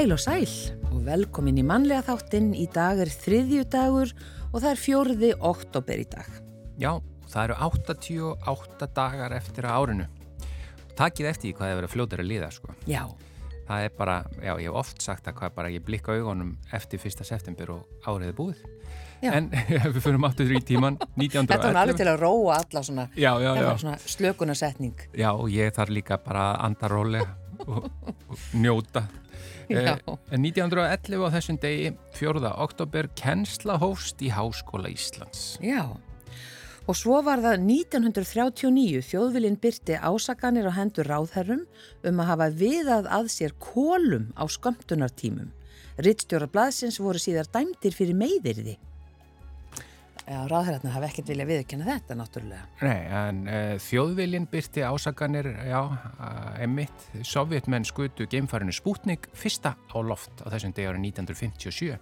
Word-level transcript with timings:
Heil 0.00 0.14
og 0.14 0.20
sæl 0.22 0.46
og 0.94 1.00
velkomin 1.04 1.58
í 1.60 1.62
mannlega 1.68 2.00
þáttinn. 2.06 2.54
Í 2.56 2.62
dag 2.72 3.02
er 3.04 3.10
þriðju 3.12 3.66
dagur 3.68 4.12
og 4.48 4.54
það 4.54 4.68
er 4.70 4.78
fjórði 4.80 5.28
oktober 5.44 6.00
í 6.00 6.06
dag. 6.08 6.30
Já, 6.80 6.94
það 7.28 7.42
eru 7.42 7.56
88 7.66 8.88
dagar 8.96 9.34
eftir 9.36 9.68
að 9.68 9.76
árinu. 9.76 10.06
Takkið 10.96 11.28
eftir 11.34 11.52
hvað 11.52 11.68
það 11.68 11.80
verið 11.82 11.92
fljóður 11.92 12.24
að 12.24 12.30
liða, 12.30 12.50
sko. 12.56 12.78
Já. 12.88 13.02
Það 13.68 13.84
er 13.90 13.94
bara, 14.00 14.16
já, 14.40 14.54
ég 14.54 14.70
hef 14.70 14.80
oft 14.86 15.04
sagt 15.04 15.28
að 15.28 15.38
hvað 15.42 15.54
bara 15.60 15.74
ég 15.76 15.84
blikka 15.84 16.16
augunum 16.16 16.56
eftir 16.80 17.04
fyrsta 17.04 17.28
september 17.28 17.76
og 17.76 18.02
árið 18.08 18.32
er 18.32 18.36
búið. 18.40 18.66
Já. 19.20 19.34
En 19.36 19.52
við 19.92 20.00
fyrir 20.00 20.28
aftur 20.32 20.48
í 20.56 20.64
tíman, 20.64 20.96
1911. 21.20 21.52
Þetta 21.52 21.74
var 21.74 21.82
alveg 21.84 22.00
til 22.00 22.08
að 22.08 22.22
róa 22.24 22.62
alla 22.64 22.88
svona, 22.88 23.10
Já, 23.20 23.34
já, 23.36 23.52
já. 23.52 23.72
svona 23.84 24.00
slökunarsetning. 24.16 25.08
Já, 25.12 25.34
og 25.34 25.52
ég 25.52 25.76
þarf 25.76 25.92
líka 25.92 26.24
bara 26.24 26.54
að 26.54 26.70
anda 26.70 26.96
rólega 26.96 27.34
og, 27.66 27.90
og 28.32 28.46
njóta. 28.56 29.04
Já. 29.70 29.94
Eh, 29.94 30.16
En 30.34 30.42
1911 30.42 31.26
á 31.26 31.28
þessum 31.36 31.58
degi, 31.62 31.92
4. 32.18 32.52
oktober, 32.58 33.08
kennsla 33.14 33.78
hófst 33.78 34.22
í 34.22 34.30
Háskóla 34.34 34.90
Íslands. 34.90 35.58
Já. 35.62 35.86
Og 36.88 36.96
svo 36.98 37.20
var 37.22 37.38
það 37.38 37.62
1939 37.62 39.04
þjóðvilinn 39.06 39.60
byrti 39.62 39.94
ásakanir 40.00 40.66
á 40.66 40.74
hendur 40.74 41.06
ráðherrum 41.06 41.66
um 42.02 42.22
að 42.22 42.30
hafa 42.32 42.48
viðað 42.50 43.06
að 43.06 43.28
sér 43.30 43.54
kólum 43.62 44.32
á 44.34 44.42
skömmtunartímum. 44.50 45.52
Rittstjórar 46.00 46.50
blaðsins 46.50 46.98
voru 46.98 47.20
síðar 47.20 47.46
dæmdir 47.52 47.94
fyrir 47.94 48.16
meiðirði. 48.18 48.78
Já, 50.30 50.44
ráðherrarna 50.46 50.92
hafa 50.94 51.08
ekkert 51.08 51.30
viljað 51.32 51.48
viðkjanna 51.50 51.86
þetta 51.88 52.14
náttúrulega. 52.14 52.66
Nei, 52.86 52.98
en 53.18 53.38
uh, 53.50 53.72
þjóðviljin 53.82 54.44
byrti 54.52 54.84
ásakanir, 54.86 55.48
já, 55.66 55.80
uh, 55.82 56.52
emitt, 56.62 57.06
sovjetmenn 57.26 57.86
skutu 57.88 58.28
geimfarinu 58.30 58.70
Sputnik 58.70 59.26
fyrsta 59.34 59.72
á 59.74 59.98
loft 59.98 60.44
á 60.46 60.46
þessum 60.52 60.76
degi 60.76 60.86
árið 60.86 61.08
1957. 61.08 61.98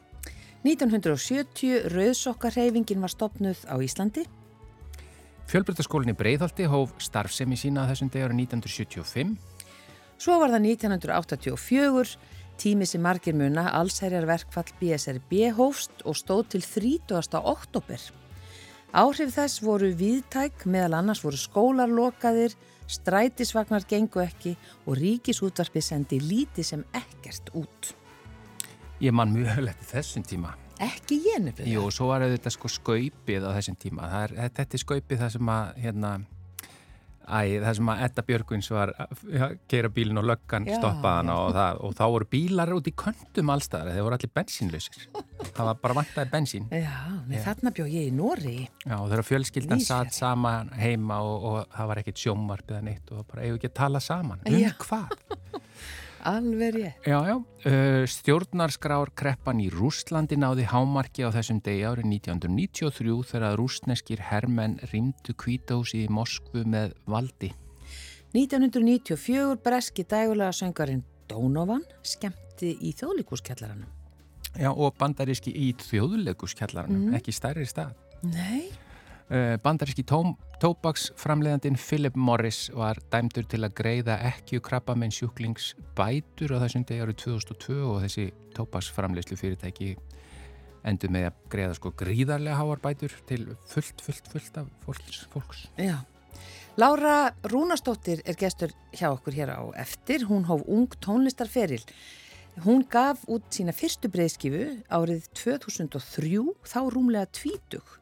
1970 0.66 1.88
rauðsokkarheyfingin 1.94 3.00
var 3.00 3.14
stopnuð 3.14 3.64
á 3.64 3.80
Íslandi. 3.80 4.26
Fjölbrytaskólinni 5.48 6.12
Breiðholti 6.18 6.68
hóf 6.68 6.92
starfsemi 7.00 7.56
sína 7.56 7.88
á 7.88 7.90
þessum 7.94 8.12
degi 8.12 8.28
árið 8.28 8.42
1975. 8.44 9.32
Svo 10.20 10.36
var 10.42 10.52
það 10.52 10.68
1984, 10.74 12.16
tími 12.60 12.92
sem 12.92 13.00
margir 13.00 13.40
muna, 13.40 13.70
allsherjar 13.80 14.28
verkfall 14.28 14.68
BSRB 14.82 15.54
hófst 15.56 16.04
og 16.04 16.20
stóð 16.20 16.48
til 16.58 16.68
30. 16.68 17.40
oktober. 17.40 18.10
Áhrif 18.96 19.34
þess 19.34 19.60
voru 19.60 19.90
viðtæk, 19.92 20.62
meðal 20.64 20.94
annars 21.02 21.20
voru 21.20 21.36
skólar 21.36 21.90
lokaðir, 21.92 22.54
strætisvagnar 22.88 23.84
gengu 23.84 24.22
ekki 24.22 24.54
og 24.86 24.96
ríkisútvarpi 24.96 25.82
sendi 25.84 26.16
lítið 26.24 26.64
sem 26.70 26.84
ekkert 26.96 27.52
út. 27.52 27.90
Ég 29.04 29.12
man 29.12 29.34
mjög 29.34 29.58
vel 29.58 29.68
eftir 29.74 29.90
þessum 29.92 30.24
tíma. 30.24 30.54
Ekki 30.80 31.18
ég 31.26 31.44
nefnilega. 31.44 31.74
Jú, 31.74 31.84
svo 31.92 32.08
var 32.14 32.24
þetta 32.24 32.54
sko 32.54 32.70
skaupið 32.72 33.44
á 33.44 33.50
þessum 33.58 33.76
tíma. 33.76 34.08
Er, 34.22 34.34
þetta 34.56 34.78
er 34.78 34.82
skaupið 34.86 35.20
það 35.20 35.32
sem 35.36 35.52
að, 35.52 35.70
hérna, 35.84 36.12
æ, 37.28 37.60
það 37.62 37.76
sem 37.78 37.90
að 37.92 38.02
Edda 38.06 38.24
Björgvins 38.28 38.70
var 38.72 38.92
að 39.04 39.56
keira 39.70 39.90
bílinn 39.92 40.20
og 40.20 40.26
löggan 40.28 40.68
stoppaði 40.68 41.20
hana 41.20 41.36
og, 41.44 41.50
það, 41.56 41.80
og 41.86 41.96
þá 41.98 42.04
voru 42.14 42.28
bílar 42.32 42.72
út 42.76 42.90
í 42.90 42.94
köndum 43.04 43.52
allstaðar. 43.54 43.92
Þeir 43.96 44.06
voru 44.06 44.18
allir 44.18 44.32
bensínlausir. 44.40 45.08
það 45.48 45.70
var 45.70 45.80
bara 45.82 45.98
vantaði 46.00 46.32
bensín. 46.32 46.68
Já, 46.86 46.96
nei, 47.28 47.38
þarna 47.44 47.74
bjó 47.76 47.88
ég 47.88 48.08
í 48.08 48.14
Nóri. 48.14 48.56
Já, 48.84 48.96
þegar 48.96 49.26
fjölskyldan 49.32 49.84
satt 49.84 50.16
saman 50.16 50.72
heima 50.78 51.20
og, 51.26 51.48
og 51.50 51.76
það 51.76 51.92
var 51.92 52.02
ekkit 52.04 52.24
sjómvarp 52.24 52.72
eða 52.74 52.84
neitt 52.88 53.12
og 53.14 53.26
bara 53.28 53.44
eigum 53.46 53.60
ekki 53.60 53.72
að 53.72 53.78
tala 53.82 54.02
saman. 54.04 54.42
Um 54.48 54.80
hvað? 54.84 55.14
Alveg 56.26 56.78
ég. 56.80 56.94
Já, 57.06 57.18
já. 57.26 57.36
Uh, 57.64 58.02
stjórnarskrár 58.10 59.12
kreppan 59.14 59.60
í 59.62 59.68
Rústlandi 59.70 60.38
náði 60.40 60.66
hámarki 60.70 61.22
á 61.22 61.30
þessum 61.34 61.60
degi 61.62 61.84
árið 61.86 62.08
1993 62.10 63.18
þegar 63.30 63.58
rústneskir 63.60 64.24
hermenn 64.30 64.78
rýmdu 64.92 65.36
kvítahúsi 65.38 66.04
í 66.06 66.10
Moskvu 66.10 66.64
með 66.66 66.96
valdi. 67.06 67.52
1994 68.34 69.60
breski 69.64 70.04
dægulega 70.04 70.52
söngarinn 70.52 71.04
Donovan 71.30 71.84
skemmti 72.02 72.74
í 72.82 72.92
þjóðlíkuskjallaranum. 72.98 73.88
Já, 74.58 74.72
og 74.72 74.96
bandaríski 74.98 75.52
í 75.54 75.70
þjóðleikuskjallarannum, 75.86 77.12
ekki 77.18 77.34
stærri 77.36 77.66
stað. 77.68 77.94
Nei. 78.26 78.72
Uh, 79.28 79.58
bandaríski 79.60 80.06
tóm, 80.08 80.30
tóbaksframleiðandinn 80.62 81.76
Philip 81.76 82.14
Morris 82.16 82.70
var 82.72 82.96
dæmdur 83.12 83.44
til 83.44 83.60
að 83.66 83.74
greiða 83.76 84.14
ekki 84.24 84.56
krabba 84.64 84.94
með 84.96 85.18
sjúklings 85.18 85.74
bætur 85.98 86.54
á 86.56 86.64
þessum 86.64 86.86
degi 86.88 87.04
árið 87.04 87.18
2002 87.26 87.76
og 87.90 87.98
þessi 88.06 88.24
tóbaksframleiðslu 88.56 89.36
fyrirtæki 89.36 89.90
endur 90.88 91.12
með 91.12 91.28
að 91.28 91.42
greiða 91.52 91.76
sko 91.76 91.92
gríðarlega 92.00 92.56
háar 92.56 92.80
bætur 92.80 93.18
til 93.28 93.50
fullt, 93.68 94.00
fullt, 94.06 94.32
fullt 94.32 94.62
af 94.62 94.72
fólks. 94.86 95.20
fólks. 95.34 95.66
Já. 95.76 95.98
Lára 96.80 97.34
Rúnastóttir 97.50 98.22
er 98.24 98.38
gestur 98.38 98.72
hjá 98.94 99.10
okkur 99.10 99.34
hér 99.34 99.50
á 99.50 99.60
eftir. 99.76 100.24
Hún 100.30 100.48
hóf 100.48 100.64
ung 100.64 100.88
tónlistarferil. 101.04 101.84
Hún 102.64 102.84
gaf 102.90 103.24
út 103.30 103.44
sína 103.52 103.74
fyrstu 103.74 104.08
breyðskifu 104.10 104.78
árið 104.90 105.28
2003, 105.36 106.38
þá 106.64 106.80
rúmlega 106.90 107.28
tvítug. 107.34 107.97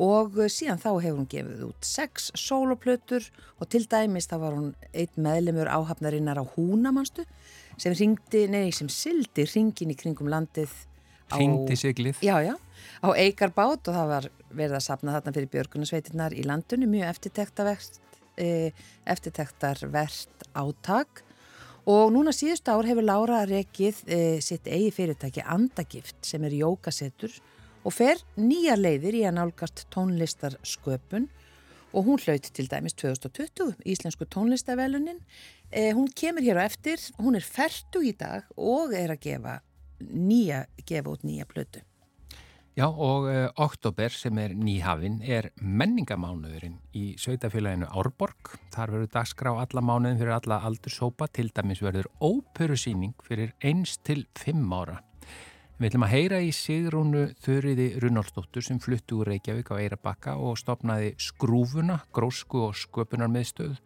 Og 0.00 0.36
síðan 0.48 0.80
þá 0.80 0.90
hefur 1.04 1.18
hún 1.18 1.28
gefið 1.28 1.64
út 1.66 1.84
sex 1.84 2.30
sóloplötur 2.38 3.26
og 3.60 3.68
til 3.68 3.82
dæmis 3.90 4.30
þá 4.30 4.36
var 4.40 4.56
hún 4.56 4.70
eitt 4.96 5.18
meðlemur 5.20 5.68
áhafnarinnar 5.68 6.40
á 6.40 6.44
Húnamanstu 6.54 7.26
sem 7.80 7.92
ringdi, 7.96 8.46
nei 8.48 8.70
sem 8.76 8.88
sildi 8.92 9.44
ringin 9.50 9.92
í 9.92 9.98
kringum 9.98 10.30
landið 10.32 10.72
á... 11.28 11.36
Hringdi 11.36 11.76
siglið. 11.76 12.20
Já, 12.24 12.40
já, 12.44 12.54
á 13.04 13.08
Eikarbát 13.12 13.88
og 13.88 13.96
það 13.96 14.12
var 14.14 14.28
verið 14.50 14.78
að 14.78 14.86
sapna 14.86 15.16
þarna 15.16 15.34
fyrir 15.36 15.52
björgunarsveitirnar 15.54 16.36
í 16.36 16.46
landinu, 16.48 16.88
mjög 16.90 17.12
eftirtektarvert, 17.14 18.00
e, 18.40 18.48
eftirtektarvert 19.08 20.48
átak 20.58 21.22
og 21.90 22.10
núna 22.14 22.34
síðust 22.36 22.68
ár 22.68 22.88
hefur 22.88 23.06
Lára 23.06 23.44
rekið 23.48 24.02
e, 24.08 24.20
sitt 24.44 24.68
eigi 24.68 24.90
fyrirtæki 24.96 25.44
Andagift 25.44 26.18
sem 26.26 26.44
er 26.48 26.56
jókasetur 26.58 27.32
og 27.84 27.94
fer 27.94 28.20
nýja 28.38 28.76
leiðir 28.78 29.20
í 29.20 29.26
að 29.28 29.36
nálgast 29.38 29.86
tónlistarsköpun 29.94 31.28
og 31.90 32.06
hún 32.06 32.22
hlaut 32.22 32.46
til 32.54 32.68
dæmis 32.70 32.94
2020 32.94 33.80
Íslensku 33.88 34.28
tónlistavelunin. 34.30 35.20
E, 35.70 35.90
hún 35.92 36.10
kemur 36.14 36.44
hér 36.44 36.62
á 36.62 36.68
eftir, 36.68 37.02
hún 37.18 37.38
er 37.38 37.46
ferdu 37.46 38.04
í 38.06 38.14
dag 38.14 38.46
og 38.56 38.94
er 38.94 39.14
að 39.16 39.24
gefa 39.26 39.60
nýja, 40.00 40.66
gefa 40.86 41.16
út 41.16 41.24
nýja 41.26 41.48
plötu. 41.50 41.82
Já, 42.78 42.86
og 42.86 43.26
uh, 43.26 43.48
oktober 43.60 44.14
sem 44.14 44.38
er 44.38 44.54
nýhafinn 44.54 45.18
er 45.26 45.50
menningamánuðurinn 45.58 46.78
í 46.96 47.16
sveitafélaginu 47.18 47.90
Árborg. 47.90 48.54
Þar 48.72 48.94
verður 48.94 49.10
dagskrá 49.16 49.52
alla 49.58 49.82
mánuðin 49.82 50.20
fyrir 50.20 50.36
alla 50.36 50.60
aldurshópa, 50.68 51.28
til 51.34 51.50
dæmis 51.52 51.82
verður 51.82 52.08
óperusýning 52.22 53.18
fyrir 53.26 53.52
eins 53.60 53.98
til 54.06 54.22
fimm 54.38 54.70
ára. 54.70 55.00
Við 55.80 55.94
ætlum 55.94 56.02
að 56.04 56.10
heyra 56.12 56.38
í 56.44 56.48
Sigrúnu 56.52 57.20
Þurriði 57.40 57.84
Runnálsdóttur 58.02 58.60
sem 58.66 58.76
fluttu 58.84 59.22
úr 59.22 59.30
Reykjavík 59.30 59.70
á 59.72 59.80
Eirabakka 59.80 60.34
og 60.36 60.58
stopnaði 60.60 61.14
Skrúfuna, 61.16 62.02
grósku 62.12 62.66
og 62.66 62.74
sköpunarmiðstöð. 62.76 63.78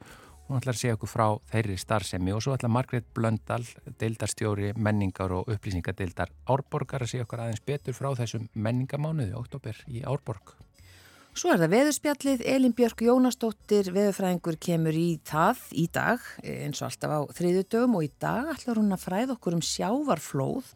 Hún 0.49 0.59
ætlar 0.59 0.75
að 0.75 0.81
segja 0.81 0.97
okkur 0.99 1.13
frá 1.13 1.29
þeirri 1.53 1.77
starfsemi 1.79 2.35
og 2.35 2.43
svo 2.43 2.57
ætlar 2.57 2.73
Margrét 2.75 3.07
Blöndal, 3.15 3.63
deildarstjóri 4.03 4.73
menningar 4.75 5.37
og 5.37 5.53
upplýsingadeildar 5.55 6.33
Árborgar 6.51 7.07
að 7.07 7.13
segja 7.13 7.29
okkur 7.29 7.45
aðeins 7.45 7.63
betur 7.63 7.95
frá 7.95 8.11
þessum 8.19 8.51
menningamánuði 8.59 9.39
oktober 9.39 9.79
í 9.87 10.03
Árborg. 10.03 10.57
Svo 11.39 11.55
er 11.55 11.63
það 11.63 11.73
veðurspjallið, 11.77 12.45
Elin 12.57 12.75
Björk 12.75 13.07
Jónasdóttir, 13.07 13.93
veðurfræðingur 13.95 14.59
kemur 14.59 14.99
í 14.99 15.07
það 15.31 15.63
í 15.79 15.87
dag, 15.95 16.27
eins 16.43 16.83
og 16.83 16.91
alltaf 16.91 17.15
á 17.15 17.21
þriðudögum 17.39 17.97
og 18.03 18.11
í 18.11 18.13
dag 18.19 18.51
ætlar 18.59 18.83
hún 18.83 18.99
að 18.99 19.07
fræða 19.07 19.39
okkur 19.39 19.61
um 19.61 19.65
sjávarflóð. 19.71 20.75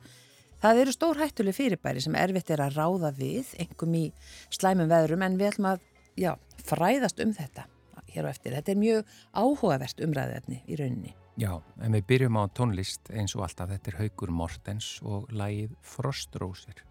Það 0.59 0.81
eru 0.83 0.93
stór 0.95 1.21
hættuleg 1.21 1.55
fyrirbæri 1.55 2.01
sem 2.03 2.17
erfitt 2.19 2.49
er 2.51 2.65
að 2.65 2.81
ráða 2.81 3.13
við, 3.15 3.53
engum 3.63 3.93
í 3.95 4.05
slæmum 4.51 4.91
veðurum, 4.91 5.23
en 5.23 5.37
við 5.39 5.53
ætlum 5.53 5.69
að 5.71 5.85
já, 6.19 6.33
fræðast 6.67 7.23
um 7.23 7.35
þetta 7.37 7.69
hér 8.11 8.27
á 8.27 8.33
eftir. 8.33 8.57
Þetta 8.57 8.75
er 8.75 8.81
mjög 8.81 9.13
áhugavert 9.39 10.03
umræðefni 10.03 10.59
í 10.67 10.79
rauninni. 10.81 11.15
Já, 11.39 11.53
en 11.79 11.95
við 11.95 12.09
byrjum 12.11 12.41
á 12.43 12.51
tónlist 12.51 13.13
eins 13.15 13.37
og 13.39 13.45
alltaf. 13.47 13.71
Þetta 13.71 13.93
er 13.93 13.99
Haugur 14.01 14.35
Mortens 14.35 14.97
og 15.07 15.31
lagið 15.31 15.77
Frostrósir. 15.87 16.83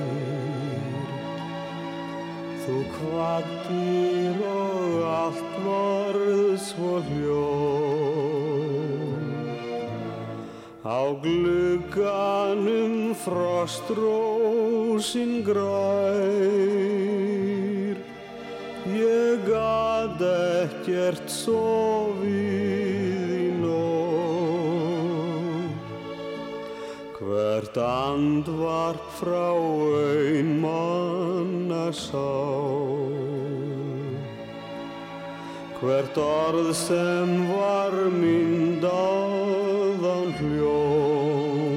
Þú 2.62 2.76
kvattir 2.92 4.38
og 4.46 4.94
allt 5.10 5.58
varð 5.64 6.54
svo 6.68 7.02
hljóm 7.08 7.90
Á 10.86 11.10
glugganum 11.26 12.94
frostrósin 13.26 14.62
grær. 15.42 16.38
Ég 18.86 19.42
gad 19.50 20.22
ekkert 20.30 21.26
sofið 21.26 22.59
Hvert 27.70 27.86
andvarp 27.86 28.98
frá 29.14 29.54
einmanna 30.34 31.92
sá. 31.94 32.32
Hvert 35.78 36.16
orð 36.18 36.74
sem 36.74 37.46
var 37.46 37.94
myndaðan 38.10 39.14
hljós 40.40 41.70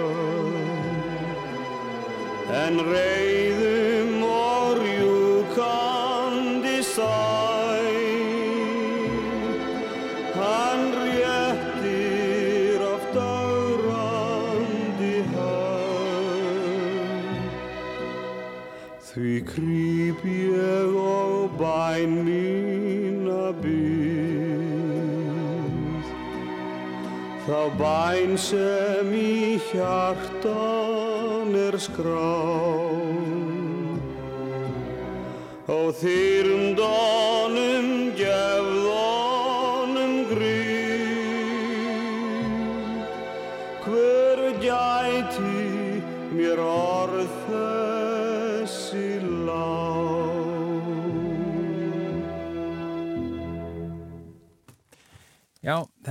En 2.56 2.74
reyðum 2.90 3.85
bæn 27.78 28.36
sem 28.40 29.12
í 29.12 29.60
hjartan 29.70 31.50
er 31.66 31.76
skráð. 31.80 33.24
Og 35.66 35.88
þyrndónum 36.00 37.45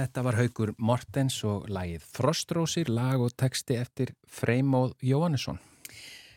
þetta 0.06 0.22
var 0.26 0.38
Haugur 0.38 0.72
Mortens 0.78 1.38
og 1.48 1.66
lagið 1.72 2.04
Frostrósir, 2.14 2.92
lag 2.94 3.22
og 3.22 3.34
texti 3.40 3.78
eftir 3.80 4.14
Freymóð 4.30 4.94
Jóhannesson. 5.02 5.58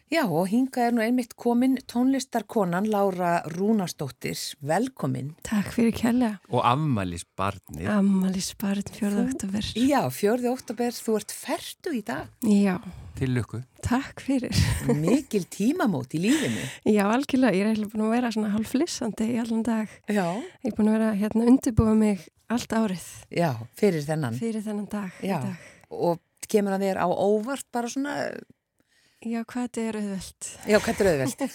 Já, 0.08 0.22
og 0.24 0.46
hinga 0.48 0.86
er 0.88 0.94
nú 0.96 1.02
einmitt 1.04 1.34
komin 1.36 1.74
tónlistarkonan 1.84 2.86
Lára 2.88 3.42
Rúnarsdóttir. 3.52 4.38
Velkomin. 4.64 5.34
Takk 5.44 5.68
fyrir 5.74 5.92
kjærlega. 5.92 6.38
Og 6.48 6.62
afmælis 6.64 7.26
barnið. 7.36 7.90
Ammali 7.92 8.40
sparinn 8.40 8.88
4. 8.88 9.26
oktober. 9.26 9.68
Já, 9.76 10.00
fjörði 10.08 10.48
óttabér, 10.54 10.96
þú 10.96 11.18
ert 11.20 11.34
ferdu 11.36 11.92
í 11.92 12.00
dag. 12.08 12.30
Já, 12.48 12.78
Til 13.18 13.34
lukku. 13.36 13.60
takk 13.84 14.22
fyrir. 14.24 14.56
Mikil 15.02 15.44
tímamót 15.52 16.16
í 16.16 16.22
lífinu. 16.24 16.64
Já, 16.88 17.04
algjörlega. 17.12 17.52
Ég 17.58 17.66
er 17.66 17.72
eiginlega 17.74 17.92
búin 17.92 18.06
að 18.08 18.14
vera 18.16 18.32
svona 18.32 18.52
hálf 18.56 18.72
flissandi 18.72 19.28
í 19.34 19.38
allan 19.44 19.64
dag. 19.66 19.92
Já. 20.08 20.24
Ég 20.64 20.70
er 20.72 20.76
búin 20.78 20.88
að 20.88 20.96
vera 21.00 21.12
hérna 21.20 21.48
undirbúa 21.52 21.92
mig 21.98 22.24
allt 22.48 22.72
árið 22.72 23.04
Já, 23.28 23.50
fyrir 23.76 24.06
þennan. 24.08 24.40
fyrir 24.40 24.64
þennan 24.64 24.88
dag. 24.88 25.12
Já. 25.20 25.42
dag. 25.44 25.68
Og 25.92 26.22
kemur 26.48 26.78
að 26.78 26.86
þér 26.86 27.02
á 27.04 27.06
óvart 27.12 27.66
bara 27.76 27.90
svona, 27.92 28.14
Já, 29.26 29.40
hvað 29.42 29.64
þetta 29.66 29.86
er 29.88 29.96
auðvelt. 29.98 30.50
já, 30.68 30.78
hvað 30.78 31.00
er 31.02 31.10
auðvelt? 31.12 31.42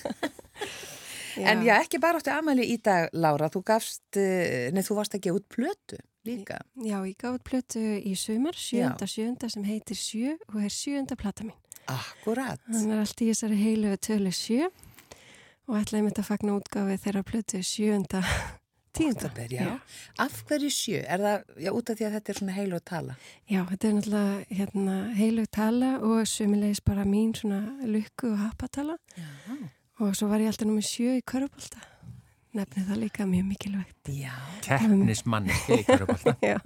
Já. 1.34 1.48
En 1.50 1.64
já, 1.66 1.80
ekki 1.82 1.98
bara 1.98 2.20
áttu 2.22 2.30
amæli 2.30 2.62
í 2.70 2.76
dag, 2.78 3.08
Lára, 3.18 3.48
þú 3.50 3.64
gafst, 3.66 4.04
eh, 4.22 4.68
nei, 4.70 4.84
þú 4.86 5.00
varst 5.00 5.16
að 5.18 5.24
gefa 5.26 5.40
út 5.40 5.48
plötu 5.50 5.98
líka. 6.30 6.60
Já, 6.78 7.00
ég 7.02 7.16
gaf 7.18 7.40
út 7.40 7.44
plötu 7.48 7.82
í 7.82 8.14
sumar, 8.14 8.54
sjönda, 8.54 9.08
sjönda 9.10 9.50
sem 9.50 9.66
heitir 9.66 9.98
sjö 9.98 10.36
og 10.52 10.60
er 10.62 10.70
sjönda 10.70 11.18
plata 11.18 11.48
mín. 11.48 11.58
Akkurat. 11.90 12.62
Hann 12.70 12.94
er 12.94 13.02
allt 13.02 13.24
í 13.26 13.32
þessari 13.32 13.58
heilu 13.58 13.96
tölu 13.98 14.30
sjö 14.30 14.70
og 15.66 15.80
ætlaði 15.82 16.06
mitt 16.06 16.22
að 16.22 16.30
fagna 16.30 16.60
útgáfi 16.60 17.00
þeirra 17.02 17.26
plötu 17.26 17.64
sjönda 17.66 18.22
tíunda. 18.94 19.30
Október, 19.30 19.54
já. 19.54 19.80
Af 20.20 20.44
hverju 20.48 20.70
sjö? 20.74 21.00
Er 21.04 21.24
það, 21.24 21.46
já, 21.66 21.70
út 21.74 21.90
af 21.90 21.98
því 22.00 22.06
að 22.08 22.16
þetta 22.18 22.34
er 22.34 22.40
svona 22.40 22.56
heil 22.58 22.74
og 22.78 22.84
tala? 22.86 23.16
Já, 23.50 23.60
þetta 23.70 23.88
er 23.90 23.96
náttúrulega 23.98 24.58
hérna, 24.60 24.98
heilug 25.18 25.50
tala 25.52 25.90
og 26.06 26.28
sömulegis 26.30 26.84
bara 26.86 27.06
mín 27.08 27.34
svona 27.38 27.62
lukku 27.90 28.32
og 28.32 28.38
happatala 28.44 28.98
Já. 29.18 29.30
og 30.00 30.16
svo 30.18 30.30
var 30.32 30.44
ég 30.44 30.52
alltaf 30.54 30.70
nummið 30.70 30.88
sjö 30.90 31.18
í 31.18 31.26
körubólta. 31.26 31.82
Nefnið 32.54 32.90
það 32.92 33.00
líka 33.02 33.26
mjög 33.26 33.46
mikilvægt. 33.50 34.10
Já. 34.14 34.34
Keppnismanni, 34.62 35.56
upp 35.90 36.10
alltaf. 36.14 36.44
já, 36.52 36.60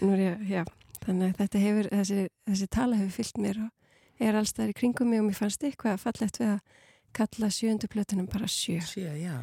nú 0.00 0.14
er 0.16 0.22
ég, 0.24 0.46
já, 0.48 0.62
þannig 1.04 1.34
að 1.34 1.42
þetta 1.42 1.64
hefur, 1.66 1.90
þessi, 1.92 2.28
þessi 2.48 2.70
tala 2.72 3.00
hefur 3.00 3.18
fyllt 3.20 3.42
mér 3.44 3.64
og 3.66 4.24
er 4.24 4.38
allstaðar 4.40 4.72
í 4.72 4.78
kringum 4.80 5.12
mig 5.12 5.20
og 5.20 5.28
mér 5.28 5.36
fannst 5.36 5.64
eitthvað 5.64 6.00
fallegt 6.00 6.40
við 6.40 6.54
að 6.54 6.86
kalla 7.16 7.50
sjöndu 7.52 7.88
plötunum 7.90 8.28
bara 8.30 8.48
sjö. 8.48 8.78
Sjö, 8.86 9.12
já. 9.18 9.36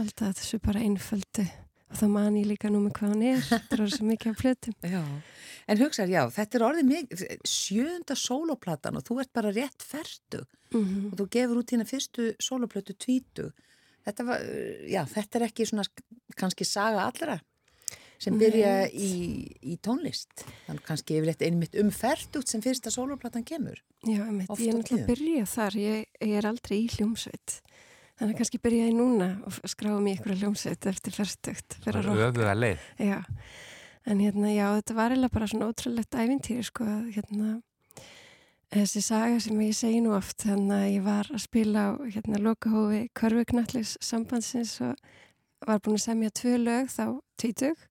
Alltaf 0.00 0.38
þessu 0.40 0.60
bara 0.64 0.80
einföldu 0.80 1.44
og 1.92 1.98
þá 2.00 2.06
man 2.08 2.36
ég 2.40 2.48
líka 2.48 2.70
nú 2.72 2.80
með 2.80 2.94
hvað 2.96 3.10
hann 3.12 3.24
er, 3.28 3.42
þetta 3.44 3.76
er 3.76 3.82
orðið 3.84 3.98
svo 3.98 4.06
mikið 4.08 4.30
af 4.30 4.38
plötum. 4.40 4.76
Já. 4.94 5.02
En 5.70 5.78
hugsaður, 5.78 6.12
já, 6.14 6.22
þetta 6.34 6.58
er 6.58 6.64
orðið 6.66 6.86
mikið, 6.88 7.24
sjönda 7.46 8.16
sóloplatan 8.18 8.96
og 8.98 9.04
þú 9.06 9.18
ert 9.22 9.32
bara 9.36 9.52
rétt 9.54 9.84
ferdu 9.86 10.42
Mm 10.72 11.10
og 11.12 11.18
þú 11.20 11.24
gefur 11.34 11.58
út 11.60 11.72
hérna 11.74 11.84
fyrstu 11.84 12.30
sóloplötu 12.40 12.94
tvítu. 12.96 13.50
Þetta 14.06 14.24
var, 14.24 14.44
já, 14.88 15.02
þetta 15.04 15.38
er 15.38 15.44
ekki 15.50 15.66
svona 15.68 15.84
kannski 16.40 16.64
saga 16.64 17.02
allra 17.04 17.36
sem 18.22 18.38
byrja 18.40 18.86
í, 18.88 19.10
í 19.60 19.76
tónlist. 19.84 20.46
Þannig 20.64 20.86
kannski 20.86 21.18
yfir 21.18 21.32
þetta 21.34 21.48
einmitt 21.50 21.76
um 21.82 21.90
ferdugt 21.92 22.48
sem 22.48 22.64
fyrsta 22.64 22.90
sóloplatan 22.94 23.44
kemur. 23.44 23.82
Já, 24.06 24.22
einmitt, 24.24 24.48
ég 24.56 24.72
á 24.72 24.72
er 24.72 24.80
náttúrulega 24.80 25.02
að 25.04 25.12
byrja 25.12 25.46
þar, 25.52 25.78
ég, 25.82 26.08
ég 26.24 26.36
er 26.40 26.48
aldrei 26.48 26.78
í 26.78 26.88
hljómsveit. 26.96 27.58
Þannig 28.20 28.34
að 28.34 28.38
kannski 28.42 28.60
byrja 28.62 28.86
ég 28.88 28.96
núna 28.96 29.28
og 29.48 29.58
skráum 29.72 30.06
í 30.06 30.14
ykkur 30.16 30.36
hljómsveit 30.36 30.86
eftir 30.90 31.14
færtugt 31.16 31.76
fyrir 31.82 32.08
að 32.12 32.58
leið. 32.60 32.86
Já, 33.00 33.18
en 34.04 34.20
hérna, 34.22 34.50
já, 34.52 34.66
þetta 34.78 34.96
var 34.98 35.14
eiginlega 35.14 35.36
bara 35.36 35.48
svona 35.50 35.68
ótrúlegt 35.70 36.18
ævintýri, 36.18 36.66
sko, 36.68 36.86
að 36.86 37.08
hérna, 37.16 37.54
þessi 38.72 39.02
saga 39.06 39.40
sem 39.42 39.64
ég 39.64 39.76
segi 39.76 40.02
nú 40.04 40.12
oft, 40.16 40.44
þannig 40.44 40.76
að 40.76 40.92
ég 40.92 41.06
var 41.06 41.32
að 41.32 41.44
spila 41.46 41.86
á, 41.88 41.90
hérna, 42.04 42.42
lokahófi 42.44 43.02
Körvuknallis 43.18 43.96
sambandsins 44.04 44.76
og 44.84 44.94
var 45.66 45.80
búin 45.82 45.98
að 45.98 46.04
semja 46.06 46.36
tvö 46.36 46.58
lög 46.60 46.92
þá 46.92 47.04
tvítug 47.40 47.88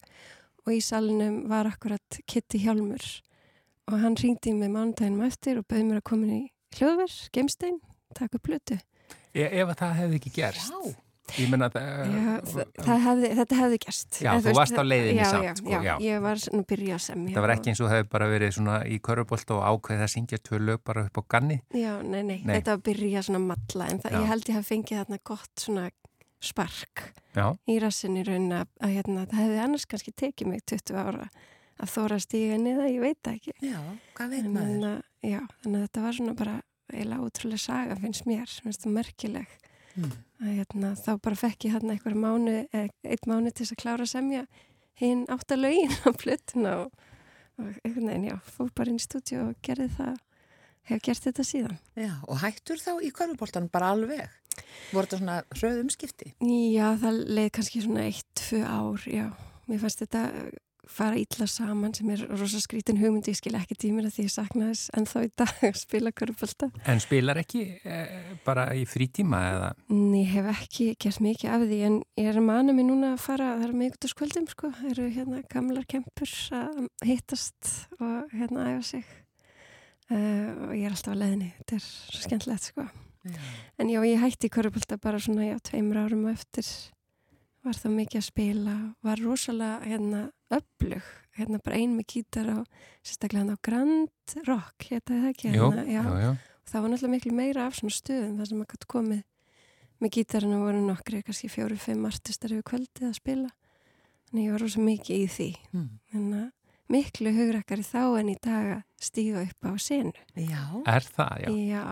og 0.66 0.74
í 0.76 0.82
salnum 0.86 1.44
var 1.50 1.70
akkurat 1.70 2.22
Kitty 2.30 2.62
Hjálmur 2.62 3.04
og 3.90 4.00
hann 4.00 4.18
ringdi 4.20 4.54
mig 4.56 4.72
mánudaginn 4.72 5.22
eftir 5.26 5.60
og 5.60 5.68
bauði 5.68 5.88
mér 5.90 6.02
að 6.02 6.08
koma 6.12 6.32
í 6.32 6.42
hljóðverð, 6.78 7.18
gemstein, 7.36 7.82
taka 8.16 8.38
upp 8.38 8.48
blötu. 8.48 8.78
E 9.38 9.48
ef 9.48 9.72
að 9.72 9.78
það 9.86 9.96
hefði 10.02 10.20
ekki 10.22 10.34
gerst. 10.42 10.72
Já. 10.76 10.94
Ég 11.40 11.48
menna 11.48 11.70
að 11.70 11.76
Já, 11.80 12.32
það 12.84 12.98
hefði, 13.06 13.28
þetta 13.38 13.58
hefði 13.62 13.78
gerst. 13.86 14.18
Já, 14.20 14.30
En 14.34 14.42
þú 14.44 14.54
varst 14.58 14.76
á 14.76 14.84
leiðinni 14.84 15.22
já, 15.22 15.28
samt, 15.32 15.46
já, 15.46 15.52
sko, 15.62 15.70
já, 15.72 15.80
já. 15.86 15.92
ég 16.04 16.24
var 16.26 16.42
svona 16.44 16.60
að 16.60 16.66
byrja 16.72 16.96
að 16.98 17.04
semja. 17.06 17.36
það 17.38 17.46
var 17.46 17.54
ekki 17.54 17.72
eins 17.72 17.82
og 17.86 17.92
hefði 17.94 18.08
bara 18.12 18.28
verið 18.34 18.52
svona 18.58 18.76
í 18.84 18.98
körfubolt 19.08 19.54
og 19.56 19.62
ákveðið 19.70 20.04
að 20.04 20.12
syngja 20.12 20.40
tvö 20.44 20.60
lög 20.60 20.82
bara 20.90 21.06
upp 21.08 21.22
á 21.22 21.24
ganni. 21.32 21.58
Já, 21.72 21.94
nei, 22.04 22.20
nei, 22.28 22.42
Nei. 22.44 22.56
þetta 22.58 22.74
var 22.74 22.82
að 22.82 22.84
byrja 22.90 23.24
svona 23.30 23.40
að 23.40 23.48
matla 23.54 23.88
en 23.94 24.02
það, 24.04 24.18
ég 24.20 24.28
held 24.34 24.50
ég 24.52 24.58
hef 24.60 24.68
fengið 24.74 25.00
þarna 25.00 25.22
gott 25.32 25.64
svona 25.64 25.86
spark 26.42 27.06
Já, 27.38 27.46
í 27.70 27.78
rassinni 27.80 28.26
raun 28.28 28.52
að, 28.58 28.68
að 28.82 28.96
hérna, 28.98 29.26
það 29.30 29.44
hefði 29.46 29.62
annars 29.64 29.86
kannski 29.88 30.12
tekið 30.18 30.52
mig 30.52 30.66
20 30.68 31.00
ára 31.00 31.30
að 31.82 31.94
þóra 31.96 32.20
stíga 32.22 32.58
niða, 32.60 32.90
ég 32.92 33.02
veit 33.06 33.20
það 33.24 33.38
ekki. 33.40 33.54
Já, 33.72 33.80
hvað 34.18 34.36
veit 34.36 34.50
maður? 34.52 34.84
en, 34.92 35.04
já, 35.32 35.40
þannig 35.64 35.78
að 35.80 35.86
þetta 35.88 36.04
var 36.04 36.18
svona 36.18 36.36
bara 36.38 36.58
eiginlega 36.94 37.26
útrúlega 37.28 37.60
saga 37.66 37.96
finnst 38.00 38.26
mér, 38.30 38.48
finnst 38.64 38.86
það 38.86 38.98
merkileg 39.00 39.58
Mm. 39.92 40.12
að 40.40 40.52
hérna, 40.56 40.90
þá 40.96 41.18
bara 41.20 41.36
fekk 41.36 41.66
ég 41.68 41.74
hérna 41.76 41.92
einhver 41.92 42.14
mánu, 42.16 42.54
eh, 42.72 42.88
eitt 43.04 43.26
mánu 43.28 43.52
til 43.52 43.66
þess 43.66 43.74
að 43.76 43.80
klára 43.82 44.06
að 44.06 44.12
semja 44.14 44.46
hinn 45.02 45.26
átt 45.28 45.52
að 45.52 45.60
lögin 45.66 45.92
á 46.08 46.10
plötuna 46.16 46.72
og, 46.86 46.94
og 47.60 47.66
einhvern 47.84 48.08
veginn, 48.08 48.30
já, 48.30 48.38
fór 48.56 48.70
bara 48.74 48.88
inn 48.94 49.02
í 49.02 49.04
stúdíu 49.04 49.42
og 49.50 49.58
gerði 49.62 49.90
það, 49.98 50.16
hef 50.94 51.02
gert 51.04 51.28
þetta 51.28 51.44
síðan. 51.44 51.78
Já, 52.00 52.14
og 52.24 52.40
hættur 52.40 52.80
þá 52.80 52.92
í 53.04 53.12
körfuboltan 53.12 53.68
bara 53.74 53.92
alveg? 53.92 54.30
Voru 54.94 55.04
þetta 55.10 55.20
svona 55.20 55.38
hröð 55.60 55.84
umskipti? 55.84 56.32
Já, 56.40 56.88
það 57.04 57.20
leið 57.28 57.52
kannski 57.60 57.84
svona 57.84 58.08
eitt, 58.08 58.32
tvö 58.40 58.64
ár, 58.64 59.04
já. 59.12 59.28
Mér 59.68 59.84
fannst 59.84 60.06
þetta 60.06 60.24
fara 60.90 61.18
illa 61.20 61.46
saman 61.50 61.94
sem 61.96 62.10
er 62.14 62.24
rosa 62.30 62.60
skrítin 62.62 63.00
hugmynd, 63.00 63.28
ég 63.30 63.38
skil 63.38 63.54
ekki 63.58 63.78
tímir 63.80 64.08
að 64.08 64.16
því 64.16 64.26
ég 64.26 64.34
sakna 64.34 64.70
þess 64.72 64.92
ennþá 64.98 65.24
í 65.26 65.32
dag 65.42 65.64
að 65.70 65.80
spila 65.80 66.14
körpölda. 66.16 66.70
en 66.90 67.02
spilar 67.04 67.42
ekki 67.42 67.64
e, 67.86 68.00
bara 68.46 68.68
í 68.78 68.86
frítíma 68.90 69.42
eða? 69.52 69.72
Ég 69.92 70.32
hef 70.36 70.50
ekki 70.56 70.88
gert 71.02 71.22
mikið 71.24 71.54
af 71.56 71.66
því 71.68 71.82
en 71.90 71.98
ég 72.22 72.32
er 72.34 72.42
manna 72.46 72.76
mig 72.76 72.88
núna 72.88 73.14
að 73.16 73.26
fara, 73.28 73.52
það 73.60 73.68
er 73.68 73.76
miðgutaskvöldum 73.84 74.48
sko, 74.52 74.72
það 74.80 74.94
eru 74.94 75.10
hérna 75.18 75.44
gamlar 75.52 75.88
kempur 75.90 76.34
að 76.58 76.82
hittast 77.08 77.76
og 78.00 78.34
hérna 78.34 78.72
æfa 78.72 78.88
sig 78.94 79.06
uh, 80.10 80.50
og 80.70 80.74
ég 80.78 80.88
er 80.88 80.96
alltaf 80.96 81.14
á 81.14 81.22
leðinni, 81.22 81.54
þetta 81.62 81.78
er 81.78 81.86
svo 81.86 82.26
skemmtilegt 82.26 82.72
sko. 82.72 82.88
Já. 83.22 83.38
En 83.78 83.90
já, 83.92 84.00
ég 84.02 84.18
hætti 84.18 84.50
körpölda 84.50 84.98
bara 84.98 85.20
svona, 85.22 85.46
já, 85.46 85.60
tveimur 85.62 86.00
árum 86.02 86.26
eftir 86.32 86.66
var 87.62 87.78
það 87.78 87.98
mikið 88.00 88.20
að 88.20 88.26
spila, 88.26 88.76
var 89.06 89.22
rosalega 89.22 89.82
hérna 89.86 90.22
öflug, 90.58 91.10
hérna 91.38 91.60
bara 91.64 91.80
ein 91.80 91.96
með 91.98 92.16
gítar 92.16 92.50
og 92.54 92.86
sérstaklega 93.02 93.44
hann 93.44 93.56
á 93.56 93.64
Grand 93.66 94.36
Rock, 94.48 94.88
hérna 94.90 95.18
það 95.18 95.28
ekki, 95.32 95.52
hérna, 95.56 95.86
já. 95.86 96.02
já, 96.02 96.22
já. 96.26 96.32
Það 96.72 96.84
var 96.84 96.92
náttúrulega 96.94 97.16
miklu 97.16 97.34
meira 97.36 97.66
af 97.68 97.78
svona 97.80 97.96
stöðum 97.96 98.38
þar 98.40 98.50
sem 98.50 98.62
maður 98.62 98.76
gæti 98.76 98.90
komið 98.94 99.24
með 100.02 100.14
gítarinn 100.18 100.56
og 100.58 100.64
voru 100.66 100.84
nokkri, 100.86 101.22
kannski 101.26 101.50
fjóru, 101.52 101.78
fimm 101.78 102.08
artistar 102.10 102.54
yfir 102.56 102.66
kvöldið 102.72 103.10
að 103.10 103.18
spila. 103.18 103.50
Þannig 104.30 104.48
ég 104.48 104.56
var 104.56 104.64
rosa 104.64 104.84
mikið 104.86 105.20
í 105.20 105.28
því. 105.36 105.50
Mm. 105.76 105.90
Þannig 106.14 106.40
að 106.42 106.50
miklu 106.92 107.34
hugrakkari 107.36 107.86
þá 107.86 108.02
en 108.22 108.32
í 108.32 108.38
dag 108.42 108.70
að 108.78 108.82
stíga 109.04 109.44
upp 109.46 109.68
á 109.68 109.72
senu. 109.82 110.14
Já. 110.36 110.64
Er 110.90 111.08
það, 111.08 111.44
já. 111.44 111.52
Já, 111.72 111.86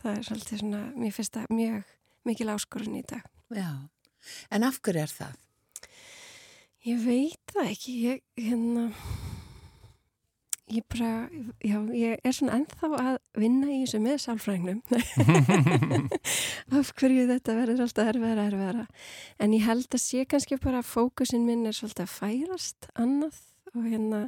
það 0.00 0.12
er 0.12 0.28
svolítið 0.28 0.62
svona, 0.62 0.82
mér 0.94 1.16
finnst 1.16 1.38
það 1.38 1.54
mjög 1.58 1.94
mikil 2.28 2.48
áskorun 2.52 2.98
í 3.00 3.04
dag. 3.08 3.28
Já. 3.56 3.70
En 4.52 4.66
af 4.68 4.80
hverju 4.84 5.04
er 5.04 5.12
það? 5.12 5.36
Ég 6.88 7.00
veit 7.04 7.50
það 7.52 7.66
ekki, 7.68 7.94
ég, 8.00 8.20
hérna, 8.38 8.84
ég 10.72 10.84
bara, 10.88 11.26
já, 11.60 11.76
ég 11.92 12.22
er 12.24 12.32
svona 12.32 12.54
ennþá 12.56 12.88
að 13.02 13.18
vinna 13.36 13.68
í 13.68 13.80
þessu 13.82 13.98
með 14.00 14.16
sálfræðingnum. 14.22 14.78
Af 16.78 16.92
hverju 16.96 17.26
þetta 17.28 17.56
verður 17.58 17.82
alltaf 17.84 18.08
erfiðara, 18.14 18.46
erfiðara. 18.48 18.86
En 19.36 19.56
ég 19.56 19.66
held 19.68 19.90
að 19.90 20.04
sé 20.06 20.24
kannski 20.30 20.56
bara 20.62 20.80
að 20.80 20.88
fókusin 20.94 21.44
minn 21.44 21.66
er 21.68 21.76
svolítið 21.76 22.06
að 22.06 22.14
færast 22.14 22.88
annað 22.96 23.42
og 23.74 23.84
hérna, 23.84 24.22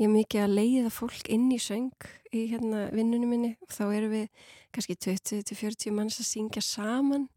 ég 0.00 0.08
er 0.08 0.14
mikið 0.14 0.46
að 0.46 0.56
leiða 0.62 0.94
fólk 0.96 1.28
inn 1.34 1.50
í 1.52 1.60
söng 1.60 2.08
í 2.32 2.46
hérna 2.54 2.86
vinnunum 2.94 3.34
minni 3.34 3.52
og 3.66 3.74
þá 3.74 3.84
erum 3.90 4.16
við 4.16 4.48
kannski 4.72 4.96
20-40 5.10 5.92
manns 5.92 6.22
að 6.22 6.30
syngja 6.30 6.64
saman 6.64 7.28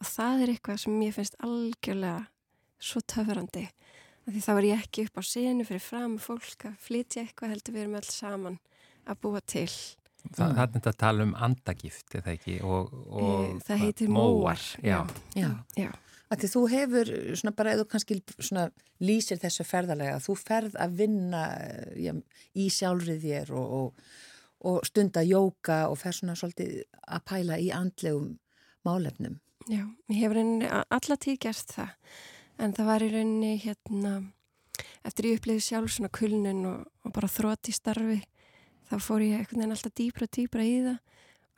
og 0.00 0.08
það 0.08 0.46
er 0.46 0.54
eitthvað 0.54 0.80
sem 0.86 0.96
ég 1.04 1.18
finnst 1.18 1.36
algjörlega 1.44 2.24
svo 2.78 3.02
töfrandi. 3.04 3.66
Því 4.28 4.40
þá 4.44 4.50
er 4.54 4.66
ég 4.68 4.82
ekki 4.84 5.06
upp 5.08 5.20
á 5.20 5.22
senu 5.24 5.64
fyrir 5.64 5.80
fram 5.80 6.18
fólk 6.20 6.66
að 6.68 6.74
flytja 6.84 7.22
eitthvað 7.24 7.54
heldur 7.54 7.74
við 7.76 7.84
erum 7.86 7.96
öll 8.00 8.10
saman 8.12 8.58
að 9.08 9.20
búa 9.24 9.40
til. 9.48 9.70
Það, 10.28 10.36
það 10.42 10.60
er 10.64 10.72
þetta 10.74 10.90
að 10.92 10.98
tala 11.00 11.24
um 11.24 11.32
andagift, 11.46 12.14
eða 12.18 12.34
ekki? 12.34 12.58
Og, 12.66 12.92
og, 13.08 13.30
Eh, 13.46 13.56
það 13.64 13.82
heitir 13.86 14.12
móar. 14.12 14.64
Já. 14.84 14.98
Já. 15.38 15.48
Já. 15.78 15.90
Því 16.28 16.48
þú 16.52 16.62
hefur 16.68 17.10
svona 17.40 17.54
bara 17.56 17.72
eða 17.72 17.86
kannski 17.88 18.18
svona 18.36 18.66
lýsir 19.00 19.38
þessu 19.40 19.64
ferðarlega, 19.64 20.18
þú 20.20 20.34
ferð 20.36 20.74
að 20.76 20.96
vinna 20.98 21.42
já, 21.96 22.12
í 22.52 22.66
sjálfrið 22.68 23.22
þér 23.24 23.52
og, 23.56 23.72
og, 23.78 24.08
og 24.68 24.84
stunda 24.84 25.22
jóka 25.24 25.86
og 25.88 25.96
fer 26.02 26.18
svona 26.18 26.36
svolítið 26.36 26.82
að 27.08 27.24
pæla 27.30 27.56
í 27.64 27.70
andlegum 27.72 28.34
málefnum. 28.84 29.38
Já, 29.68 29.86
ég 30.12 30.20
hef 30.20 30.34
rauninni 30.36 30.68
alla 30.68 31.16
tíð 31.16 31.38
gert 31.46 31.72
það 31.78 31.94
en 32.58 32.74
það 32.74 32.90
var 32.90 33.04
í 33.04 33.10
rauninni 33.12 33.52
hérna 33.62 34.14
eftir 35.06 35.30
ég 35.30 35.40
upplýði 35.40 35.64
sjálf 35.64 35.94
svona 35.94 36.10
kulnun 36.14 36.64
og, 36.68 36.80
og 37.06 37.14
bara 37.14 37.30
þrótt 37.30 37.70
í 37.70 37.74
starfi 37.76 38.18
þá 38.88 38.96
fór 39.04 39.24
ég 39.24 39.38
einhvern 39.38 39.62
veginn 39.62 39.76
alltaf 39.76 39.94
dýbra 39.98 40.28
og 40.28 40.34
dýbra 40.36 40.66
í 40.66 40.78
það 40.86 40.98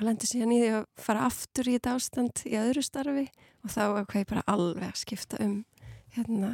og 0.00 0.06
lendi 0.06 0.28
síðan 0.30 0.54
í 0.56 0.60
því 0.62 0.72
að 0.78 0.88
fara 1.04 1.26
aftur 1.28 1.68
í 1.68 1.76
þetta 1.76 1.94
ástand 1.98 2.42
í 2.48 2.56
öðru 2.60 2.84
starfi 2.84 3.26
og 3.60 3.72
þá 3.74 3.82
ákveði 4.00 4.24
ég 4.24 4.30
bara 4.32 4.46
alveg 4.48 4.86
að 4.88 5.00
skipta 5.02 5.40
um 5.44 5.56
hérna 6.16 6.52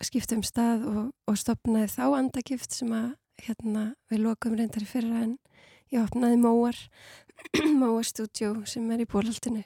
skipta 0.00 0.36
um 0.38 0.44
stað 0.46 0.86
og, 0.88 1.02
og 1.28 1.38
stopnaði 1.38 1.92
þá 1.92 2.04
andagift 2.18 2.74
sem 2.74 2.92
að 2.96 3.10
hérna 3.44 3.90
við 4.10 4.24
lokum 4.24 4.56
reyndar 4.56 4.84
í 4.84 4.88
fyrra 4.88 5.24
en 5.26 5.36
ég 5.92 6.02
opnaði 6.02 6.40
Móar 6.40 6.78
Móar 7.80 8.06
stúdjó 8.08 8.54
sem 8.68 8.88
er 8.92 9.04
í 9.04 9.08
bólaldinu 9.08 9.62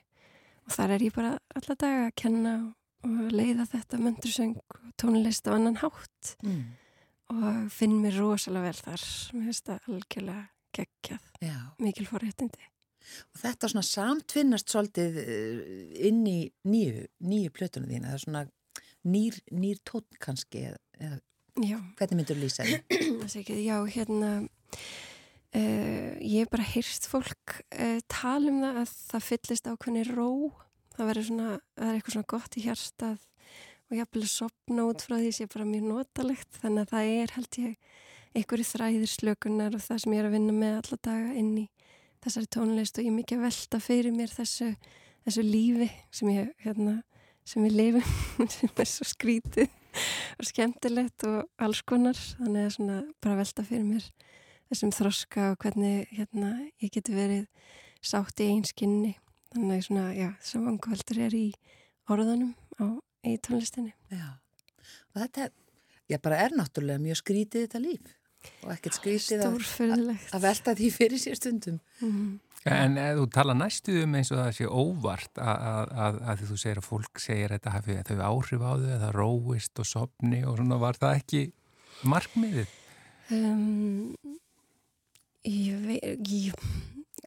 og 0.64 0.75
þar 0.75 0.97
er 0.97 1.07
ég 1.07 1.14
bara 1.14 1.37
alla 1.55 1.76
daga 1.79 2.09
að 2.09 2.17
kenna 2.21 2.55
og 2.62 2.73
leiða 3.35 3.67
þetta 3.71 4.01
möndursöng 4.01 4.57
og 4.59 4.89
tónlist 5.01 5.49
á 5.49 5.57
annan 5.57 5.77
hátt 5.83 6.35
Mm. 6.45 6.65
og 7.35 7.71
finn 7.73 8.01
mér 8.03 8.19
rosalega 8.21 8.71
vel 8.71 8.81
þar 8.85 9.05
mér 9.35 9.49
finnst 9.49 9.67
það 9.69 9.89
algjörlega 9.89 10.47
geggjað 10.75 11.29
Já. 11.43 11.59
mikil 11.79 12.07
fórréttindi 12.07 12.71
Og 13.05 13.37
þetta 13.43 13.69
svona 13.69 13.85
samtvinnast 13.85 14.71
svolítið 14.73 15.17
eh, 15.21 16.07
inn 16.09 16.23
í 16.25 16.39
nýju, 16.65 17.03
nýju 17.21 17.51
plötunum 17.53 17.91
þína, 17.93 18.09
það 18.09 18.15
er 18.17 18.23
svona 18.23 18.45
nýr, 19.05 19.37
nýr 19.53 19.83
tótt 19.85 20.17
kannski, 20.25 20.63
eða, 20.97 21.19
hvernig 21.99 22.17
myndur 22.23 22.41
lýsa 22.41 22.65
því? 22.65 22.81
já, 23.69 23.77
hérna 23.93 24.31
uh, 25.55 26.13
ég 26.17 26.41
hef 26.45 26.51
bara 26.55 26.67
hyrst 26.73 27.09
fólk 27.11 27.59
uh, 27.77 28.01
tala 28.09 28.51
um 28.51 28.63
það 28.65 28.81
að 28.83 28.95
það 29.13 29.27
fyllist 29.29 29.69
ákveðni 29.71 30.07
ró 30.09 30.31
það 30.95 31.09
verður 31.11 31.29
svona, 31.29 31.53
það 31.77 31.89
er 31.89 31.99
eitthvað 31.99 32.17
svona 32.17 32.31
gott 32.35 32.57
í 32.59 32.65
hjartað 32.65 33.23
og 33.85 33.97
jafnvel 33.99 34.25
að 34.25 34.33
sopna 34.33 34.87
út 34.89 35.05
frá 35.05 35.15
því 35.19 35.31
sé 35.37 35.47
bara 35.53 35.69
mjög 35.69 35.87
notalegt. 35.91 36.59
Þannig 36.63 36.85
að 36.85 36.93
það 36.95 37.13
er 37.15 37.35
held 37.37 37.59
ég 37.61 37.95
einhverju 38.35 38.67
þræðir 38.71 39.11
slökunar 39.13 39.77
og 39.77 39.85
það 39.85 40.03
sem 40.03 40.15
ég 40.15 40.23
er 40.23 40.29
að 40.29 40.37
vinna 40.39 40.55
með 40.57 40.77
alla 40.81 41.01
daga 41.09 41.33
inn 41.39 41.53
í 41.61 41.65
þessari 42.25 42.51
tónlist 42.57 42.99
og 42.99 43.05
ég 43.05 43.13
er 43.13 43.19
mikið 43.19 43.41
að 43.41 43.47
velta 43.47 43.81
fyrir 43.85 44.15
mér 44.17 44.33
þessu, 44.33 44.71
þessu 45.27 45.45
lífi 45.45 45.91
sem 46.15 46.31
ég, 46.33 46.53
hérna, 46.65 46.97
sem 47.45 47.67
við 47.67 47.79
lifum. 47.81 48.15
Sem 48.55 48.71
er 48.81 48.91
svo 48.91 49.07
skrítið 49.07 49.69
og 50.41 50.49
skemmtilegt 50.49 51.27
og 51.29 51.45
alls 51.63 51.85
konar. 51.87 52.19
Þannig 52.41 52.65
að 52.67 52.77
svona 52.79 53.01
bara 53.23 53.39
velta 53.43 53.67
fyrir 53.67 53.87
mér 53.87 54.09
þessum 54.71 54.95
þroska 54.97 55.51
og 55.53 55.61
hvernig 55.63 56.09
hérna 56.17 56.57
ég 56.83 56.91
geti 56.95 57.15
verið 57.15 57.45
sátt 58.05 58.41
í 58.43 58.49
einskinni 58.51 59.15
þannig 59.55 59.77
að 59.79 59.87
svona, 59.89 60.07
já, 60.17 60.29
þessum 60.43 60.67
vangveldur 60.69 61.21
er 61.27 61.37
í 61.39 61.45
orðanum 62.13 62.53
á, 62.83 62.87
í 63.25 63.37
tónlistinni 63.45 63.95
Já. 64.13 64.27
Og 65.15 65.23
þetta, 65.23 65.49
já, 66.11 66.19
bara 66.23 66.43
er 66.45 66.57
náttúrulega 66.59 67.03
mjög 67.03 67.21
skrítið 67.23 67.67
þetta 67.67 67.83
líf 67.85 68.13
og 68.65 68.73
ekkert 68.75 68.99
skrítið 68.99 69.45
að, 69.47 70.43
velta 70.43 70.75
því 70.77 70.91
fyrir 70.93 71.23
sér 71.23 71.39
stundum. 71.39 71.79
mm. 72.05 72.35
En 72.65 72.95
eða 72.97 73.19
þú 73.19 73.25
tala 73.29 73.53
næstu 73.57 73.95
um 74.07 74.15
eins 74.17 74.31
og 74.33 74.39
það 74.41 74.55
sé 74.57 74.69
óvart 74.69 75.41
að, 75.41 75.65
að, 75.69 75.91
að, 76.05 76.19
að 76.25 76.39
því 76.39 76.47
þú 76.49 76.57
segir 76.63 76.79
að 76.81 76.87
fólk 76.87 77.21
segir 77.21 77.53
þetta 77.53 77.75
hafi 77.75 77.97
þau 78.09 78.15
áhrif 78.25 78.65
á 78.65 78.73
þau, 78.73 78.87
að 78.95 79.03
það 79.03 79.13
róist 79.19 79.83
og 79.83 79.89
sopni 79.91 80.41
og 80.49 80.57
svona 80.61 80.79
var 80.81 81.01
það 81.03 81.19
ekki 81.19 81.43
markmiðið? 82.09 82.73
um, 83.37 84.33
Ég 85.45 85.85
veit 85.85 86.33
ég, 86.33 86.69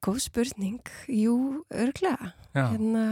góð 0.08 0.20
spurning. 0.24 0.92
Jú, 1.12 1.36
örglega 1.76 2.32
hérna, 2.56 3.06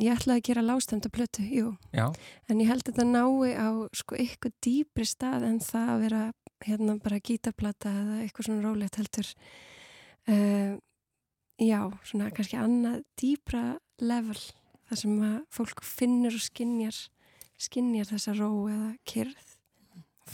ég 0.00 0.14
ætlaði 0.14 0.40
að 0.40 0.46
gera 0.48 0.64
lástæmda 0.64 1.10
plötu, 1.12 1.44
jú. 1.44 1.72
Já, 1.96 2.08
En 2.48 2.60
ég 2.62 2.70
held 2.70 2.84
að 2.84 2.92
þetta 2.92 3.06
nái 3.10 3.54
á 3.58 3.68
sko 3.96 4.16
eitthvað 4.16 4.58
dýpri 4.64 5.06
stað 5.08 5.48
en 5.50 5.58
það 5.60 5.90
að 5.94 6.04
vera 6.06 6.22
hérna 6.64 6.98
bara 7.02 7.20
gítarplata 7.20 7.92
eða 7.92 8.20
eitthvað 8.24 8.48
svona 8.48 8.64
rólegt 8.64 9.00
heldur. 9.00 9.32
Uh, 10.26 10.78
já, 11.62 11.80
svona 12.06 12.30
kannski 12.34 12.58
annað 12.60 13.02
dýbra 13.20 13.64
level 14.02 14.38
þar 14.86 15.02
sem 15.02 15.20
að 15.26 15.36
fólk 15.54 15.84
finnur 15.86 16.34
og 16.36 16.42
skinjar 16.44 16.98
skinjar 17.56 18.10
þessa 18.10 18.34
ró 18.36 18.50
eða 18.68 18.90
kyrð 19.08 19.55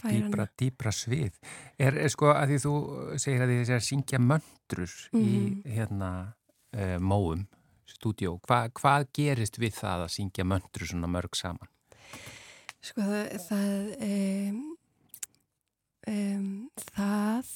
Dýbra, 0.01 0.47
dýbra 0.59 0.93
svið. 0.95 1.35
Er, 1.79 1.97
er 2.01 2.13
sko 2.13 2.31
að 2.33 2.55
því 2.55 2.61
þú 2.65 2.75
segir 3.21 3.45
að 3.45 3.53
því 3.53 3.59
þessi 3.61 3.75
að 3.77 3.85
syngja 3.89 4.21
möndrur 4.23 4.95
mm 5.13 5.21
-hmm. 5.21 5.27
í 5.29 5.41
mhm. 5.41 5.75
hérna 5.77 6.11
uh, 6.77 6.99
móum, 6.99 7.47
stúdjó, 7.87 8.39
Hva, 8.47 8.69
hvað 8.73 9.09
gerist 9.13 9.59
við 9.59 9.75
það 9.77 10.07
að 10.07 10.15
syngja 10.17 10.45
möndrur 10.45 10.89
svona 10.89 11.07
mörg 11.07 11.37
saman? 11.37 11.69
Sko 12.83 13.01
það 13.01 13.27
það, 13.49 13.83
um, 14.09 14.77
um, 16.09 16.71
það 16.95 17.53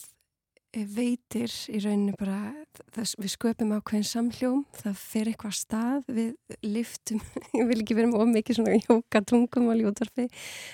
veitir 0.97 1.53
í 1.73 1.79
rauninu 1.81 2.15
bara, 2.19 2.53
það, 2.95 3.13
við 3.23 3.33
sköpum 3.33 3.75
ákveðin 3.77 4.09
samhljóm, 4.11 4.65
það 4.77 4.99
fer 5.01 5.31
eitthvað 5.31 5.55
stað, 5.57 6.11
við 6.19 6.59
liftum, 6.67 7.23
ég 7.59 7.71
vil 7.71 7.79
ekki 7.81 7.97
vera 7.97 8.11
með 8.11 8.25
ómikið 8.27 8.59
svona 8.61 8.77
jóka 8.77 9.23
tungum 9.27 9.71
á 9.71 9.75
ljóðarfi, 9.79 10.27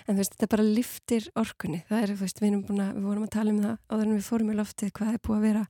en 0.07 0.19
veist, 0.19 0.35
þetta 0.35 0.51
bara 0.57 0.67
liftir 0.67 1.29
orkunni, 1.39 1.85
það 1.91 2.07
er, 2.07 2.15
veist, 2.23 2.43
við 2.43 2.59
að, 2.59 2.83
við 2.97 3.07
vorum 3.07 3.29
að 3.29 3.35
tala 3.37 3.55
um 3.55 3.63
það 3.63 3.79
áður 3.93 4.09
en 4.09 4.17
við 4.17 4.29
fórum 4.33 4.53
í 4.53 4.59
loftið, 4.59 4.93
hvað 4.99 5.15
er 5.15 5.23
búið 5.23 5.39
að 5.39 5.47
vera 5.49 5.65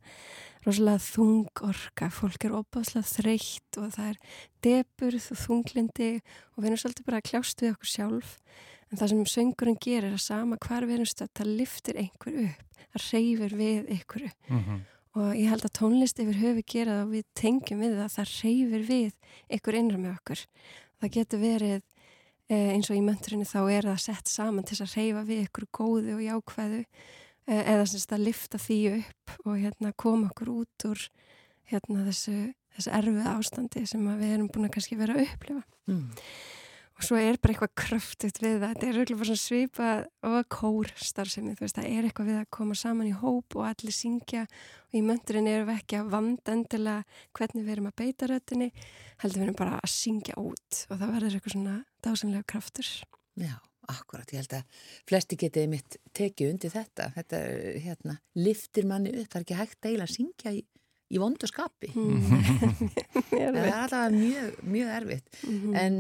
rosalega 0.63 1.03
þung 1.03 1.63
orka, 1.67 2.09
fólk 2.15 2.45
er 2.47 2.55
opáslega 2.55 3.09
þreytt 3.09 3.79
og 3.83 3.95
það 3.97 4.13
er 4.13 4.21
deburð 4.63 5.31
og 5.35 5.41
þunglindi 5.43 6.11
og 6.21 6.61
við 6.63 6.69
erum 6.71 6.83
svolítið 6.85 7.09
bara 7.09 7.19
að 7.19 7.29
kljást 7.33 7.65
við 7.65 7.75
okkur 7.75 7.91
sjálf, 7.91 8.37
en 8.93 9.01
það 9.01 9.09
sem 9.09 9.25
söngurinn 9.33 9.81
gerir 9.81 10.11
er 10.11 10.19
að 10.19 10.27
sama 10.27 10.61
hvar 10.61 10.85
við 10.85 10.99
erum 10.99 11.09
stödd, 11.09 11.33
það 11.35 11.57
liftir 11.63 11.99
einhver 12.03 12.39
upp 12.45 12.73
það 12.93 13.07
reyfir 13.13 13.57
við 13.57 13.91
ykkur 13.97 14.27
mm 14.27 14.59
-hmm. 14.59 14.81
og 15.21 15.37
ég 15.37 15.49
held 15.49 15.65
að 15.65 15.77
tónlist 15.79 16.21
yfir 16.21 16.41
höfu 16.43 16.63
gera 16.67 16.93
það 16.99 17.05
og 17.07 17.13
við 17.13 17.25
tengjum 17.35 17.81
við 17.81 17.97
það 17.97 18.15
það 18.17 18.35
reyfir 18.43 18.83
við 18.89 19.13
ykkur 19.49 19.75
innra 19.75 19.99
með 19.99 20.15
okkur. 20.17 20.45
Það 21.01 21.15
getur 21.17 21.41
verið 21.41 21.83
eh, 22.49 22.69
eins 22.75 22.91
og 22.91 22.97
í 22.97 23.03
mönturinu 23.03 23.45
þá 23.45 23.61
er 23.71 23.83
það 23.83 23.99
sett 23.99 24.29
saman 24.29 24.65
til 24.65 24.83
að 24.83 24.95
reyfa 24.97 25.23
við 25.25 25.45
ykkur 25.47 25.67
góðu 25.73 26.15
og 26.17 26.23
jákvæðu 26.23 26.85
eh, 27.47 27.63
eða 27.73 27.87
semst 27.87 28.13
að 28.13 28.25
lifta 28.29 28.59
því 28.59 28.81
upp 28.99 29.47
og 29.47 29.59
hérna 29.59 29.93
koma 29.97 30.29
okkur 30.29 30.49
út 30.49 30.85
úr 30.85 31.09
hérna 31.65 32.05
þessu, 32.05 32.53
þessu 32.77 32.91
erfið 32.91 33.27
ástandi 33.27 33.87
sem 33.87 34.05
við 34.19 34.35
erum 34.35 34.49
búin 34.49 34.69
að 34.69 34.75
kannski 34.77 34.97
vera 34.97 35.17
að 35.17 35.25
upplifa. 35.27 35.63
Mm 35.87 36.11
svo 37.07 37.19
er 37.21 37.39
bara 37.43 37.55
eitthvað 37.55 37.73
kröftut 37.79 38.39
við 38.43 38.57
það. 38.59 38.73
Þetta 38.73 38.87
er 38.87 38.99
auðvitað 38.99 39.21
bara 39.21 39.29
svona 39.29 39.43
svipa 39.43 39.89
og 40.29 40.39
kórstarfsemi, 40.57 41.55
þú 41.57 41.65
veist, 41.65 41.79
það 41.79 41.89
er 41.91 42.09
eitthvað 42.09 42.31
við 42.31 42.39
að 42.41 42.49
koma 42.59 42.77
saman 42.79 43.11
í 43.11 43.15
hóp 43.23 43.57
og 43.59 43.67
allir 43.69 43.97
syngja 43.97 44.45
og 44.47 44.99
í 44.99 45.03
möndurinn 45.07 45.51
erum 45.51 45.69
við 45.71 45.81
ekki 45.83 45.99
að 46.01 46.13
vanda 46.15 46.57
endilega 46.57 47.21
hvernig 47.39 47.67
við 47.67 47.75
erum 47.77 47.91
að 47.91 47.99
beita 48.03 48.31
röttinni 48.31 48.71
heldur 49.23 49.43
við 49.43 49.47
erum 49.47 49.61
bara 49.63 49.79
að 49.81 49.93
syngja 49.95 50.39
út 50.43 50.81
og 50.89 50.97
það 50.97 51.15
verður 51.17 51.39
eitthvað 51.39 51.57
svona 51.57 51.77
dásanlega 52.05 52.49
kraftur. 52.53 52.91
Já, 53.41 53.55
akkurat, 53.93 54.35
ég 54.35 54.43
held 54.43 54.59
að 54.59 54.85
flesti 55.09 55.41
getið 55.41 55.71
mitt 55.73 55.99
tekið 56.17 56.55
undir 56.55 56.75
þetta. 56.75 57.09
Þetta, 57.17 57.43
hérna, 57.87 58.19
liftir 58.39 58.89
manni 58.89 59.15
upp 59.17 59.33
það 59.33 59.41
er 59.41 59.47
ekki 59.47 59.61
hægt 59.63 59.81
að 59.81 59.91
eiginlega 59.93 60.17
syngja 60.19 60.55
í 60.59 60.63
í 61.13 61.21
vondu 61.21 61.49
skapi 61.51 61.93
mm. 61.95 62.21
það 63.31 63.59
er 63.63 63.73
alltaf 63.77 64.15
mjög, 64.15 64.61
mjög 64.65 64.93
erfitt 64.99 65.43
mm 65.43 65.59
-hmm. 65.59 65.77
en 65.83 65.95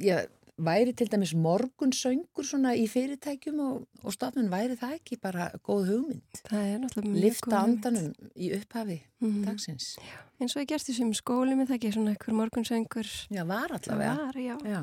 já, 0.00 0.18
væri 0.56 0.92
til 0.92 1.10
dæmis 1.12 1.34
morgunsöngur 1.34 2.44
svona 2.44 2.74
í 2.76 2.86
fyrirtækjum 2.88 3.60
og, 3.60 3.88
og 4.02 4.12
stafnun 4.12 4.50
væri 4.52 4.76
það 4.76 4.94
ekki 5.00 5.18
bara 5.22 5.50
góð 5.64 5.90
hugmynd 5.90 6.40
er 6.52 7.10
lifta 7.16 7.58
andanum 7.62 8.12
í 8.36 8.52
upphafi 8.56 9.02
mm 9.20 9.30
-hmm. 9.30 9.44
dagsins 9.46 9.96
já. 9.98 10.20
eins 10.40 10.56
og 10.56 10.62
ég 10.62 10.68
gerst 10.68 10.90
skóli 11.12 11.54
með 11.56 11.68
það 11.68 11.76
ekki 11.76 11.92
svona 11.92 12.10
einhver 12.10 12.34
morgunsöngur 12.34 13.08
já, 13.30 13.44
var 13.44 13.72
allavega 13.72 14.16
var, 14.16 14.34
já. 14.36 14.56
já 14.64 14.82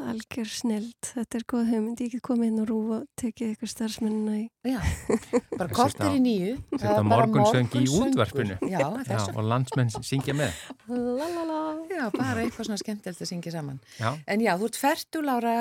algjör 0.00 0.48
snild, 0.48 0.96
þetta 1.04 1.38
er 1.38 1.44
góð 1.52 1.68
hugmynd 1.72 2.00
ég 2.04 2.14
get 2.14 2.22
komið 2.24 2.48
inn 2.50 2.62
og 2.62 2.68
rúfa 2.70 2.98
og 3.00 3.04
tekið 3.20 3.52
ykkur 3.54 3.70
starfsmennina 3.72 4.38
í 4.38 4.44
Já, 4.72 4.78
bara 5.60 5.68
kortir 5.74 6.16
í 6.16 6.22
nýju 6.22 6.54
Þetta 6.72 7.04
morgunsöngi 7.10 7.82
í 7.82 7.90
útvarpinu 7.98 8.56
Já, 8.70 8.80
Já, 9.08 9.20
og 9.34 9.42
landsmenn 9.50 9.92
syngja 9.98 10.36
með 10.38 10.56
Lalala. 10.88 11.60
Já, 11.92 12.06
bara 12.14 12.44
eitthvað 12.44 12.70
svona 12.70 12.80
skemmtilegt 12.80 13.22
að 13.22 13.32
syngja 13.34 13.54
saman 13.54 13.78
já. 13.98 14.10
En 14.26 14.42
já, 14.44 14.54
þú 14.60 14.70
ert 14.70 14.80
færtulára 14.80 15.54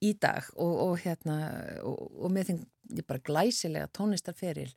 í 0.00 0.12
dag 0.20 0.46
og, 0.56 0.74
og 0.88 0.94
hérna 1.04 1.38
og, 1.86 2.04
og 2.18 2.34
með 2.34 2.54
því 2.54 3.06
bara 3.06 3.22
glæsilega 3.24 3.90
tónlistarferil 3.94 4.70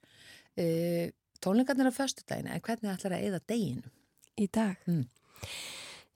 e, 0.60 1.12
tónleikarnir 1.44 1.90
á 1.90 1.94
förstu 1.94 2.26
dagina 2.28 2.54
en 2.54 2.64
hvernig 2.64 2.94
ætlar 2.94 3.18
að 3.18 3.30
eða 3.30 3.40
deginu? 3.48 3.90
Í 4.40 4.50
dag? 4.52 4.78
Mm. 4.90 5.06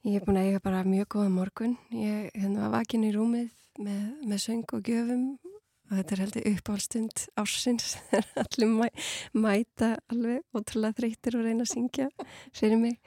Ég 0.05 0.19
hef 0.19 0.25
búin 0.27 0.37
að 0.37 0.47
eiga 0.51 0.59
bara 0.61 0.83
mjög 0.85 1.07
góða 1.15 1.29
morgun. 1.33 1.73
Ég 1.89 2.29
hérna, 2.35 2.67
var 2.67 2.73
vakin 2.77 3.05
í 3.07 3.11
rúmið 3.15 3.47
með, 3.81 4.03
með 4.29 4.41
söng 4.43 4.73
og 4.77 4.85
gjöfum 4.85 5.23
og 5.87 5.93
þetta 5.95 6.13
er 6.13 6.21
heldur 6.21 6.47
uppáhaldstund 6.51 7.23
ársins. 7.41 7.87
Allir 8.43 8.69
mæ, 8.75 8.87
mæta 9.33 9.95
alveg 10.11 10.45
ótrúlega 10.53 10.99
þreytir 10.99 11.39
og 11.39 11.47
reyna 11.47 11.65
að 11.65 11.73
syngja 11.73 12.07
fyrir 12.53 12.81
mig. 12.81 12.99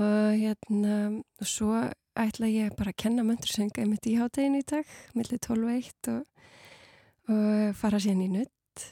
Og 0.00 0.36
hérna, 0.40 0.96
og 1.40 1.50
svo 1.50 1.72
ætla 2.16 2.48
ég 2.48 2.72
bara 2.78 2.94
að 2.94 3.00
kenna 3.04 3.24
möndursönga 3.26 3.82
einmitt 3.82 4.08
í 4.08 4.16
hátteginu 4.16 4.62
í 4.62 4.66
dag, 4.68 4.88
millir 5.16 5.40
12.1 5.44 6.12
og, 6.14 6.48
og 7.32 7.76
fara 7.76 8.00
síðan 8.00 8.24
í 8.24 8.30
nutt 8.38 8.86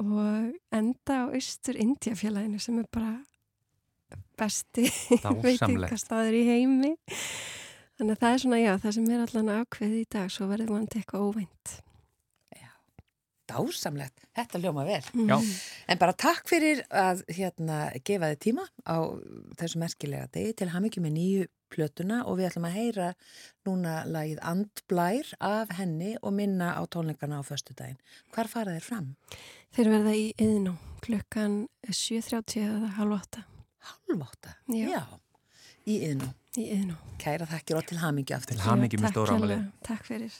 og 0.00 0.54
enda 0.72 1.18
á 1.28 1.32
Östur 1.36 1.76
Indiafélaginu 1.76 2.60
sem 2.60 2.78
er 2.80 2.88
bara 2.92 3.18
besti 4.38 4.86
veitingastadur 5.44 6.36
í 6.36 6.44
heimi. 6.48 6.94
Þannig 7.98 8.16
að 8.16 8.20
það 8.22 8.34
er 8.34 8.42
svona, 8.42 8.60
já, 8.60 8.72
það 8.82 8.94
sem 8.96 9.08
er 9.12 9.24
allan 9.26 9.54
ákveð 9.60 9.96
í 10.00 10.04
dag, 10.10 10.30
svo 10.32 10.48
verður 10.50 10.70
mann 10.74 10.86
eitthvað 10.88 11.26
óvænt. 11.28 11.72
Já, 12.56 12.70
dásamlegt. 13.52 14.24
Þetta 14.32 14.60
ljóma 14.62 14.86
vel. 14.88 15.02
Mm. 15.14 15.50
en 15.92 16.00
bara 16.00 16.16
takk 16.16 16.48
fyrir 16.48 16.80
að 16.88 17.20
hérna 17.30 17.84
gefa 18.00 18.32
þið 18.32 18.40
tíma 18.46 18.64
á 18.88 18.96
þessu 19.60 19.82
merkilega 19.82 20.30
degi 20.32 20.56
til 20.58 20.70
hafmyggjum 20.72 21.06
með 21.06 21.14
nýju 21.18 21.50
plötuna 21.72 22.22
og 22.28 22.40
við 22.40 22.50
ætlum 22.50 22.68
að 22.68 22.76
heyra 22.80 23.12
núna 23.68 23.94
lagið 24.08 24.42
Andblær 24.50 25.30
af 25.38 25.72
henni 25.78 26.16
og 26.20 26.34
minna 26.36 26.72
á 26.76 26.82
tónleikana 26.88 27.40
á 27.40 27.42
förstu 27.46 27.76
daginn. 27.76 28.00
Hvar 28.34 28.50
fara 28.50 28.76
þeir 28.76 28.88
fram? 28.88 29.14
Þeir 29.76 29.94
verða 29.94 30.18
í 30.18 30.26
yðnú 30.42 30.76
klukkan 31.04 31.62
7.30 31.86 32.66
eða 32.66 32.92
halv 32.98 33.18
8 33.20 33.46
Halváta? 33.90 34.56
Já. 34.70 34.86
Já. 34.92 35.02
Í 35.88 35.98
yðnú. 36.06 36.28
Kæra 37.22 37.46
þakkir 37.48 37.78
og 37.80 37.86
til 37.88 37.98
hamingi 38.02 38.34
aftur. 38.36 38.58
Til 38.58 38.66
hamingi 38.66 39.00
með 39.00 39.14
stóra 39.14 39.36
ámali. 39.38 39.56
Takk 39.86 40.04
fyrir. 40.06 40.34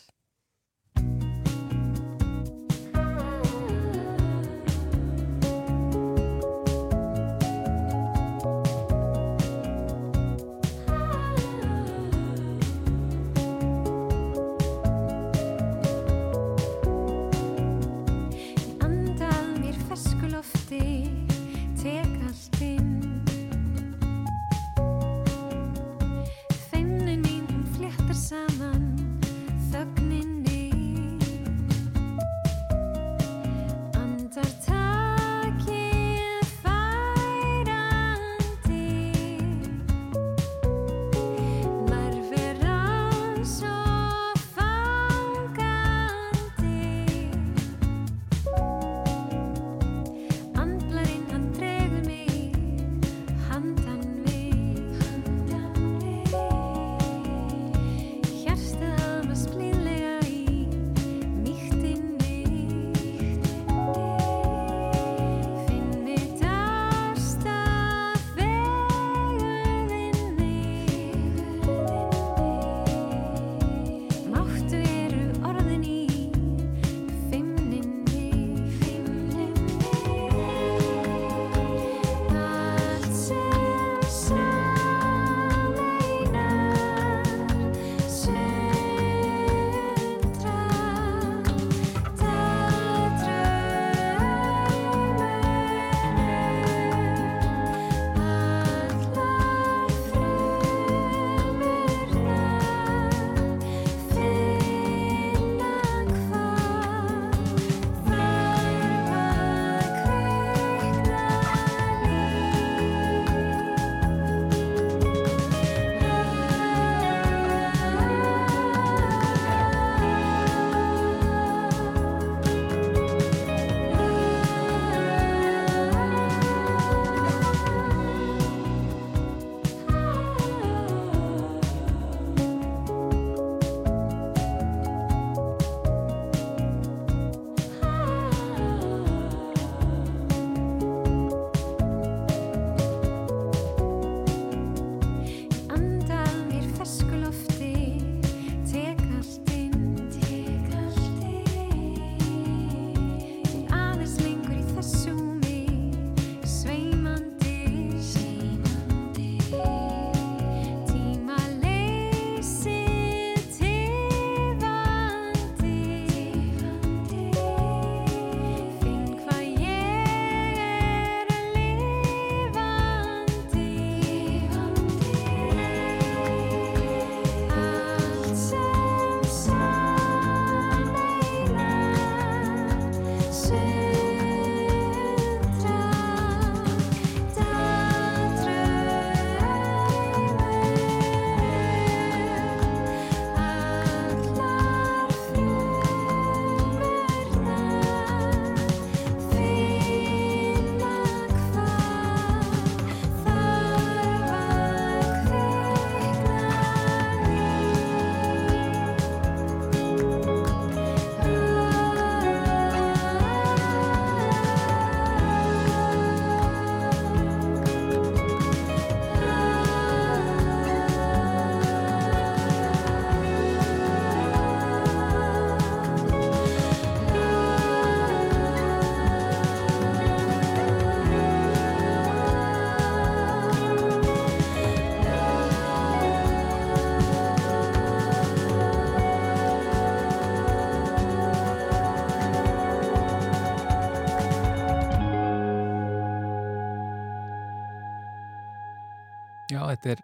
Þetta 249.73 249.95
er 249.97 250.03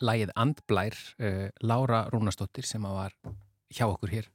lægið 0.00 0.34
Andblær, 0.40 0.98
uh, 1.20 1.46
Lára 1.66 2.04
Rúnastóttir 2.12 2.66
sem 2.66 2.84
var 2.84 3.14
hjá 3.70 3.86
okkur 3.86 4.14
hér 4.14 4.28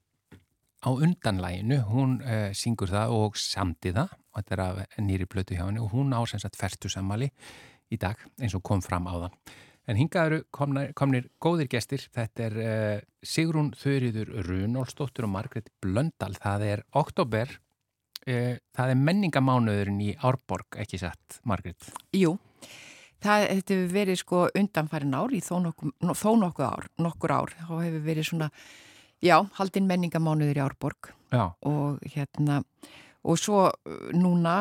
á 0.85 0.89
undanlæginu. 0.93 1.81
Hún 1.89 2.19
uh, 2.21 2.51
syngur 2.53 2.91
það 2.91 3.13
og 3.17 3.39
samdi 3.41 3.93
það 3.95 4.13
og 4.13 4.41
þetta 4.41 4.55
er 4.55 4.63
af 4.65 4.99
nýri 5.01 5.27
blötu 5.29 5.57
hjá 5.57 5.65
henni 5.65 5.81
og 5.81 5.95
hún 5.95 6.13
ásens 6.13 6.45
að 6.45 6.59
fertu 6.59 6.91
sammali 6.91 7.31
í 7.89 7.97
dag 8.01 8.19
eins 8.41 8.55
og 8.57 8.63
kom 8.65 8.83
fram 8.85 9.09
á 9.09 9.13
það. 9.25 9.39
En 9.85 9.99
hingað 9.99 10.27
eru 10.27 10.39
komnir, 10.53 10.93
komnir 10.97 11.27
góðir 11.41 11.69
gestir. 11.69 12.07
Þetta 12.13 12.47
er 12.47 12.55
uh, 12.61 13.03
Sigrún 13.25 13.73
Þöriður 13.77 14.33
Runólsdóttur 14.47 15.27
og 15.27 15.33
Margret 15.33 15.69
Blöndal. 15.81 16.33
Það 16.41 16.65
er 16.71 16.83
oktober, 16.97 17.59
það 18.25 18.89
er 18.89 18.97
menningamánuðurinn 18.97 19.99
í 20.01 20.15
Árborg, 20.25 20.79
ekki 20.81 20.97
satt, 20.97 21.35
Margret? 21.45 21.85
Jú, 22.17 22.31
það 23.25 23.45
hefur 23.51 23.85
verið 23.93 24.19
sko 24.21 24.41
undanfærin 24.55 25.15
ár 25.17 25.33
í 25.35 25.41
þó 25.43 25.55
nokkuð, 25.65 25.93
þó 26.13 26.29
nokkuð 26.41 26.67
ár, 26.67 26.89
nokkur 27.01 27.33
ár. 27.35 27.55
Þá 27.59 27.73
hefur 27.73 28.03
verið 28.05 28.29
svona, 28.29 28.49
já, 29.23 29.38
haldinn 29.59 29.89
menningamánuður 29.89 30.61
í 30.61 30.65
Árborg 30.65 31.11
Já. 31.33 31.45
og 31.65 32.03
hérna, 32.13 32.61
og 33.25 33.39
svo 33.41 33.67
núna 34.13 34.57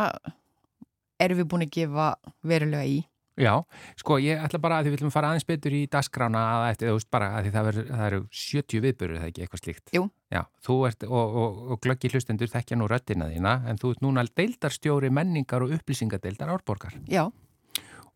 erum 1.20 1.42
við 1.42 1.50
búin 1.50 1.66
að 1.66 1.74
gefa 1.78 2.14
verulega 2.42 2.86
í. 2.88 3.02
Já, 3.34 3.64
sko 3.98 4.20
ég 4.22 4.38
ætla 4.38 4.60
bara 4.62 4.76
að 4.78 4.86
því 4.86 4.90
við 4.92 5.00
viljum 5.00 5.10
fara 5.10 5.32
aðeins 5.32 5.46
betur 5.48 5.74
í 5.74 5.80
dagskrána 5.90 6.42
að 6.52 6.66
eftir, 6.68 6.90
þú 6.92 6.98
veist 7.00 7.08
bara 7.10 7.30
að 7.34 7.46
því 7.46 7.52
það, 7.56 7.64
ver, 7.66 7.78
það 7.88 8.04
eru 8.06 8.20
70 8.40 8.82
viðbörur, 8.84 9.18
það 9.18 9.30
ekki 9.30 9.42
eitthvað 9.42 9.62
slíkt. 9.64 9.94
Jú. 9.96 10.02
Já, 10.30 10.40
þú 10.62 10.76
ert, 10.86 11.06
og, 11.08 11.38
og, 11.42 11.56
og 11.74 11.80
glöggi 11.82 12.10
hlustendur 12.12 12.52
þekkja 12.52 12.78
nú 12.78 12.86
röttina 12.90 13.26
þína, 13.32 13.56
en 13.70 13.80
þú 13.82 13.90
ert 13.90 14.04
núna 14.06 14.22
deildarstjóri 14.38 15.10
menningar 15.10 15.66
og 15.66 15.74
upplýsingadeildar 15.74 16.54
árborgar. 16.54 16.94
Já, 17.10 17.24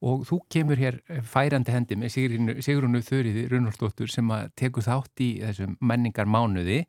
Og 0.06 0.22
þú 0.28 0.37
kemur 0.52 0.78
hér 0.78 1.00
færandi 1.26 1.72
hendi 1.74 1.96
með 1.98 2.12
Sigrunu, 2.62 3.00
Þöriði 3.02 3.48
Runoldsdóttur 3.50 4.11
sem 4.12 4.28
að 4.30 4.52
tekur 4.54 4.84
þátt 4.87 5.22
í 5.24 5.30
þessum 5.42 5.72
menningar 5.82 6.28
mánuði. 6.30 6.84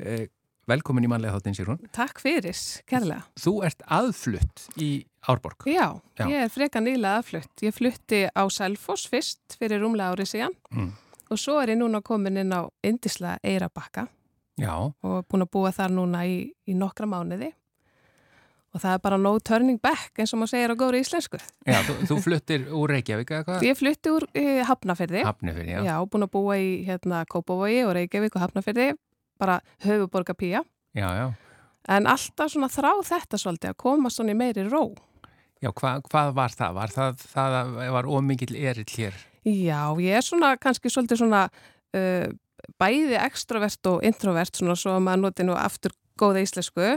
Eh, 0.00 0.26
velkomin 0.70 1.04
í 1.04 1.10
manlega 1.12 1.34
þáttin 1.36 1.56
Sigrun. 1.58 1.82
Takk 1.92 2.22
fyrir, 2.22 2.56
kærlega. 2.88 3.26
Þú 3.36 3.52
ert 3.68 3.84
aðflutt 3.92 4.64
í 4.80 4.90
Árborg. 5.28 5.66
Já, 5.68 6.00
Já. 6.16 6.24
ég 6.32 6.46
er 6.46 6.48
freka 6.54 6.80
nýlega 6.80 7.18
aðflutt. 7.20 7.52
Ég 7.66 7.76
flutti 7.76 8.22
á 8.32 8.42
Selfoss 8.48 9.04
fyrst 9.12 9.58
fyrir 9.60 9.82
rúmlega 9.84 10.14
árið 10.16 10.30
síðan 10.32 10.56
Mm. 10.72 10.92
og 11.30 11.36
svo 11.38 11.60
er 11.60 11.68
ég 11.74 11.78
núna 11.78 12.00
komin 12.02 12.38
inn 12.40 12.52
á 12.56 12.64
Indisla 12.82 13.36
Eirabakka 13.44 14.08
Já, 14.58 14.72
og 15.02 15.26
búin 15.28 15.42
að 15.44 15.50
búa 15.52 15.72
þar 15.72 15.90
núna 15.92 16.24
í, 16.24 16.52
í 16.68 16.72
nokkra 16.74 17.06
mánuði 17.06 17.52
og 18.70 18.80
það 18.82 18.94
er 18.94 19.02
bara 19.02 19.18
no 19.18 19.32
turning 19.42 19.80
back 19.82 20.18
eins 20.20 20.32
og 20.34 20.40
maður 20.42 20.52
segir 20.54 20.72
á 20.72 20.76
góðri 20.78 21.00
íslensku. 21.02 21.40
já 21.66 21.78
þú, 21.88 21.94
þú 22.06 22.18
fluttir 22.24 22.66
úr 22.70 22.92
Reykjavík 22.94 23.32
eða 23.34 23.46
hvað? 23.48 23.64
Ég 23.66 23.78
flutti 23.78 24.12
úr 24.14 24.26
e, 24.34 24.44
Hafnafyrði, 24.68 25.22
Hafnifyrir, 25.26 25.70
já. 25.74 25.80
já, 25.88 25.94
búin 26.06 26.26
að 26.26 26.32
búa 26.36 26.56
í 26.60 26.68
hérna, 26.86 27.24
Kópavogi 27.30 27.80
og 27.86 27.94
Reykjavík 27.98 28.36
og 28.38 28.44
Hafnafyrði, 28.46 28.88
bara 29.42 29.60
höfuborga 29.86 30.34
pía, 30.38 30.62
Já, 30.94 31.08
já. 31.18 31.26
en 31.88 32.06
alltaf 32.10 32.52
svona 32.52 32.68
þrá 32.70 32.92
þetta 33.06 33.38
svolítið 33.40 33.72
að 33.74 33.80
koma 33.82 34.10
svona 34.10 34.34
í 34.34 34.38
meiri 34.38 34.66
ró. 34.68 34.84
Já, 35.60 35.68
hva, 35.76 35.96
hvað 36.06 36.30
var 36.38 36.54
það? 36.56 36.76
Var 36.78 36.92
það, 36.94 37.24
það 37.34 37.72
var 37.96 38.06
ómikið 38.08 38.54
erill 38.56 38.86
hér? 38.96 39.18
Já, 39.44 39.80
ég 40.00 40.16
er 40.16 40.24
svona 40.24 40.54
kannski 40.60 40.88
svolítið 40.92 41.20
svona 41.20 41.42
uh, 41.50 42.26
bæði 42.80 43.16
extrovert 43.20 43.88
og 43.90 44.04
introvert 44.08 44.56
svona 44.56 44.76
svo 44.76 44.94
að 44.96 45.04
maður 45.06 45.22
noti 45.26 45.46
nú 45.48 45.54
aftur 45.56 45.92
góða 46.20 46.42
íslensku 46.44 46.88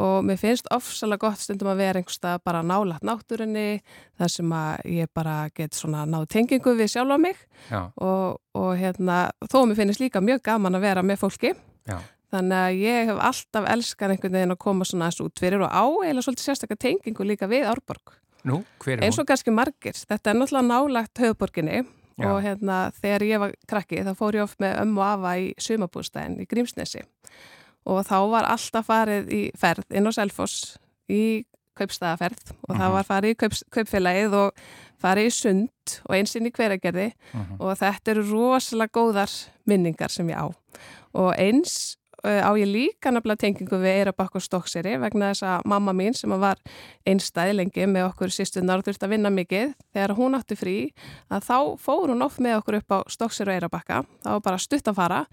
og 0.00 0.14
mér 0.26 0.40
finnst 0.40 0.70
ofsalega 0.74 1.26
gott 1.26 1.42
stundum 1.42 1.70
að 1.72 1.82
vera 1.82 2.00
einhverstað 2.00 2.40
bara 2.46 2.62
nálat 2.66 3.04
náttúrunni 3.06 3.82
þar 4.20 4.32
sem 4.32 4.56
að 4.56 4.88
ég 4.96 5.12
bara 5.14 5.36
get 5.56 5.76
svona 5.76 6.06
náð 6.08 6.26
tengingu 6.36 6.74
við 6.78 6.94
sjálfa 6.94 7.20
mig. 7.20 7.44
Og, 7.72 8.40
og 8.58 8.72
hérna 8.80 9.28
þó 9.52 9.62
mér 9.68 9.78
finnst 9.82 10.02
líka 10.02 10.24
mjög 10.24 10.42
gaman 10.48 10.80
að 10.80 10.88
vera 10.88 11.06
með 11.06 11.22
fólki. 11.22 11.54
Já, 11.88 11.98
þannig 12.32 12.58
að 12.58 12.80
ég 12.80 13.08
hef 13.10 13.22
alltaf 13.28 13.70
elskar 13.74 14.12
einhvern 14.14 14.36
veginn 14.38 14.54
að 14.54 14.62
koma 14.64 14.88
svona 14.88 15.10
þessu 15.10 15.28
út 15.28 15.42
fyrir 15.42 15.64
og 15.66 15.72
á 15.72 15.84
eða 16.08 16.24
svolítið 16.24 16.48
sérstaklega 16.48 16.84
tengingu 16.86 17.26
líka 17.28 17.48
við 17.50 17.66
Árborg. 17.68 18.14
Nú, 18.48 18.62
hver 18.82 18.98
er 18.98 19.06
eins 19.06 19.18
og 19.20 19.28
kannski 19.28 19.52
margir. 19.54 19.94
Þetta 19.94 20.32
er 20.32 20.38
náttúrulega 20.38 20.68
nálagt 20.70 21.20
höfuborginni 21.22 21.82
Já. 22.18 22.28
og 22.30 22.42
hérna 22.44 22.78
þegar 22.98 23.24
ég 23.26 23.42
var 23.42 23.54
krakki 23.68 24.02
þá 24.04 24.12
fór 24.18 24.38
ég 24.38 24.46
oft 24.46 24.60
með 24.62 24.78
ömmu 24.82 25.04
afa 25.06 25.34
í 25.40 25.50
sumabústæðin 25.62 26.40
í 26.42 26.48
Grímsnesi 26.50 27.04
og 27.86 28.04
þá 28.06 28.18
var 28.30 28.44
alltaf 28.52 28.86
farið 28.86 29.32
í 29.32 29.42
ferð 29.58 29.84
inn 29.90 30.06
á 30.06 30.12
Selfoss 30.12 30.76
í 31.10 31.44
kaupstæðaferð 31.78 32.52
og 32.68 32.76
það 32.76 32.88
Mhm. 32.88 32.92
var 32.92 33.04
farið 33.08 33.30
í 33.32 33.38
kaup, 33.40 33.54
kaupfélagið 33.72 34.34
og 34.34 34.52
farið 35.02 35.26
í 35.26 35.32
sund 35.32 35.96
og 36.08 36.14
einsinn 36.16 36.46
í 36.46 36.52
hveragerði. 36.52 37.12
Mhm. 37.34 37.56
og 37.60 37.78
þetta 37.78 38.08
eru 38.12 38.22
rosalega 38.30 38.92
góðar 38.92 39.48
minningar 39.66 40.10
sem 40.10 40.28
ég 40.28 40.36
á. 40.36 40.52
Og 41.14 41.34
eins 41.36 41.96
uh, 42.24 42.40
á 42.44 42.50
ég 42.54 42.68
líka 42.70 43.10
nefnilega 43.10 43.36
tengingu 43.40 43.80
við 43.82 43.98
Eirabakk 44.06 44.36
og 44.36 44.42
Stokkseri 44.42 44.96
vegna 45.00 45.32
þess 45.32 45.42
að 45.42 45.64
mamma 45.66 45.92
mín 45.92 46.14
sem 46.14 46.30
var 46.30 46.56
einstæði 47.04 47.56
lengi 47.56 47.86
með 47.90 48.12
okkur 48.12 48.28
sýstunar 48.30 48.78
og 48.78 48.84
þurfti 48.84 49.08
að 49.08 49.10
vinna 49.16 49.30
mikið 49.30 49.74
þegar 49.92 50.14
hún 50.16 50.36
átti 50.38 50.54
frí 50.56 50.76
að 51.30 51.42
þá 51.48 51.78
fór 51.82 52.08
hún 52.12 52.22
oft 52.22 52.38
með 52.38 52.60
okkur 52.62 52.76
upp 52.78 52.88
á 52.94 52.98
Stokkseri 53.08 53.48
og 53.50 53.56
Eirabakka 53.62 54.04
það 54.22 54.32
var 54.32 54.40
bara 54.40 54.58
stutt 54.58 54.84
að 54.86 54.94
fara 54.94 55.26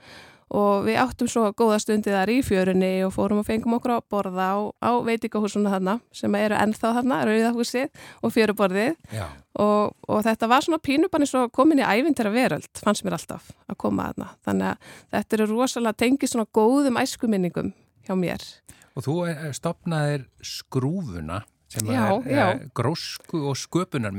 og 0.49 0.85
við 0.87 0.97
áttum 1.01 1.27
svo 1.29 1.43
góða 1.53 1.77
stundið 1.83 2.15
þar 2.17 2.31
í 2.33 2.37
fjörunni 2.45 2.91
og 3.05 3.11
fórum 3.13 3.41
og 3.41 3.45
fengum 3.47 3.75
okkur 3.77 3.93
að 3.97 4.05
borða 4.09 4.47
á, 4.49 4.57
á 4.81 4.91
veitingahúsuna 5.05 5.73
þarna 5.75 5.97
sem 6.15 6.35
eru 6.39 6.57
ennþá 6.57 6.93
þarna, 6.97 7.19
Rauðahúsið 7.29 7.89
og 8.25 8.33
fjöruborðið 8.33 8.95
og, 9.59 9.93
og 10.09 10.23
þetta 10.25 10.49
var 10.49 10.65
svona 10.65 10.81
pínu 10.81 11.09
bara 11.11 11.27
eins 11.27 11.35
og 11.37 11.51
komin 11.53 11.81
í 11.83 11.85
ævintera 11.85 12.31
veröld, 12.33 12.69
fannst 12.81 13.05
mér 13.05 13.17
alltaf 13.19 13.51
að 13.69 13.77
koma 13.77 14.09
þarna. 14.09 14.31
Þannig 14.47 14.71
að 14.71 14.97
þetta 15.13 15.37
eru 15.39 15.49
rosalega 15.53 15.99
tengið 16.05 16.33
svona 16.33 16.49
góðum 16.57 16.99
æskuminningum 17.03 17.71
hjá 18.07 18.15
mér. 18.17 18.43
og 18.97 19.05
þú 19.05 19.15
eh, 19.29 19.45
stopnaðir 19.53 20.25
skrúfuna 20.41 21.43
sem 21.69 21.85
Já, 21.85 22.17
er 22.25 22.31
já. 22.33 22.45
eh, 22.55 22.61
grósku 22.73 23.43
og 23.51 23.55
sköpunar. 23.55 24.15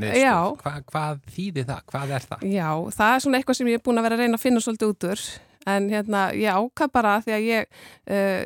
Hva, 0.63 0.77
hvað 0.87 1.19
þýði 1.35 1.65
það? 1.67 1.81
Hvað 1.91 2.13
er 2.15 2.27
það? 2.31 2.45
Já, 2.47 2.69
það 2.95 3.15
er 3.17 3.23
svona 3.25 3.41
eitthvað 3.41 3.59
sem 3.59 3.71
ég 3.73 3.81
er 3.81 3.83
búin 3.83 3.99
að 3.99 4.07
vera 4.07 4.15
að 4.15 4.23
reyna 4.23 4.39
að 4.39 4.45
finna 4.45 4.63
svolítið 4.63 4.93
út 4.95 5.07
úr. 5.11 5.25
En 5.71 5.89
hérna, 5.93 6.27
ég 6.35 6.51
ákvað 6.57 6.93
bara 6.93 7.15
því 7.25 7.35
að 7.37 7.47
ég, 7.49 7.81
uh, 8.11 8.45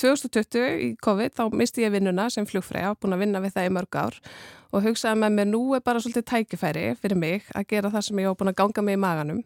2020 0.00 0.68
í 0.84 0.90
COVID, 1.04 1.34
þá 1.36 1.44
misti 1.54 1.84
ég 1.84 1.94
vinnuna 1.94 2.28
sem 2.32 2.46
flugfræja, 2.48 2.94
búin 3.00 3.16
að 3.16 3.24
vinna 3.24 3.42
við 3.44 3.56
það 3.56 3.68
í 3.70 3.74
mörg 3.78 3.98
ár 4.00 4.20
og 4.74 4.82
hugsaði 4.82 5.20
með 5.22 5.34
mér, 5.38 5.50
nú 5.52 5.60
er 5.76 5.82
bara 5.86 6.00
svolítið 6.02 6.24
tækifæri 6.32 6.86
fyrir 6.98 7.18
mig 7.20 7.44
að 7.54 7.68
gera 7.70 7.90
það 7.94 8.06
sem 8.08 8.18
ég 8.24 8.26
var 8.32 8.38
búin 8.40 8.50
að 8.50 8.56
ganga 8.62 8.82
með 8.82 8.96
í 8.96 9.02
maganum 9.04 9.42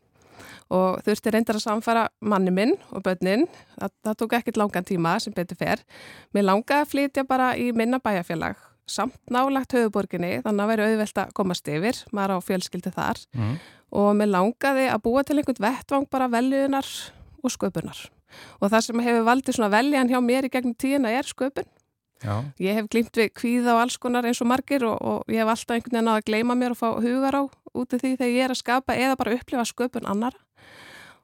og 0.73 0.99
þurfti 1.05 1.33
reyndar 1.33 1.57
að 1.59 1.65
samfara 1.65 2.07
manni 2.21 2.53
minn 2.53 2.75
og 2.93 3.03
börnin, 3.05 3.47
það, 3.79 3.93
það 4.05 4.17
tók 4.21 4.35
ekkert 4.39 4.59
langan 4.61 4.85
tíma 4.89 5.15
sem 5.21 5.33
betur 5.37 5.57
fer. 5.61 5.81
Mér 6.37 6.45
langaði 6.49 6.85
að 6.85 6.91
flytja 6.93 7.25
bara 7.29 7.55
í 7.57 7.71
minna 7.77 8.01
bæjarfélag, 8.05 8.57
samt 8.89 9.17
nálagt 9.33 9.73
höfuborginni, 9.77 10.39
þannig 10.45 10.65
að 10.65 10.71
væri 10.73 10.87
auðvelt 10.91 11.21
að 11.25 11.33
komast 11.41 11.69
yfir, 11.73 12.01
maður 12.13 12.37
á 12.37 12.47
fjölskyldi 12.49 12.93
þar 12.97 13.23
Mm. 13.37 13.57
og 13.93 14.11
mér 14.21 14.29
langaði 14.35 14.89
að 14.93 15.03
búa 15.09 15.25
til 15.25 15.39
einhvern 15.41 15.65
vettvang 15.65 16.09
bara 16.13 16.29
veljunar 16.29 16.89
og 17.43 17.53
sköpunar. 17.55 18.01
Og 18.61 18.71
það 18.71 18.85
sem 18.87 19.03
hefur 19.07 19.27
valdið 19.29 19.59
svona 19.59 19.73
veljan 19.73 20.11
hjá 20.11 20.19
mér 20.25 20.49
í 20.49 20.53
gegnum 20.53 20.77
tíðina 20.77 21.13
er 21.15 21.29
sköpun. 21.29 21.69
Já, 22.19 22.43
Ég 22.59 22.75
hef 22.75 22.89
glýmt 22.91 23.15
við 23.15 23.31
kvíða 23.31 23.77
og 23.77 23.85
alls 23.85 23.97
konar 24.03 24.27
eins 24.27 24.41
og 24.43 24.49
margir 24.51 24.83
og, 24.89 24.99
og 24.99 25.31
ég 25.31 25.39
hef 25.39 25.53
alltaf 25.53 25.77
einhvern 25.77 25.95
veginn 25.95 26.11
að 26.11 26.25
gleyma 26.27 26.57
mér 26.59 26.75
og 26.75 26.81
fá 26.81 26.89
hugar 26.99 27.39
á 27.39 27.43
út 27.47 27.95
af 27.95 28.03
því 28.03 28.17
þegar 28.17 28.35
ég 28.35 28.45
er 28.49 28.55
að 28.55 28.61
skapa 28.65 28.97
eða 28.99 29.19
bara 29.21 29.37
upplifa 29.39 29.67
sköpun 29.71 30.09
annara. 30.11 30.41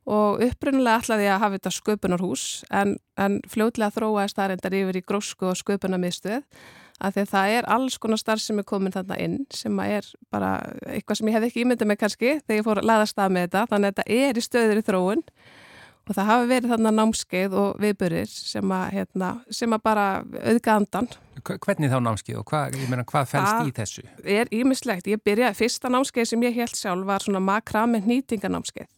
Og 0.05 0.43
upprunnilega 0.45 1.01
ætlaði 1.01 1.27
ég 1.27 1.35
að 1.35 1.43
hafa 1.43 1.59
þetta 1.59 1.75
sköpunarhús 1.75 2.47
en, 2.71 2.97
en 3.17 3.41
fljótlega 3.49 3.95
þróaðist 3.97 4.39
það 4.39 4.51
reyndar 4.53 4.79
yfir 4.79 4.99
í 5.01 5.05
grósku 5.09 5.49
og 5.51 5.59
sköpunarmiðstöð 5.59 6.43
að 7.03 7.17
því 7.17 7.23
að 7.25 7.31
það 7.33 7.53
er 7.57 7.69
alls 7.75 7.97
konar 7.99 8.21
starf 8.21 8.43
sem 8.45 8.61
er 8.61 8.67
komin 8.69 8.95
þarna 8.95 9.19
inn 9.25 9.39
sem 9.55 9.79
er 9.83 10.07
bara 10.33 10.53
eitthvað 10.87 11.19
sem 11.19 11.31
ég 11.31 11.37
hef 11.39 11.47
ekki 11.49 11.65
ímyndið 11.65 11.91
mig 11.91 12.01
kannski 12.01 12.37
þegar 12.45 12.61
ég 12.61 12.67
fór 12.69 12.81
að 12.83 12.89
laðast 12.91 13.19
að 13.19 13.35
með 13.35 13.47
þetta 13.49 13.65
þannig 13.73 13.89
að 13.89 13.97
þetta 13.97 14.19
er 14.29 14.39
í 14.39 14.45
stöður 14.45 14.81
í 14.81 14.85
þróun 14.87 15.25
og 16.09 16.15
það 16.19 16.29
hafi 16.31 16.49
verið 16.51 16.73
þarna 16.75 16.91
námskeið 16.99 17.55
og 17.61 17.79
viðburir 17.81 18.27
sem 18.29 18.73
að, 18.77 18.85
hérna, 18.99 19.29
sem 19.51 19.73
að 19.77 19.83
bara 19.87 20.07
auðga 20.45 20.75
andan 20.81 21.09
hvernig 21.45 21.91
þá 21.93 21.99
námskið 22.01 22.37
og 22.41 22.45
hvað, 22.49 22.77
ég 22.81 22.89
meina, 22.93 23.05
hvað 23.05 23.27
fælst 23.29 23.55
Það- 23.55 23.67
í 23.69 23.73
þessu? 23.77 24.03
er 24.25 24.49
ímislegt. 24.55 25.07
Ég 25.11 25.21
byrjaði, 25.25 25.57
fyrsta 25.59 25.91
námskeið 25.93 26.29
sem 26.31 26.41
ég 26.47 26.55
held 26.55 26.77
sjálf 26.79 27.05
var 27.09 27.21
svona 27.21 27.41
makrami 27.45 28.01
hnýtinganámskeið 28.05 28.89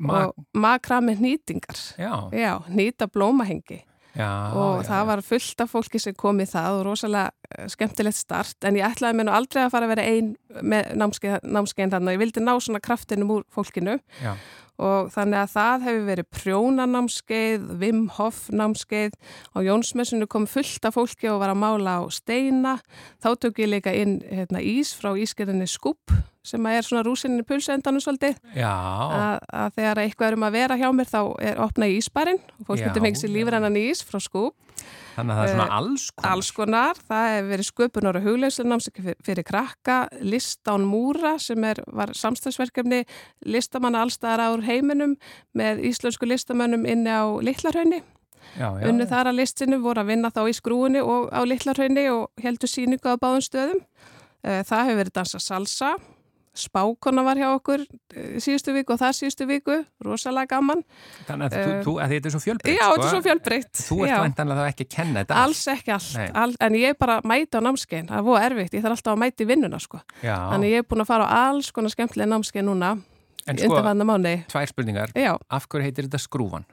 Ma 0.00 0.26
og 0.28 0.34
makrami 0.54 1.16
hnýtingar. 1.18 1.78
já, 1.98 2.30
Já, 2.32 2.62
hnýta 2.70 3.06
blómahengi 3.10 3.82
já, 4.14 4.52
og 4.54 4.82
já, 4.84 4.88
það 4.88 5.06
var 5.06 5.22
fullt 5.22 5.60
af 5.60 5.70
fólki 5.72 5.98
sem 6.00 6.14
kom 6.14 6.38
í 6.40 6.46
það 6.46 6.78
og 6.80 6.84
rosalega 6.86 7.30
eh, 7.58 7.66
skemmtilegt 7.68 8.16
start 8.16 8.56
en 8.64 8.74
ég 8.78 8.86
ætlaði 8.86 9.18
mér 9.18 9.26
nú 9.28 9.34
aldrei 9.34 9.64
að 9.66 9.70
fara 9.74 9.86
að 9.86 9.94
vera 9.96 10.06
ein 10.06 10.36
með 10.62 10.94
námskeið, 10.98 11.40
námskeiðin 11.42 11.90
þannig 11.96 12.08
og 12.08 12.14
ég 12.16 12.22
vildi 12.24 12.40
ná 12.46 12.54
svona 12.62 12.80
kraftinum 12.80 13.30
úr 13.30 13.44
fólkinu 13.54 13.98
Já. 14.22 14.34
Og 14.78 15.10
þannig 15.10 15.40
að 15.42 15.52
það 15.56 15.84
hefur 15.88 16.04
verið 16.06 16.28
prjónanámskeið, 16.38 17.66
Wim 17.80 18.04
Hof 18.14 18.44
námskeið. 18.54 19.16
Og 19.58 19.66
Jónsmessinu 19.66 20.28
kom 20.30 20.46
fullt 20.50 20.86
af 20.86 20.94
fólki 20.94 21.30
og 21.32 21.40
var 21.42 21.52
að 21.52 21.60
mála 21.64 21.96
á 21.98 22.02
steina. 22.14 22.76
Þá 23.18 23.30
tök 23.42 23.62
ég 23.64 23.72
líka 23.72 23.94
inn 23.94 24.20
hérna, 24.22 24.62
ís 24.62 24.94
frá 24.94 25.10
ískerinni 25.18 25.66
Skupp 25.68 26.14
sem 26.48 26.64
er 26.70 26.86
svona 26.86 27.02
rúsinni 27.04 27.42
pulsendanum 27.44 28.00
svolítið. 28.00 28.38
Að, 29.18 29.42
að 29.50 29.74
þegar 29.80 30.02
eitthvað 30.04 30.30
er 30.30 30.38
um 30.38 30.46
að 30.46 30.56
vera 30.56 30.78
hjá 30.80 30.88
mér 30.94 31.10
þá 31.10 31.20
er 31.50 31.60
opna 31.60 31.90
ísbærin 31.92 32.40
og 32.60 32.70
fólk 32.70 32.86
getur 32.86 33.04
fengið 33.04 33.24
sér 33.24 33.34
lífrannan 33.34 33.82
ís 33.82 34.00
frá 34.06 34.22
Skupp 34.22 34.56
Þannig 35.18 35.34
að 35.34 35.38
það 35.38 35.48
er 35.48 35.52
svona 35.52 35.64
eh, 35.66 35.78
alls 35.78 36.02
konar. 36.12 36.30
Alls 36.30 36.48
konar, 36.54 36.98
það 37.08 37.24
hefur 37.32 37.48
verið 37.52 37.68
sköpunar 37.68 38.18
og 38.18 38.26
hugleyslunámsækki 38.28 39.04
fyrir, 39.06 39.16
fyrir 39.26 39.46
krakka, 39.48 39.96
listán 40.22 40.84
múra 40.86 41.32
sem 41.42 41.64
er, 41.66 41.80
var 41.90 42.12
samstagsverkefni 42.14 43.00
listamanna 43.50 44.04
allstaðar 44.06 44.44
ár 44.46 44.62
heiminum 44.68 45.16
með 45.58 45.82
íslensku 45.90 46.28
listamönnum 46.28 46.86
inni 46.86 47.10
á 47.10 47.26
Littlarhaunni. 47.42 48.04
Unni 48.58 49.08
þar 49.10 49.32
að 49.32 49.40
listinu 49.40 49.80
voru 49.82 50.04
að 50.04 50.12
vinna 50.12 50.30
þá 50.34 50.44
í 50.46 50.54
skrúinu 50.56 51.02
og 51.02 51.32
á 51.34 51.42
Littlarhaunni 51.42 52.06
og 52.14 52.30
heldur 52.42 52.70
síningu 52.70 53.10
á 53.10 53.18
báðum 53.18 53.42
stöðum. 53.42 53.82
Eh, 54.46 54.62
það 54.62 54.86
hefur 54.86 55.02
verið 55.02 55.18
dansa 55.18 55.42
salsa 55.42 55.96
spákona 56.58 57.24
var 57.26 57.38
hjá 57.40 57.48
okkur 57.50 57.84
eh, 57.84 58.38
síðustu 58.42 58.74
viku 58.76 58.94
og 58.94 59.00
það 59.00 59.16
síðustu 59.18 59.46
viku, 59.48 59.76
rosalega 60.04 60.52
gaman. 60.56 60.82
Þannig 61.28 61.48
að, 61.48 61.58
uh, 61.58 61.74
þú, 61.86 61.94
að 62.04 62.14
þetta 62.14 62.30
er 62.30 62.34
svo 62.34 62.42
fjölbreytt. 62.44 62.78
Já, 62.78 62.84
sko? 62.84 62.94
þetta 62.94 63.08
er 63.08 63.14
svo 63.14 63.22
fjölbreytt. 63.26 63.82
Þú 63.82 63.98
ert 64.06 64.14
vantanlega 64.24 64.64
þá 64.64 64.72
ekki 64.72 64.86
að 64.86 64.90
kenna 64.96 65.22
þetta. 65.22 65.42
Alls 65.44 65.62
ekki 65.74 65.94
allt, 65.96 66.16
all, 66.42 66.56
en 66.68 66.78
ég 66.78 66.94
er 66.94 66.98
bara 66.98 67.18
að 67.20 67.28
mæta 67.32 67.62
á 67.62 67.66
námskein, 67.68 68.08
það 68.10 68.20
er 68.20 68.26
búið 68.28 68.48
erfitt, 68.48 68.74
ég 68.78 68.86
þarf 68.86 68.98
alltaf 68.98 69.14
að 69.14 69.22
mæta 69.24 69.44
í 69.44 69.50
vinnuna 69.52 69.80
sko. 69.82 70.02
Já. 70.22 70.34
Þannig 70.52 70.74
ég 70.74 70.82
er 70.82 70.88
búin 70.88 71.04
að 71.04 71.12
fara 71.12 71.28
á 71.28 71.30
alls 71.48 71.70
konar 71.74 71.94
skemmtilega 71.94 72.32
námskein 72.34 72.68
núna. 72.68 72.96
En 73.48 73.56
sko, 73.56 73.78
tvær 74.52 74.68
spurningar, 74.68 75.12
Já. 75.16 75.32
af 75.48 75.64
hverju 75.72 75.86
heitir 75.86 76.04
þetta 76.04 76.18
skrúvan? 76.20 76.66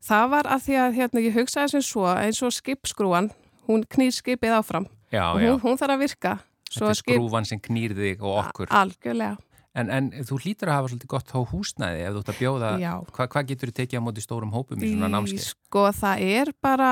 Það 0.00 0.30
var 0.32 0.48
að 0.48 0.62
því 0.64 0.76
að 0.80 0.94
hérna, 0.96 1.22
ég 1.26 1.34
hugsaði 1.36 1.74
sem 1.74 1.82
svo 1.84 2.06
eins 2.08 2.40
og 2.40 2.54
skipskrúan, 2.56 3.28
hún 3.68 3.84
knýr 3.84 4.14
skipið 4.16 4.54
áfram 4.56 4.86
já, 5.12 5.26
og 5.34 5.42
hún, 5.42 5.58
hún 5.60 5.76
þarf 5.76 5.96
að 5.96 6.04
virka 6.06 6.32
Þetta 6.70 6.92
er 6.92 7.00
skrúfan 7.00 7.48
sem 7.48 7.60
knýr 7.62 7.94
þig 7.96 8.24
og 8.24 8.40
okkur. 8.44 8.72
Algjörlega. 8.74 9.36
En, 9.76 9.90
en 9.92 10.06
þú 10.24 10.38
hlýtur 10.40 10.70
að 10.72 10.78
hafa 10.78 10.88
svolítið 10.88 11.10
gott 11.12 11.32
á 11.36 11.40
húsnæði 11.50 12.04
ef 12.06 12.14
þú 12.14 12.20
ætti 12.22 12.32
að 12.32 12.38
bjóða, 12.40 12.68
Hva, 13.12 13.26
hvað 13.34 13.48
getur 13.50 13.70
þú 13.70 13.74
tekið 13.76 14.00
á 14.00 14.06
móti 14.06 14.22
stórum 14.24 14.52
hópum 14.54 14.80
í 14.80 14.92
svona 14.94 15.10
námskeið? 15.12 15.48
Sko 15.50 15.82
það 15.98 16.22
er 16.24 16.50
bara 16.64 16.90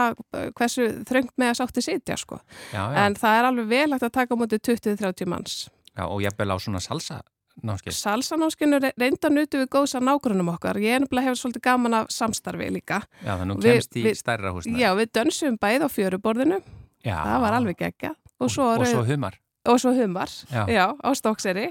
hversu 0.58 0.88
þröngt 1.08 1.32
með 1.40 1.52
að 1.54 1.60
sátti 1.62 1.84
sitja 1.86 2.18
sko. 2.20 2.42
Já, 2.74 2.82
já. 2.82 2.98
En 3.06 3.16
það 3.16 3.38
er 3.38 3.48
alveg 3.48 3.70
vel 3.70 3.86
hægt 3.94 4.04
að 4.04 4.12
taka 4.18 4.36
á 4.36 4.40
móti 4.42 4.58
20-30 4.60 5.30
manns. 5.32 5.54
Já 5.96 6.04
og 6.04 6.20
ég 6.26 6.36
bel 6.36 6.52
á 6.52 6.56
svona 6.60 6.82
salsa 6.84 7.22
námskeið. 7.64 7.96
Salsa 7.96 8.36
námskeiðinu 8.36 8.92
reynda 9.00 9.30
nutu 9.32 9.62
við 9.62 9.70
góðs 9.72 9.96
að 9.96 10.04
nágrunum 10.10 10.52
okkar. 10.52 10.80
Ég 10.82 10.98
er 10.98 11.04
nefnilega 11.06 11.30
hefur 11.30 11.40
svolítið 11.40 11.64
gaman 11.70 11.96
af 12.02 12.12
samstarfi 12.12 12.68
líka. 12.74 13.00
Já 13.24 13.32
þannig 13.38 13.62
að 13.62 13.64
þú 13.64 13.72
kemst 13.78 13.96
í 13.96 14.12
stærra 14.18 14.52
húsnæði. 14.52 14.82
Já 14.84 14.90
við 14.98 15.14
dönsum 15.16 15.56
bæð 15.62 15.86
á 15.86 15.88
fjöruborðinu. 15.94 16.60
Já. 17.00 17.16
Það 17.16 17.40
var 17.46 17.58
alveg 17.62 17.80
gegga. 17.80 18.12
Og, 18.42 18.50
og 18.50 18.82
og 18.82 18.88
svo 18.90 19.06
humar 19.06 19.38
og 19.64 19.80
svo 19.80 19.94
humar. 19.96 20.30
Já. 20.52 20.64
Já, 20.68 20.86
á 20.92 21.10
Stokkseri 21.16 21.68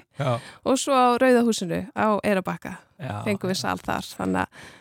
og 0.63 0.77
svo 0.79 0.93
á 0.93 1.17
Rauðahúsinu 1.21 1.86
á 1.93 2.17
Eirabakka 2.23 2.77
fengum 3.25 3.51
við 3.51 3.60
sál 3.60 3.82
þar. 3.82 4.08
Þannig 4.17 4.45
að 4.45 4.71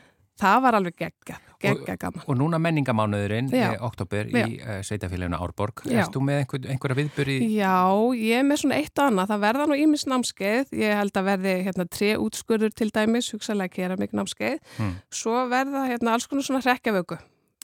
það 0.43 0.61
var 0.65 0.77
alveg 0.79 0.97
gegga, 0.99 1.37
gegga 1.63 1.97
gaman. 2.01 2.25
Og 2.27 2.39
núna 2.39 2.59
menningamánuðurinn 2.63 3.51
í 3.55 3.63
oktober 3.85 4.31
í 4.33 4.45
uh, 4.59 4.79
Sveitafélaginu 4.87 5.39
Árborg. 5.39 5.85
Erst 5.91 6.15
þú 6.15 6.25
með 6.27 6.43
einhver, 6.43 6.71
einhverja 6.75 6.99
viðbyrri? 6.99 7.39
Já, 7.55 7.77
ég 8.19 8.41
er 8.41 8.47
með 8.49 8.63
svona 8.65 8.81
eitt 8.81 8.95
og 8.97 9.11
annað. 9.11 9.35
Það 9.35 9.45
verða 9.47 9.69
nú 9.71 9.79
ímis 9.85 10.07
námskeið. 10.11 10.73
Ég 10.83 10.97
held 11.03 11.21
að 11.21 11.29
verði 11.31 11.57
hérna 11.69 11.89
tre 11.99 12.15
útskurður 12.23 12.75
til 12.75 12.91
dæmis. 12.95 13.31
Hugsalega 13.35 13.77
keramík 13.77 14.17
námskeið. 14.17 14.59
Hmm. 14.79 14.97
svo 15.13 15.45
verða 15.51 15.87
hérna 15.91 16.17
alls 16.17 16.27
konar 16.31 16.47
svona 16.47 16.63
hrekkjavöku 16.65 17.21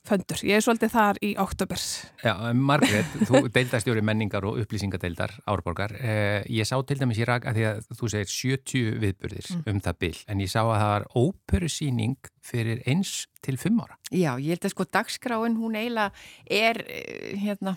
föndur. 0.08 0.42
Ég 0.46 0.58
er 0.58 0.64
svolítið 0.64 0.92
þar 0.94 1.20
í 1.24 1.30
oktober. 1.40 1.82
Já, 2.24 2.32
Margret, 2.56 3.16
þú 3.28 3.42
deildastjóri 3.56 4.04
menningar 4.04 4.46
og 4.48 4.60
upplýsingadeildar 4.62 5.34
Árborgar. 5.48 5.94
Eh, 6.00 6.40
ég 6.58 6.68
sá 6.68 6.76
til 6.86 6.98
dæmis 7.00 7.20
í 7.20 7.28
rak 7.28 7.48
að 7.48 7.60
því 7.60 7.66
að 7.70 7.82
þú 8.00 8.12
segir 8.14 8.32
70 8.34 9.02
viðburðir 9.04 9.50
mm. 9.54 9.66
um 9.72 9.82
það 9.84 10.00
byll, 10.04 10.14
en 10.28 10.44
ég 10.44 10.52
sá 10.52 10.60
að 10.62 10.76
það 10.76 10.94
var 10.94 11.08
óperusýning 11.24 12.32
fyrir 12.48 12.82
eins 12.88 13.16
til 13.44 13.58
fimm 13.60 13.82
ára. 13.84 13.98
Já, 14.08 14.32
ég 14.40 14.56
held 14.56 14.64
að 14.66 14.74
sko 14.74 14.88
dagskráin 14.88 15.58
hún 15.60 15.76
eiginlega 15.78 16.10
er 16.48 16.82
eh, 16.88 17.36
hérna 17.42 17.76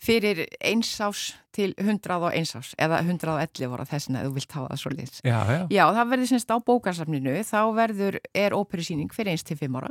fyrir 0.00 0.46
eins 0.64 0.90
ás 1.02 1.30
til 1.54 1.72
101 1.76 2.54
ás 2.56 2.72
eða 2.80 3.00
111 3.02 3.74
ára 3.74 3.86
þessin 3.88 4.18
að 4.18 4.28
þú 4.28 4.34
vilt 4.36 4.54
hafa 4.56 4.68
það 4.70 4.82
svolítið. 4.82 5.16
Já, 5.26 5.38
já. 5.50 5.60
Já, 5.74 5.82
það 5.96 6.12
verður 6.12 6.30
semst 6.30 6.52
á 6.54 6.56
bókarsafninu, 6.70 7.34
þá 7.46 7.60
verður, 7.76 8.20
er 8.34 8.56
óperusýning 8.56 9.12
fyrir 9.14 9.34
eins 9.34 9.44
til 9.46 9.58
5 9.60 9.80
ára 9.80 9.90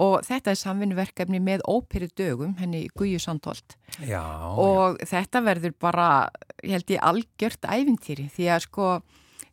og 0.00 0.24
þetta 0.24 0.52
er 0.52 0.60
samvinnverkefni 0.60 1.40
með 1.44 1.66
óperu 1.68 2.08
dögum, 2.16 2.56
henni 2.60 2.86
Guju 2.96 3.20
Sandholt. 3.20 3.76
Já. 4.00 4.24
Og 4.56 4.96
þetta 5.04 5.42
verður 5.44 5.76
bara, 5.78 6.08
ég 6.64 6.78
held 6.78 6.96
ég, 6.96 7.04
algjört 7.04 7.68
æfintýri 7.68 8.30
því 8.32 8.48
að 8.54 8.64
sko, 8.64 8.88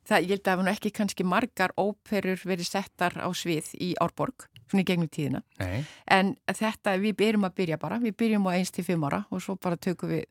það, 0.07 0.17
ég 0.23 0.33
held 0.37 0.39
að 0.45 0.49
það 0.49 0.63
var 0.63 0.73
ekki 0.73 0.93
kannski 0.95 1.27
margar 1.27 1.75
óperur 1.75 2.47
verið 2.47 2.71
settar 2.71 3.19
á 3.19 3.27
svið 3.35 3.73
í 3.83 3.93
Árborg 3.99 4.47
svona 4.67 4.83
í 4.83 4.87
gegnum 4.87 5.11
tíðina 5.11 5.43
Nei. 5.61 5.83
en 6.11 6.35
þetta, 6.47 6.95
við 7.01 7.17
byrjum 7.19 7.49
að 7.49 7.57
byrja 7.59 7.81
bara 7.81 7.99
við 8.03 8.15
byrjum 8.21 8.47
á 8.49 8.51
1-5 8.55 9.05
ára 9.09 9.21
og 9.29 9.43
svo 9.43 9.57
bara 9.61 9.79
tökum 9.79 10.13
við 10.13 10.25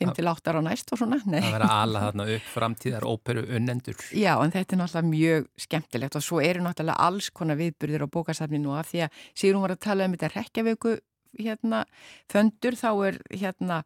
5-8 0.00 0.50
ára 0.50 0.62
næst 0.64 0.90
og 0.90 1.00
svona 1.00 1.20
Nei. 1.22 1.40
Það 1.40 1.56
verða 1.56 1.78
alla 1.84 2.02
þarna 2.08 2.28
upp 2.34 2.50
framtíðar 2.50 3.06
óperu 3.06 3.46
unnendur 3.46 3.98
Já, 4.10 4.32
en 4.42 4.54
þetta 4.54 4.76
er 4.76 4.82
náttúrulega 4.82 5.10
mjög 5.12 5.48
skemmtilegt 5.66 6.18
og 6.18 6.26
svo 6.26 6.42
eru 6.42 6.64
náttúrulega 6.64 7.08
alls 7.08 7.30
konar 7.30 7.60
viðbyrðir 7.60 8.06
á 8.06 8.14
bókasafninu 8.18 8.74
af 8.74 8.90
því 8.90 9.04
að 9.06 9.20
Sigrun 9.32 9.64
var 9.64 9.76
að 9.76 9.84
tala 9.86 10.08
um 10.08 10.16
þetta 10.16 10.32
rekjavöku 10.34 10.96
hérna 11.38 11.84
föndur 12.30 12.76
þá 12.78 12.90
er 13.08 13.18
hérna 13.30 13.82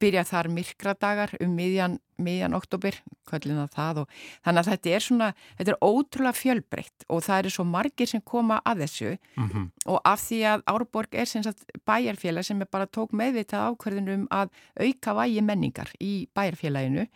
byrjað 0.00 0.30
þar 0.30 0.48
myrkradagar 0.56 1.34
um 1.40 1.52
miðjan, 1.56 1.98
miðjan 2.22 2.56
oktober 2.56 2.96
kvöllina 3.28 3.66
það 3.72 4.02
og 4.02 4.14
þannig 4.44 4.60
að 4.62 4.70
þetta 4.72 4.94
er 4.96 5.04
svona 5.04 5.28
þetta 5.58 5.74
er 5.74 5.78
ótrúlega 5.84 6.40
fjölbreytt 6.40 7.06
og 7.08 7.22
það 7.26 7.42
eru 7.42 7.54
svo 7.56 7.66
margir 7.68 8.10
sem 8.10 8.24
koma 8.24 8.60
að 8.64 8.82
þessu 8.84 9.12
mm 9.12 9.48
-hmm. 9.48 9.68
og 9.86 10.00
af 10.04 10.20
því 10.24 10.40
að 10.52 10.66
Árborg 10.66 11.14
er 11.14 11.26
sem 11.26 11.42
sagt 11.42 11.64
bæjarfélag 11.86 12.44
sem 12.44 12.60
er 12.60 12.68
bara 12.70 12.86
tók 12.86 13.12
meðvitað 13.12 13.70
ákverðinum 13.70 14.26
að 14.30 14.48
auka 14.80 15.14
vægi 15.14 15.42
menningar 15.42 15.92
í 16.00 16.28
bæjarfélaginu 16.34 17.06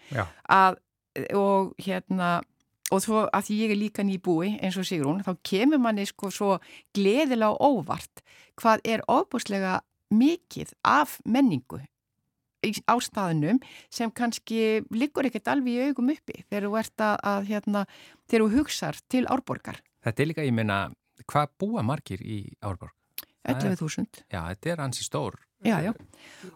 að 0.48 0.76
og 1.34 1.74
hérna 1.78 2.40
og 2.90 3.03
svo 3.05 3.22
að 3.29 3.46
því 3.46 3.59
ég 3.61 3.74
er 3.74 3.81
líka 3.81 4.05
nýbúi 4.07 4.57
eins 4.59 4.79
og 4.81 4.87
Sigrún, 4.88 5.22
þá 5.24 5.33
kemur 5.46 5.81
manni 5.83 6.07
sko 6.09 6.31
svo 6.35 6.59
gleðilega 6.96 7.57
óvart 7.62 8.22
hvað 8.61 8.85
er 8.85 9.05
ofbúslega 9.11 9.81
mikið 10.11 10.74
af 10.83 11.18
menningu 11.24 11.81
á 12.61 12.94
staðnum 13.00 13.61
sem 13.88 14.11
kannski 14.12 14.83
liggur 14.92 15.29
ekkert 15.29 15.48
alveg 15.48 15.72
í 15.72 15.88
augum 15.88 16.11
uppi 16.12 16.42
þegar 16.42 16.66
þú 16.66 16.79
ert 16.83 17.05
að, 17.07 17.14
að 17.33 17.46
hérna, 17.48 17.85
þegar 18.29 18.44
þú 18.44 18.59
hugsar 18.59 18.98
til 19.09 19.22
árborgar. 19.33 19.81
Þetta 20.05 20.22
er 20.22 20.29
líka, 20.29 20.44
ég 20.44 20.57
minna, 20.57 20.90
hvað 21.24 21.55
búa 21.61 21.85
margir 21.87 22.20
í 22.20 22.42
árborg? 22.61 22.92
11.000. 23.48 24.26
Já, 24.29 24.42
þetta 24.53 24.74
er 24.74 24.83
hansi 24.85 25.07
stór 25.07 25.38
Já, 25.61 25.77
já. 25.85 25.92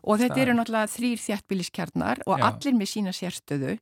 Og 0.00 0.16
þetta 0.20 0.40
eru 0.40 0.54
náttúrulega 0.56 0.88
þrýr 0.88 1.20
þjættbíliskjarnar 1.20 2.22
og 2.24 2.40
já. 2.40 2.44
allir 2.48 2.76
með 2.78 2.88
sína 2.88 3.12
sérstöðu 3.12 3.74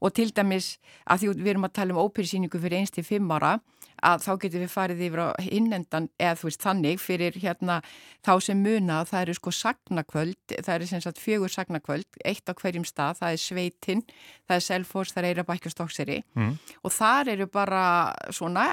og 0.00 0.14
til 0.16 0.30
dæmis 0.32 0.78
að 1.04 1.24
því 1.24 1.34
við 1.42 1.50
erum 1.52 1.66
að 1.68 1.74
tala 1.76 1.94
um 1.94 2.00
óperisýningu 2.00 2.60
fyrir 2.62 2.80
einst 2.80 2.96
til 2.96 3.04
fimm 3.04 3.28
ára 3.28 3.58
að 4.00 4.24
þá 4.24 4.30
getur 4.40 4.62
við 4.64 4.72
farið 4.72 5.02
yfir 5.04 5.20
á 5.20 5.28
innendan 5.44 6.08
eða 6.16 6.38
þú 6.40 6.48
veist 6.48 6.64
þannig 6.64 7.02
fyrir 7.02 7.36
hérna 7.42 7.76
þá 8.24 8.32
sem 8.46 8.62
muna 8.64 9.02
það 9.08 9.24
eru 9.26 9.36
sko 9.36 9.52
sagnakvöld, 9.52 10.54
það 10.54 10.72
eru 10.74 10.88
sem 10.88 11.04
sagt 11.04 11.20
fjögur 11.20 11.52
sagnakvöld, 11.52 12.08
eitt 12.24 12.48
á 12.48 12.56
hverjum 12.56 12.86
stað, 12.88 13.20
það 13.20 13.36
er 13.36 13.44
Sveitinn, 13.44 14.02
það 14.48 14.56
er 14.56 14.66
Selfors, 14.70 15.12
það 15.12 15.22
er 15.22 15.30
Eirabækjastókseri 15.34 16.18
mm. 16.38 16.56
og 16.80 16.96
þar 16.96 17.34
eru 17.36 17.50
bara 17.52 17.84
svona 18.32 18.66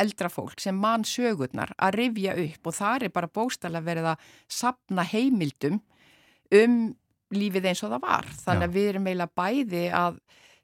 eldra 0.00 0.30
fólk 0.32 0.62
sem 0.62 0.76
mann 0.76 1.04
sögurnar 1.08 1.74
að 1.76 1.98
rifja 2.00 2.36
upp 2.44 2.70
og 2.70 2.76
þar 2.76 3.06
er 3.06 3.14
bara 3.14 3.30
bóstala 3.30 3.82
verið 3.84 4.12
að 4.12 4.32
sapna 4.50 5.04
heimildum 5.06 5.80
um 6.60 6.80
lífið 7.30 7.70
eins 7.70 7.84
og 7.86 7.94
það 7.94 8.06
var. 8.06 8.30
Þannig 8.44 8.66
að 8.66 8.78
við 8.78 8.88
erum 8.92 9.10
eiginlega 9.10 9.36
bæði 9.38 9.84
að 9.94 10.18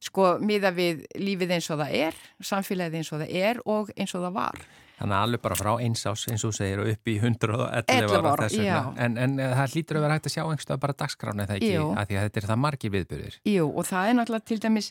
sko 0.07 0.33
miða 0.45 0.73
við 0.77 1.05
lífið 1.19 1.55
eins 1.57 1.69
og 1.73 1.81
það 1.81 1.95
er, 2.01 2.19
samfélagið 2.45 2.99
eins 3.01 3.13
og 3.13 3.23
það 3.23 3.39
er 3.43 3.63
og 3.65 3.95
eins 3.97 4.15
og 4.17 4.27
það 4.27 4.37
var. 4.37 4.67
Þannig 4.97 5.13
að 5.13 5.23
alveg 5.27 5.43
bara 5.45 5.57
frá 5.59 5.71
eins 5.85 6.03
ás, 6.09 6.23
eins 6.33 6.45
og 6.49 6.55
segir, 6.57 6.81
og 6.81 6.89
upp 6.89 7.11
í 7.13 7.19
111 7.21 8.15
ára 8.17 8.47
þess 8.47 8.57
vegna. 8.63 8.95
En, 9.05 9.19
en 9.21 9.37
það 9.43 9.75
hlýtur 9.75 9.99
að 9.99 10.07
vera 10.07 10.17
hægt 10.17 10.29
að 10.31 10.35
sjá 10.37 10.43
einhverstað 10.47 10.81
bara 10.87 10.97
dagskrána 11.03 11.45
eða 11.45 11.59
ekki, 11.59 11.73
jú. 11.75 11.91
að 11.93 12.09
því 12.09 12.17
að 12.17 12.27
þetta 12.27 12.41
er 12.41 12.49
það 12.49 12.63
margi 12.63 12.93
viðbyrðir. 12.95 13.37
Jú, 13.53 13.67
og 13.69 13.89
það 13.91 14.09
er 14.09 14.17
náttúrulega 14.17 14.49
til 14.49 14.59
dæmis, 14.65 14.89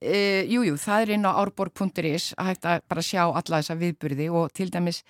e, 0.00 0.44
jú, 0.50 0.64
það 0.80 1.04
er 1.04 1.14
inn 1.16 1.28
á 1.28 1.32
árborg.is 1.42 2.32
að 2.38 2.50
hægt 2.50 2.68
að 2.70 2.84
bara 2.90 3.04
sjá 3.04 3.22
alla 3.26 3.60
þessa 3.60 3.78
viðbyrði 3.80 4.28
og 4.32 4.52
til 4.56 4.70
dæmis 4.72 5.02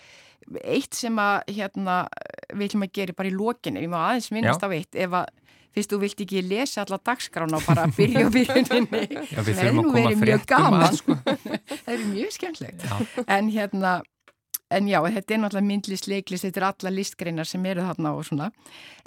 eitt 0.61 0.97
sem 0.97 1.16
að 1.20 1.55
hérna, 1.57 2.05
við 2.53 2.68
ætlum 2.68 2.85
að 2.85 2.94
gera 2.99 3.16
bara 3.16 3.31
í 3.31 3.35
lókinni, 3.35 3.81
við 3.81 3.92
má 3.94 4.01
aðeins 4.03 4.31
minnast 4.35 4.64
á 4.64 4.68
eitt, 4.68 4.92
ef 4.92 5.16
að 5.16 5.31
fyrst 5.75 5.90
þú 5.90 6.01
vilt 6.05 6.20
ekki 6.23 6.42
lesa 6.47 6.85
alla 6.85 7.01
dagskrána 7.03 7.59
og 7.59 7.66
bara 7.66 7.87
byrja 7.97 8.29
byrjuninni 8.31 9.05
Já, 9.33 9.40
við 9.42 9.55
þurfum 9.59 9.81
að 9.81 9.88
koma 9.90 10.16
fréttum 10.20 10.77
að, 10.79 10.99
sko. 11.01 11.16
það 11.85 11.94
eru 11.97 12.11
mjög 12.12 12.35
skemmtlegt 12.37 13.25
en 13.25 13.49
hérna 13.55 13.94
en 14.75 14.88
já, 14.90 14.99
þetta 15.03 15.35
er 15.35 15.40
náttúrulega 15.42 15.68
myndlist, 15.68 16.09
leiklist 16.11 16.47
þetta 16.47 16.61
er 16.61 16.68
alla 16.70 16.92
listgreinar 16.94 17.49
sem 17.49 17.66
eru 17.68 17.85
þarna 17.85 18.14
og 18.16 18.25
svona. 18.27 18.51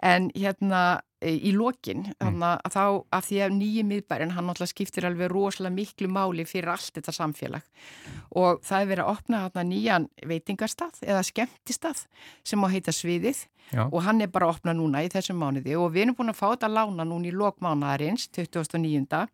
En 0.06 0.30
hérna 0.36 0.82
í 1.26 1.52
lokin, 1.56 2.04
þarna 2.20 2.52
að 2.62 2.76
þá 2.76 2.84
af 3.18 3.26
því 3.26 3.38
að 3.42 3.54
nýji 3.58 3.84
miðbærin, 3.90 4.34
hann 4.36 4.46
náttúrulega 4.46 4.74
skiptir 4.74 5.08
alveg 5.10 5.32
rosalega 5.32 5.74
miklu 5.74 6.10
máli 6.14 6.46
fyrir 6.46 6.70
allt 6.76 6.92
þetta 7.00 7.14
samfélag. 7.16 7.66
Og 8.38 8.62
það 8.66 8.84
er 8.84 8.90
verið 8.92 9.04
að 9.06 9.14
opna 9.16 9.44
þarna 9.48 9.64
nýjan 9.72 10.08
veitingarstað 10.30 11.02
eða 11.08 11.24
skemmtistað 11.26 12.04
sem 12.46 12.62
á 12.62 12.68
heita 12.70 12.94
Sviðið. 12.94 13.48
Já. 13.68 13.84
og 13.92 14.00
hann 14.06 14.22
er 14.24 14.30
bara 14.32 14.48
að 14.48 14.54
opna 14.56 14.72
núna 14.72 15.02
í 15.04 15.10
þessum 15.12 15.42
mánuði. 15.42 15.74
Og 15.76 15.92
við 15.92 16.06
erum 16.06 16.16
búin 16.16 16.32
að 16.32 16.38
fá 16.40 16.46
þetta 16.54 16.70
að 16.70 16.78
lána 16.78 17.04
núna 17.04 17.28
í 17.28 17.34
lokmánaðarins 17.36 18.30
2009. 18.32 19.26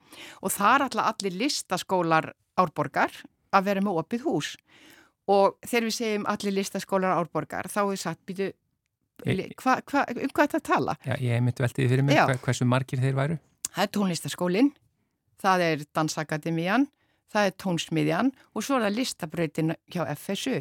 og 0.42 0.52
það 0.56 0.74
er 0.74 0.86
alltaf 0.88 1.12
allir 1.12 1.38
listaskólar 1.38 2.32
árborgar 2.58 3.14
að 3.54 3.68
vera 3.70 3.84
með 3.86 4.00
opið 4.02 4.26
hús. 4.26 4.56
Og 5.30 5.60
þegar 5.62 5.86
við 5.86 5.96
segjum 6.00 6.26
allir 6.34 6.58
listaskólar 6.58 7.14
árborgar 7.20 7.70
þá 7.70 7.82
er 7.86 8.02
satt 8.02 8.26
býtu 8.26 8.50
hva, 9.22 9.78
hva, 9.86 10.06
um 10.10 10.32
hvað 10.34 10.48
þetta 10.50 10.62
tala? 10.68 10.96
Já, 11.06 11.16
ég 11.22 11.38
hef 11.38 11.44
mitt 11.46 11.62
veltið 11.64 11.90
fyrir 11.94 12.04
mig 12.08 12.18
hver- 12.18 12.42
hversu 12.44 12.66
margir 12.68 13.00
þeir 13.04 13.16
væru. 13.18 13.38
Það 13.74 13.84
er 13.86 13.92
tónlistaskólinn, 13.98 14.72
það 15.44 15.64
er 15.70 15.86
dansakademían, 15.96 16.88
það 17.34 17.48
er 17.50 17.56
tónsmiðjan 17.64 18.32
og 18.54 18.64
svo 18.66 18.78
er 18.78 18.86
það 18.88 18.98
listabrautin 19.00 19.76
hjá 19.94 20.04
FSU. 20.18 20.60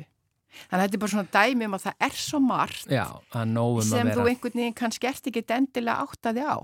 Þannig 0.68 0.76
að 0.78 0.82
þetta 0.84 0.96
er 0.98 1.00
bara 1.02 1.12
svona 1.14 1.32
dæmi 1.32 1.64
um 1.64 1.74
að 1.78 1.84
það 1.86 1.94
er 2.06 2.16
svo 2.20 2.38
margt 2.44 2.90
Já, 2.92 3.06
nógum 3.48 3.82
sem 3.88 4.10
þú 4.12 4.26
einhvern 4.28 4.58
veginn 4.60 4.74
kannski 4.76 5.08
ert 5.08 5.28
ekki 5.30 5.44
endilega 5.48 6.04
áttaði 6.04 6.44
á. 6.44 6.56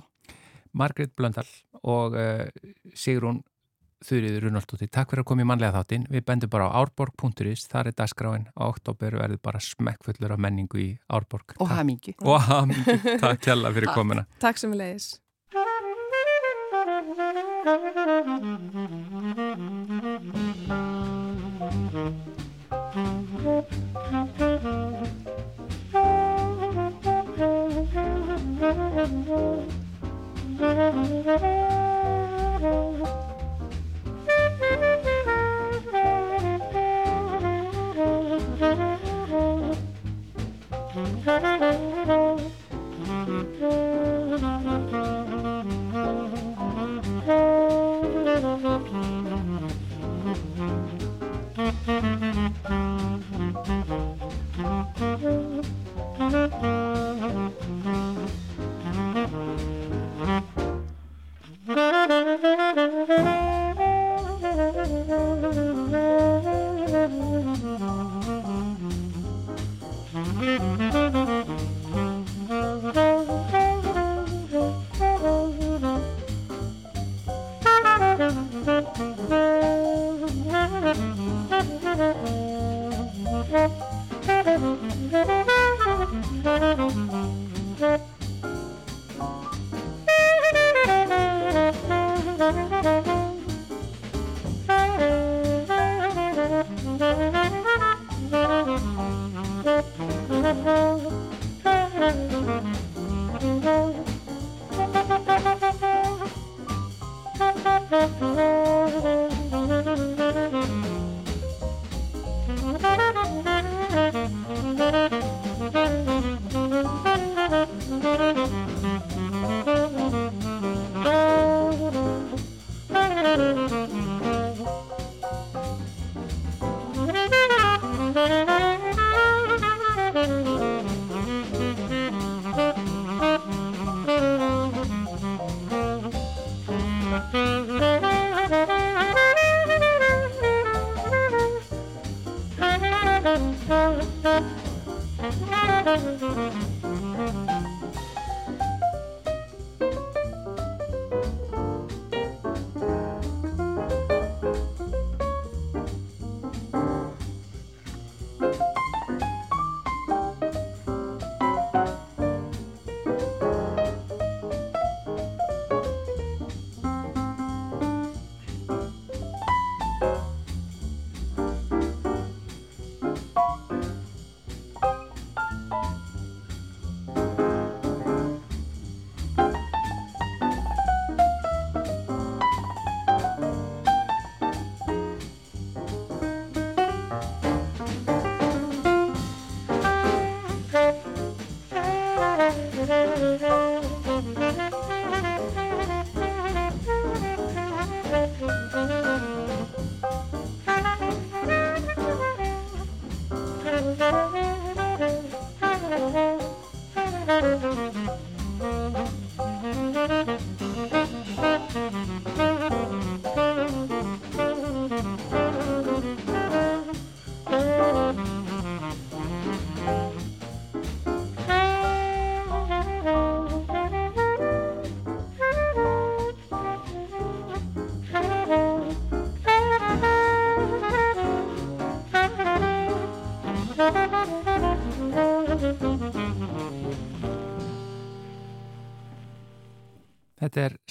Margrét 0.76 1.14
Blöndal 1.16 1.46
og 1.82 2.12
uh, 2.12 2.44
Sigrún 2.94 3.40
Þurriður 4.06 4.44
Runaldótti, 4.46 4.86
takk 4.94 5.10
fyrir 5.10 5.24
að 5.24 5.28
koma 5.32 5.42
í 5.42 5.46
manlega 5.50 5.74
þáttinn. 5.74 6.04
Við 6.12 6.22
bendum 6.28 6.50
bara 6.52 6.68
á 6.70 6.78
árborg.is, 6.78 7.64
þar 7.66 7.90
er 7.90 7.96
dagskráin 7.98 8.44
og 8.54 8.76
oktober 8.76 9.16
verður 9.18 9.40
bara 9.42 9.62
smekkfullur 9.62 10.36
af 10.36 10.42
menningu 10.44 10.78
í 10.78 10.88
árborg. 11.10 11.56
Og 11.58 11.72
hamingi. 11.72 12.14
Og 12.22 12.38
hamingi, 12.46 12.98
takk 13.18 13.42
kjalla 13.48 13.74
fyrir 13.74 13.90
komina. 13.96 14.28
Takk 14.38 14.62
sem 14.62 14.70
við 14.74 14.84
leiðis. 14.84 15.18
Thank 32.78 33.22
you. 33.22 33.27
Thank 34.68 34.98
you. 43.60 43.87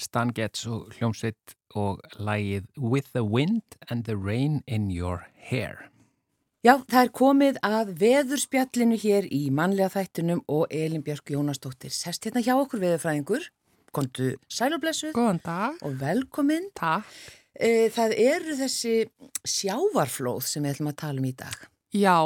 Stan 0.08 0.30
Getz 0.32 0.64
og 0.64 0.88
hljómsveit 0.96 1.54
og 1.76 2.00
lægið 2.16 2.64
With 2.80 3.12
the 3.12 3.24
Wind 3.24 3.76
and 3.90 4.06
the 4.08 4.16
Rain 4.16 4.62
in 4.66 4.88
Your 4.90 5.26
Hair. 5.36 5.90
Já, 6.64 6.80
það 6.88 7.02
er 7.02 7.10
komið 7.14 7.58
að 7.62 7.90
veðurspjallinu 8.00 8.96
hér 8.98 9.28
í 9.30 9.44
manlega 9.54 9.92
þættunum 9.92 10.40
og 10.48 10.72
Elin 10.74 11.04
Björk 11.04 11.28
Jónasdóttir 11.34 11.92
sest 11.92 12.24
hérna 12.24 12.40
hjá 12.42 12.54
okkur 12.56 12.80
veðurfræðingur. 12.82 13.44
Kontu 13.94 14.32
sælublessuð 14.52 15.12
Góðan 15.16 15.42
dag. 15.44 15.76
og 15.84 16.00
velkomin. 16.00 16.70
Takk. 16.74 17.12
E, 17.52 17.90
það 17.92 18.16
eru 18.24 18.56
þessi 18.58 18.94
sjávarflóð 19.44 20.48
sem 20.48 20.64
við 20.64 20.78
ætlum 20.78 20.90
að 20.94 20.98
tala 21.04 21.20
um 21.20 21.28
í 21.28 21.34
dag. 21.36 21.68
Já, 21.94 22.16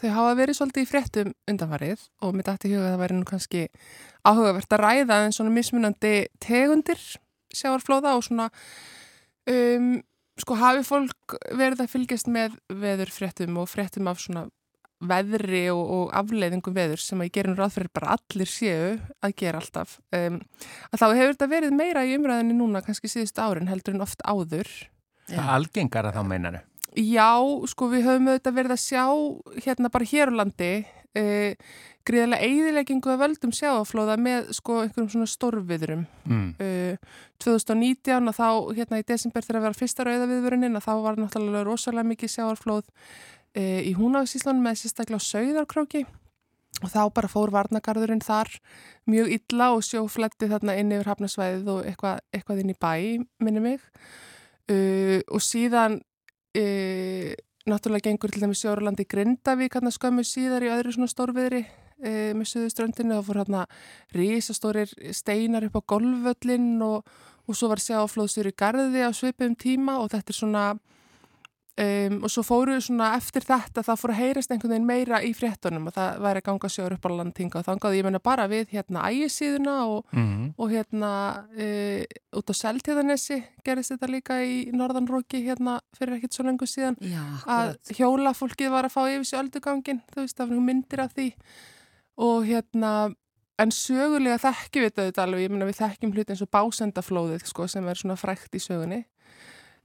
þau 0.00 0.10
hafa 0.14 0.36
verið 0.38 0.56
svolítið 0.60 0.84
í 0.84 0.88
fréttum 0.88 1.32
undanfarið 1.50 2.04
og 2.24 2.36
mitt 2.36 2.48
aftur 2.48 2.72
huga 2.72 2.86
að 2.86 2.94
það 2.94 3.02
væri 3.02 3.18
nú 3.18 3.26
kannski 3.28 3.64
áhugavert 4.24 4.76
að 4.76 4.84
ræða 4.84 5.18
en 5.24 5.36
svona 5.36 5.52
mismunandi 5.52 6.14
tegundir 6.40 7.02
sjáarflóða 7.56 8.14
og 8.18 8.24
svona 8.26 8.48
um, 9.50 9.92
sko 10.40 10.56
hafi 10.60 10.86
fólk 10.86 11.36
verið 11.58 11.84
að 11.84 11.92
fylgjast 11.92 12.30
með 12.32 12.56
veður 12.68 13.12
fréttum 13.12 13.60
og 13.60 13.68
fréttum 13.70 14.08
af 14.10 14.22
svona 14.22 14.46
veðri 15.00 15.64
og, 15.72 15.80
og 15.80 16.14
afleiðingum 16.16 16.76
veður 16.76 17.00
sem 17.00 17.20
að 17.22 17.30
ég 17.30 17.36
gerum 17.38 17.56
ráð 17.56 17.78
fyrir 17.78 17.92
bara 17.96 18.16
allir 18.18 18.50
séu 18.52 18.96
að 19.24 19.36
gera 19.40 19.60
alltaf 19.62 19.96
um, 20.16 20.40
að 20.92 21.02
þá 21.02 21.06
hefur 21.08 21.34
þetta 21.34 21.52
verið 21.54 21.76
meira 21.76 22.04
í 22.04 22.16
umræðinni 22.18 22.56
núna 22.58 22.84
kannski 22.84 23.08
síðust 23.08 23.40
árin 23.40 23.70
heldur 23.72 23.96
en 23.96 24.04
oft 24.04 24.20
áður 24.28 24.68
Það 25.30 25.52
algengara 25.54 26.12
þá 26.14 26.20
meinaru. 26.26 26.60
Já, 26.98 27.38
sko 27.70 27.86
við 27.92 28.08
höfum 28.08 28.32
auðvitað 28.32 28.56
verið 28.56 28.74
að 28.74 28.82
sjá 28.82 29.04
hérna 29.62 29.90
bara 29.94 30.08
hér 30.10 30.32
á 30.34 30.38
landi 30.40 30.70
e, 31.14 31.24
gríðarlega 32.06 32.46
eigðileggingu 32.46 33.12
að 33.12 33.20
völdum 33.24 33.52
sjáaflóða 33.54 34.16
með 34.18 34.50
sko 34.56 34.80
einhverjum 34.84 35.10
svona 35.12 35.30
stórviðurum. 35.30 36.06
Mm. 36.26 36.48
E, 36.58 36.96
2019 37.44 38.32
að 38.32 38.40
þá 38.40 38.48
hérna 38.78 39.02
í 39.02 39.06
desember 39.06 39.46
þegar 39.46 39.60
að 39.60 39.66
vera 39.68 39.80
fyrsta 39.82 40.08
rauðaviðvörunin 40.08 40.80
að 40.80 40.86
þá 40.88 40.94
var 41.04 41.20
náttúrulega 41.20 41.68
rosalega 41.68 42.10
mikið 42.10 42.34
sjáaflóð 42.34 42.88
e, 43.54 43.62
í 43.86 43.94
Húnavísíslanum 43.98 44.66
með 44.66 44.82
sérstaklega 44.82 45.26
Sauðarkróki 45.28 46.04
og 46.80 46.90
þá 46.90 47.02
bara 47.14 47.30
fór 47.30 47.52
varnagarðurinn 47.54 48.24
þar 48.24 48.50
mjög 49.10 49.32
illa 49.36 49.72
og 49.76 49.84
sjófletti 49.84 50.48
þarna 50.50 50.78
inn 50.80 50.94
yfir 50.94 51.10
hafnasvæðið 51.10 51.72
og 51.74 51.88
eitthvað, 51.88 52.22
eitthvað 52.34 52.62
inn 52.62 52.72
í 52.72 52.78
bæ, 52.78 52.92
minni 53.42 53.64
mig. 53.64 53.82
Uh, 54.70 55.18
og 55.34 55.42
síðan 55.42 55.98
uh, 56.58 57.30
náttúrulega 57.70 58.08
gengur 58.08 58.32
til 58.32 58.42
dæmis 58.42 58.62
Sjóralandi 58.64 59.06
Grindavík 59.08 59.76
hérna 59.76 59.92
skömmu 59.94 60.24
síðar 60.26 60.66
í 60.66 60.72
öðru 60.72 60.94
svona 60.96 61.10
stórviðri 61.12 61.64
uh, 61.66 62.32
með 62.36 62.50
suðuströndinu 62.52 63.18
og 63.18 63.26
fór 63.28 63.42
hérna 63.42 63.66
rísastórir 64.16 64.92
steinar 65.14 65.68
upp 65.68 65.78
á 65.78 65.82
golvöllin 65.94 66.80
og, 66.82 67.04
og 67.46 67.58
svo 67.58 67.70
var 67.72 67.82
sjáflóðsur 67.82 68.50
í 68.50 68.56
garði 68.56 69.04
á 69.06 69.10
svipum 69.14 69.54
tíma 69.54 70.00
og 70.00 70.10
þetta 70.14 70.34
er 70.34 70.40
svona 70.40 70.64
Um, 71.80 72.16
og 72.26 72.28
svo 72.28 72.42
fóru 72.44 72.74
svona 72.82 73.12
eftir 73.16 73.44
þetta 73.46 73.80
það 73.86 74.00
fóru 74.00 74.12
að 74.12 74.18
heyrast 74.20 74.50
einhvern 74.52 74.72
veginn 74.74 74.88
meira 74.88 75.20
í 75.24 75.30
fréttunum 75.32 75.86
og 75.88 75.94
það 75.94 76.18
væri 76.26 76.40
að 76.42 76.46
ganga 76.48 76.68
sjóður 76.74 76.96
upp 76.96 77.06
á 77.08 77.10
landtinga 77.14 77.60
og 77.60 77.64
þangaði 77.68 78.00
ég 78.00 78.04
menna 78.08 78.20
bara 78.20 78.44
við 78.50 78.74
hérna 78.74 79.04
ægisíðuna 79.06 79.76
og, 79.86 80.04
Mm. 80.12 80.50
og 80.58 80.70
hérna 80.74 81.12
uh, 81.54 82.02
út 82.36 82.50
á 82.52 82.54
Seltíðanessi 82.58 83.38
gerist 83.64 83.94
þetta 83.94 84.10
líka 84.10 84.40
í 84.44 84.58
Norðanróki 84.74 85.40
hérna 85.46 85.78
fyrir 85.96 86.18
ekkert 86.18 86.36
svo 86.36 86.44
lengur 86.50 86.68
síðan. 86.68 86.98
Já, 87.00 87.22
að 87.46 87.72
akkurat. 87.72 87.96
hjóla 87.96 88.34
fólkið 88.34 88.70
var 88.74 88.84
að 88.90 88.94
fá 88.98 89.02
yfir 89.06 89.24
sig 89.30 89.38
öldugangin, 89.40 90.02
þú 90.12 90.20
veist, 90.26 90.36
það 90.36 90.52
var 90.52 90.60
myndir 90.68 91.00
af 91.06 91.14
því. 91.16 91.28
Og 92.18 92.44
hérna 92.50 92.92
en 93.60 93.70
sögulega 93.72 94.38
þekkjum 94.42 94.84
við 94.88 94.96
þetta 94.98 95.22
alveg, 95.24 95.46
ég 95.46 95.50
menna 95.54 95.70
við 95.70 95.80
þekkjum 95.80 96.12
hluti 96.16 96.34
eins 96.34 96.42
og 96.44 96.50
básendaflóðið 96.50 97.46
sko, 97.46 97.68
sem 97.68 97.88
er 97.88 97.94
svona 97.94 98.16
frækt 98.20 98.52
í 98.58 98.60
sögunni. 98.60 99.04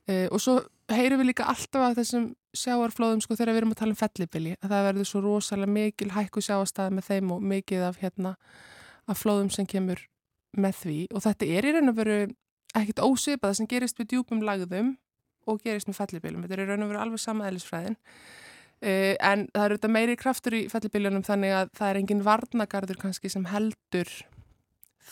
Uh, 0.10 0.28
og 0.32 0.42
svo 0.42 0.60
heyrum 0.94 1.22
við 1.22 1.30
líka 1.32 1.48
alltaf 1.50 1.82
að 1.82 2.00
þessum 2.00 2.26
sjáarflóðum 2.56 3.22
sko 3.24 3.38
þegar 3.38 3.54
við 3.54 3.62
erum 3.62 3.74
að 3.74 3.80
tala 3.82 3.96
um 3.96 4.00
fellibili 4.00 4.56
að 4.60 4.74
það 4.74 4.88
verður 4.90 5.10
svo 5.10 5.22
rosalega 5.24 5.76
mikil 5.78 6.12
hækku 6.14 6.44
sjáastæði 6.46 6.96
með 6.98 7.08
þeim 7.10 7.32
og 7.36 7.48
mikið 7.54 7.86
af 7.88 7.98
hérna 8.04 8.36
af 9.10 9.22
flóðum 9.22 9.50
sem 9.54 9.68
kemur 9.70 10.04
með 10.56 10.78
því 10.84 11.00
og 11.12 11.26
þetta 11.26 11.50
er 11.58 11.68
í 11.68 11.74
raun 11.76 11.92
og 11.92 11.98
veru 11.98 12.20
ekkit 12.76 13.02
ósvipað 13.04 13.58
sem 13.60 13.70
gerist 13.72 14.00
við 14.00 14.12
djúpum 14.14 14.46
lagðum 14.46 14.96
og 15.46 15.62
gerist 15.64 15.90
með 15.90 16.00
fellibilum. 16.00 16.46
Þetta 16.46 16.58
er 16.58 16.64
í 16.64 16.70
raun 16.70 16.86
og 16.86 16.92
veru 16.92 17.02
alveg 17.04 17.22
sama 17.22 17.50
eðlisfræðin. 17.50 18.00
Uh, 18.86 19.14
en 19.24 19.46
það 19.54 19.66
eru 19.66 19.78
þetta 19.78 19.94
meiri 19.94 20.16
kraftur 20.20 20.56
í 20.58 20.64
fellibilunum 20.70 21.24
þannig 21.26 21.54
að 21.56 21.70
það 21.78 21.92
er 21.92 22.00
engin 22.02 22.26
varnagarður 22.26 23.00
kannski 23.02 23.32
sem 23.32 23.46
heldur 23.50 24.10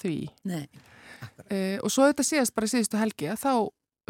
því. 0.02 0.18
Nei, 0.50 0.66
Uh, 1.52 1.80
og 1.84 1.92
svo 1.94 2.08
þetta 2.10 2.26
síðast 2.26 2.56
bara 2.56 2.70
síðustu 2.70 3.00
helgi 3.00 3.30
að 3.32 3.42
þá, 3.44 3.54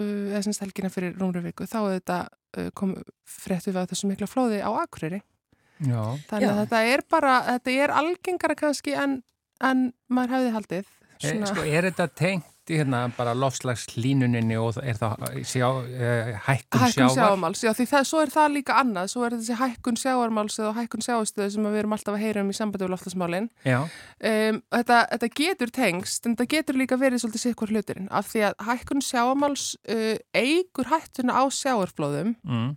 eða 0.02 0.41
semst 0.46 0.64
helgina 0.64 0.89
fyrir 0.94 1.14
rúmri 1.20 1.44
viku, 1.44 1.68
þá 1.70 1.80
þetta 1.91 2.18
uh, 2.30 2.70
kom 2.78 2.96
fréttu 3.28 3.72
við 3.72 3.84
á 3.86 3.89
þessu 3.91 4.10
mikla 4.10 4.30
flóði 4.30 4.64
á 4.64 4.70
Akureyri. 4.72 5.22
Já. 5.84 6.02
Þannig 6.30 6.48
að 6.48 6.50
Já. 6.50 6.60
þetta 6.64 6.82
er 6.94 7.06
bara, 7.12 7.36
þetta 7.52 7.78
er 7.84 7.94
algengara 8.00 8.58
kannski 8.58 8.96
en, 8.98 9.20
en 9.62 9.86
maður 10.08 10.38
hefði 10.38 10.56
haldið. 10.58 10.91
E, 11.24 11.34
sko, 11.48 11.66
er 11.66 11.88
þetta 11.89 12.08
tengt 12.20 12.50
í 12.72 12.78
hérna 12.80 12.99
bara 13.18 13.34
lofslagslínuninni 13.36 14.55
og 14.61 14.78
er 14.80 14.95
það 14.99 15.24
sjá, 15.43 15.66
uh, 15.68 16.30
hækkun 16.45 16.80
Hækkun 16.84 16.93
sjávar? 16.93 17.16
sjávarmáls, 17.18 17.64
já 17.66 17.72
því 17.76 17.86
það, 17.91 18.05
svo 18.09 18.22
er 18.24 18.32
það 18.34 18.53
líka 18.57 18.78
annað, 18.80 19.09
svo 19.14 19.26
er 19.28 19.36
þessi 19.38 19.57
hækkun 19.59 19.97
sjávarmáls 19.99 20.59
eða 20.61 20.74
hækkun 20.78 21.05
sjávarstöðu 21.07 21.49
sem 21.55 21.68
við 21.68 21.80
erum 21.82 21.95
alltaf 21.97 22.14
að 22.18 22.24
heyra 22.24 22.43
um 22.45 22.53
í 22.53 22.57
sambandi 22.57 22.86
við 22.88 22.93
loftasmálinn. 22.95 23.49
Já. 23.68 23.80
Um, 23.84 24.61
þetta, 24.78 24.99
þetta 25.16 25.32
getur 25.41 25.74
tengst, 25.76 26.26
en 26.26 26.38
þetta 26.38 26.49
getur 26.55 26.80
líka 26.80 26.99
verið 27.01 27.24
svolítið 27.26 27.45
sikkur 27.47 27.74
hluturinn, 27.74 28.07
af 28.11 28.30
því 28.32 28.45
að 28.51 28.55
hækkun 28.70 29.03
sjávarmáls 29.03 29.66
uh, 29.89 30.16
eigur 30.34 30.88
hættuna 30.93 31.36
á 31.36 31.43
sjávarflóðum, 31.51 32.36
Mm. 32.43 32.76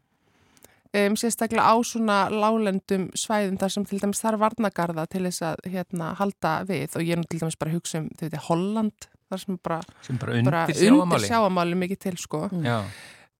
um, 0.96 1.16
sérstaklega 1.18 1.66
á 1.68 1.74
svona 1.84 2.18
lálendum 2.32 3.10
svæðum 3.18 3.58
þar 3.60 3.72
sem 3.74 3.84
til 3.84 3.98
dæmis 4.00 4.22
þar 4.22 4.38
varnagarða 4.40 5.04
til 5.12 5.26
þess 5.26 5.42
að 5.44 5.66
hérna, 5.74 6.14
halda 6.16 6.52
við 6.68 6.96
og 6.96 7.02
ég 7.04 7.12
er 7.12 7.20
nú 7.20 7.26
til 7.28 7.40
dæmis 7.42 7.58
bara 7.60 7.70
að 7.74 7.76
hugsa 7.80 7.98
um, 8.00 8.08
veit, 8.20 8.36
Holland, 8.46 9.08
þar 9.30 9.42
sem 9.42 9.60
bara, 9.62 9.82
Sem 10.06 10.18
bara 10.22 10.38
undir 10.38 10.52
bara 10.52 10.64
undir 10.70 11.26
sjávarmáli 11.26 11.78
mikið 11.82 12.02
til, 12.06 12.16
sko. 12.20 12.42
Já. 12.64 12.78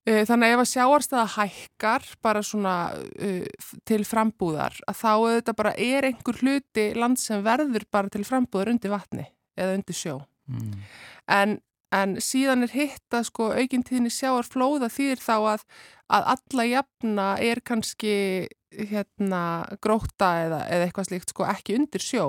Uh, 0.07 0.22
Þannig 0.22 0.47
að 0.47 0.55
ef 0.55 0.62
að 0.62 0.70
sjáarstaða 0.70 1.26
hækkar 1.34 2.09
bara 2.22 2.43
svona 2.47 2.74
uh, 2.95 3.70
til 3.89 4.03
frambúðar 4.07 4.76
að 4.87 4.99
þá 5.01 5.09
auðvitað 5.12 5.59
bara 5.59 5.72
er 5.82 6.07
einhver 6.07 6.43
hluti 6.43 6.84
land 6.95 7.18
sem 7.18 7.43
verður 7.43 7.87
bara 7.91 8.12
til 8.14 8.22
frambúðar 8.26 8.70
undir 8.74 8.95
vatni 8.95 9.26
eða 9.59 9.78
undir 9.80 9.99
sjó. 9.99 10.20
Mm. 10.47 10.76
En, 11.34 11.57
en 11.97 12.14
síðan 12.22 12.62
er 12.68 12.74
hitt 12.76 13.18
að 13.18 13.26
sko 13.32 13.51
aukintíðinni 13.57 14.12
sjáar 14.14 14.47
flóða 14.47 14.93
þýðir 14.95 15.24
þá 15.24 15.34
að, 15.57 15.66
að 16.14 16.30
alla 16.37 16.68
jafna 16.70 17.26
er 17.43 17.62
kannski 17.66 18.14
hérna 18.74 19.42
gróta 19.82 20.30
eða, 20.44 20.60
eða 20.72 20.86
eitthvað 20.88 21.08
slíkt 21.10 21.30
sko 21.32 21.46
ekki 21.48 21.76
undir 21.78 22.02
sjó 22.02 22.24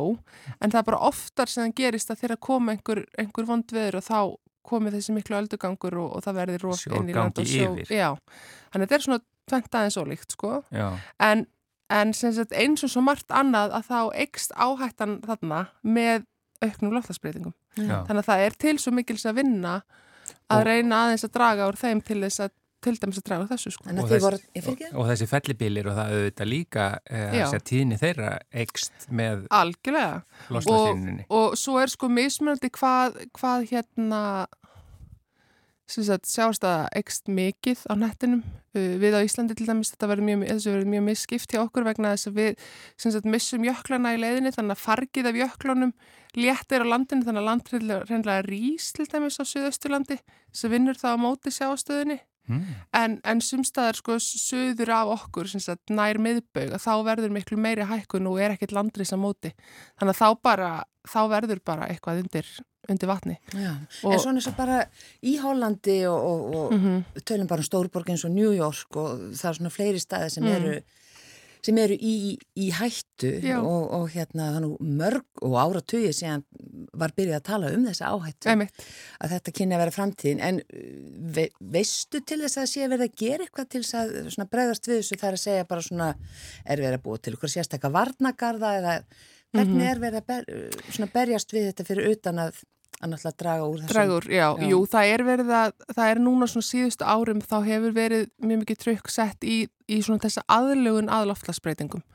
en 0.61 0.69
það 0.71 0.79
er 0.81 0.87
bara 0.91 0.99
oftar 1.09 1.49
sem 1.49 1.65
það 1.67 1.75
gerist 1.81 2.11
að 2.13 2.21
þeirra 2.21 2.37
koma 2.47 2.75
einhver, 2.75 3.03
einhver 3.17 3.47
vond 3.49 3.73
veður 3.73 3.97
og 4.01 4.05
þá 4.05 4.19
komi 4.67 4.91
þessi 4.91 5.15
miklu 5.15 5.37
öldugangur 5.39 5.95
og, 5.97 6.09
og 6.17 6.23
það 6.25 6.39
verði 6.41 6.57
rók 6.63 6.87
inn 6.91 7.09
í 7.09 7.15
land 7.15 7.37
og 7.39 7.47
sjó. 7.47 7.69
Já, 7.87 8.09
þannig 8.73 8.83
að 8.83 8.87
þetta 8.87 8.97
er 8.99 9.05
svona 9.05 9.19
tvent 9.47 9.77
aðeins 9.79 9.97
ólíkt 10.01 10.35
sko 10.35 10.49
Já. 10.75 10.87
en, 11.23 11.45
en 11.89 12.11
sagt, 12.13 12.51
eins 12.51 12.83
og 12.83 12.91
svo 12.91 13.03
margt 13.05 13.31
annað 13.31 13.77
að 13.79 13.87
þá 13.87 13.99
eikst 14.25 14.51
áhættan 14.59 15.21
þarna 15.23 15.61
með 15.87 16.25
auknum 16.65 16.95
loftlagsbreytingum. 16.97 17.53
Já. 17.77 18.01
Þannig 18.09 18.21
að 18.23 18.27
það 18.27 18.43
er 18.47 18.55
til 18.65 18.75
svo 18.81 18.91
mikils 18.97 19.23
að 19.29 19.37
vinna 19.39 19.73
að 20.51 20.59
Og- 20.59 20.65
reyna 20.67 21.01
aðeins 21.05 21.23
að 21.27 21.33
draga 21.37 21.67
úr 21.69 21.77
þeim 21.79 22.01
til 22.03 22.19
þess 22.25 22.43
að 22.47 22.53
til 22.87 22.95
dæmis 23.01 23.21
að 23.21 23.27
draga 23.29 23.47
þessu 23.53 23.73
sko. 23.75 23.87
Og 23.87 24.03
að 24.03 24.13
fyrir 24.17 24.37
ekki? 24.73 24.91
og 24.93 25.09
þessi 25.11 25.29
fellibilir 25.31 25.89
og 25.91 25.97
það 25.97 26.13
auðvitað 26.17 26.51
líka 26.51 26.85
eh, 27.05 27.25
þess 27.37 27.57
að 27.59 27.65
tíðni 27.71 27.99
þeirra 28.01 28.31
ekst 28.65 29.09
með 29.09 29.47
Algjörlega. 29.61 30.21
lofslagslínuninni. 30.55 31.27
Og 31.39 31.57
svo 31.59 31.81
er 31.83 31.93
sko 31.93 32.11
mismunandi 32.11 32.71
hvað, 32.77 33.19
hvað 33.37 33.67
hérna 33.73 34.23
sem 35.87 36.03
sagt 36.03 36.27
sjástaða 36.27 36.87
ekst 36.99 37.29
mikið 37.31 37.85
á 37.87 37.93
nettinum. 37.95 38.43
Uh, 38.75 38.97
Við 38.99 39.15
á 39.15 39.23
Íslandi 39.23 39.55
til 39.55 39.67
dæmis 39.69 39.93
þetta 39.93 40.09
verður 40.11 40.27
mjög, 40.27 40.87
mjög 40.91 41.05
misskipt 41.05 41.53
hjá 41.53 41.61
okkur 41.63 41.87
vegna 41.87 42.11
þess 42.15 42.29
að 42.31 42.39
við 42.41 42.65
sem 42.99 43.13
sagt 43.15 43.29
missum 43.31 43.65
jöklana 43.65 44.13
í 44.17 44.19
leiðinni 44.19 44.51
þannig 44.55 44.75
að 44.75 44.83
fargið 44.83 45.29
af 45.31 45.39
jöklunum 45.39 45.93
léttir 46.37 46.83
á 46.83 46.91
landinu 46.91 47.25
þannig 47.25 47.41
að 47.41 47.47
land 47.47 47.71
reynlega 48.11 48.41
rís 48.45 48.91
til 48.95 49.07
dæmis 49.07 49.39
á 49.39 49.43
Suðausturlandi 49.47 50.19
sem 50.51 50.73
vinnur 50.73 50.99
það 50.99 51.15
á 51.15 51.23
móti 51.23 51.53
sjástöðinni 51.55 52.19
Mm. 52.47 52.63
en, 52.95 53.17
en 53.27 53.41
sumstaðar 53.43 53.97
sko 53.99 54.15
söður 54.23 54.89
af 54.95 55.09
okkur 55.17 55.49
sagt 55.51 55.89
nær 55.91 56.15
miðbaug 56.23 56.71
að 56.77 56.83
þá 56.85 56.93
verður 57.03 57.33
miklu 57.35 57.57
meiri 57.59 57.83
hækkun 57.89 58.27
og 58.31 58.39
er 58.39 58.53
ekkert 58.55 58.71
landris 58.71 59.11
á 59.11 59.17
móti 59.19 59.51
þannig 59.99 60.13
að 60.15 60.21
þá 60.21 60.27
bara, 60.47 60.69
þá 61.07 61.19
verður 61.33 61.59
bara 61.67 61.87
eitthvað 61.91 62.21
undir, 62.23 62.47
undir 62.89 63.07
vatni 63.11 63.35
Og- 63.51 64.13
en 64.13 64.19
svona 64.23 64.39
eins 64.39 64.47
og 64.47 64.55
bara 64.55 64.77
í 65.21 65.35
Hollandi 65.43 65.97
og, 66.07 66.23
og, 66.31 66.55
og 66.55 66.77
mm 66.77 67.03
tölum 67.27 67.47
bara 67.51 67.59
um 67.59 67.67
Stórborg 67.67 68.07
eins 68.13 68.23
og 68.23 68.31
New 68.31 68.53
York 68.55 68.95
og 68.95 69.27
það 69.35 69.49
er 69.51 69.59
svona 69.59 69.73
fleiri 69.73 69.99
staði 69.99 70.29
sem 70.31 70.43
Mm. 70.47 70.55
eru 70.55 70.79
sem 71.65 71.77
eru 71.81 71.95
í, 71.97 72.37
í 72.59 72.67
hættu 72.75 73.31
og, 73.59 73.85
og 73.97 74.09
hérna 74.13 74.49
mörg 74.79 75.41
og 75.45 75.55
áratugir 75.61 76.13
síðan 76.15 76.43
var 76.97 77.13
byrjað 77.17 77.39
að 77.39 77.45
tala 77.49 77.71
um 77.75 77.85
þessa 77.89 78.11
áhættu 78.13 78.51
Einmitt. 78.51 78.83
að 79.23 79.33
þetta 79.35 79.53
kynni 79.59 79.77
að 79.77 79.83
vera 79.83 79.95
framtíðin 79.97 80.43
en 80.49 80.59
uh, 80.61 80.83
ve, 81.37 81.47
veistu 81.59 82.21
til 82.21 82.39
þess 82.43 82.61
að 82.61 82.69
sé 82.73 82.87
verið 82.91 83.07
að 83.09 83.17
gera 83.23 83.47
eitthvað 83.47 83.71
til 83.73 83.83
þess 83.83 84.39
að 84.43 84.51
bregðast 84.53 84.87
við 84.91 85.01
þessu 85.01 85.19
það 85.21 85.29
er 85.31 85.39
að 85.39 85.43
segja 85.47 85.67
bara 85.73 85.87
svona 85.89 86.09
er 86.65 86.83
verið 86.85 86.99
að 86.99 87.05
búa 87.07 87.17
til 87.23 87.35
ykkur 87.37 87.53
sérstakka 87.57 87.93
varnagarða 87.93 88.75
eða 88.81 88.95
hvernig 89.55 89.77
Mhm. 89.77 89.85
er 89.89 89.99
verið 90.01 90.17
að 90.21 90.25
ber, 90.27 90.43
uh, 90.51 91.11
berjast 91.13 91.53
við 91.55 91.69
þetta 91.71 91.85
fyrir 91.87 92.09
utan 92.11 92.39
að, 92.43 92.57
að 92.97 93.11
náttúrulega 93.11 93.37
draga 93.41 93.65
úr 93.67 93.81
þessum 93.81 93.93
Dragur, 93.93 94.27
já, 94.31 94.45
Já. 94.57 94.67
jú, 94.71 94.79
það 94.89 95.11
er 95.13 95.23
verið 95.27 95.51
að, 95.53 95.73
það 95.93 96.11
er 96.11 96.21
núna 96.25 96.47
svona 96.49 96.67
síðustu 96.67 97.07
árum 97.07 97.41
þá 97.45 97.57
hefur 97.67 97.95
verið 97.97 98.23
mjög 98.41 98.61
mikið 98.63 98.79
trykk 98.83 99.11
sett 99.13 99.45
í, 99.45 99.57
í 99.85 99.99
svona 100.01 100.23
þessa 100.23 100.45
aðlugun 100.57 101.11
að 101.13 101.27
loftlagsbreytingum 101.31 102.05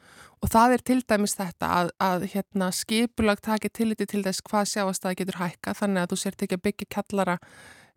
og 0.43 0.51
það 0.51 0.75
er 0.75 0.85
til 0.91 0.99
dæmis 1.07 1.37
þetta 1.39 1.69
að, 1.79 1.93
að 2.03 2.27
hérna 2.33 2.71
skipulag 2.75 3.43
taki 3.45 3.71
tilliti 3.71 4.09
til 4.11 4.25
þess 4.27 4.43
hvað 4.49 4.71
sjáast 4.73 5.07
að 5.07 5.21
getur 5.21 5.39
hækka 5.39 5.77
þannig 5.79 6.03
að 6.03 6.13
þú 6.13 6.19
sért 6.25 6.47
ekki 6.47 6.59
að 6.59 6.65
byggja 6.67 6.89
kallara 6.97 7.37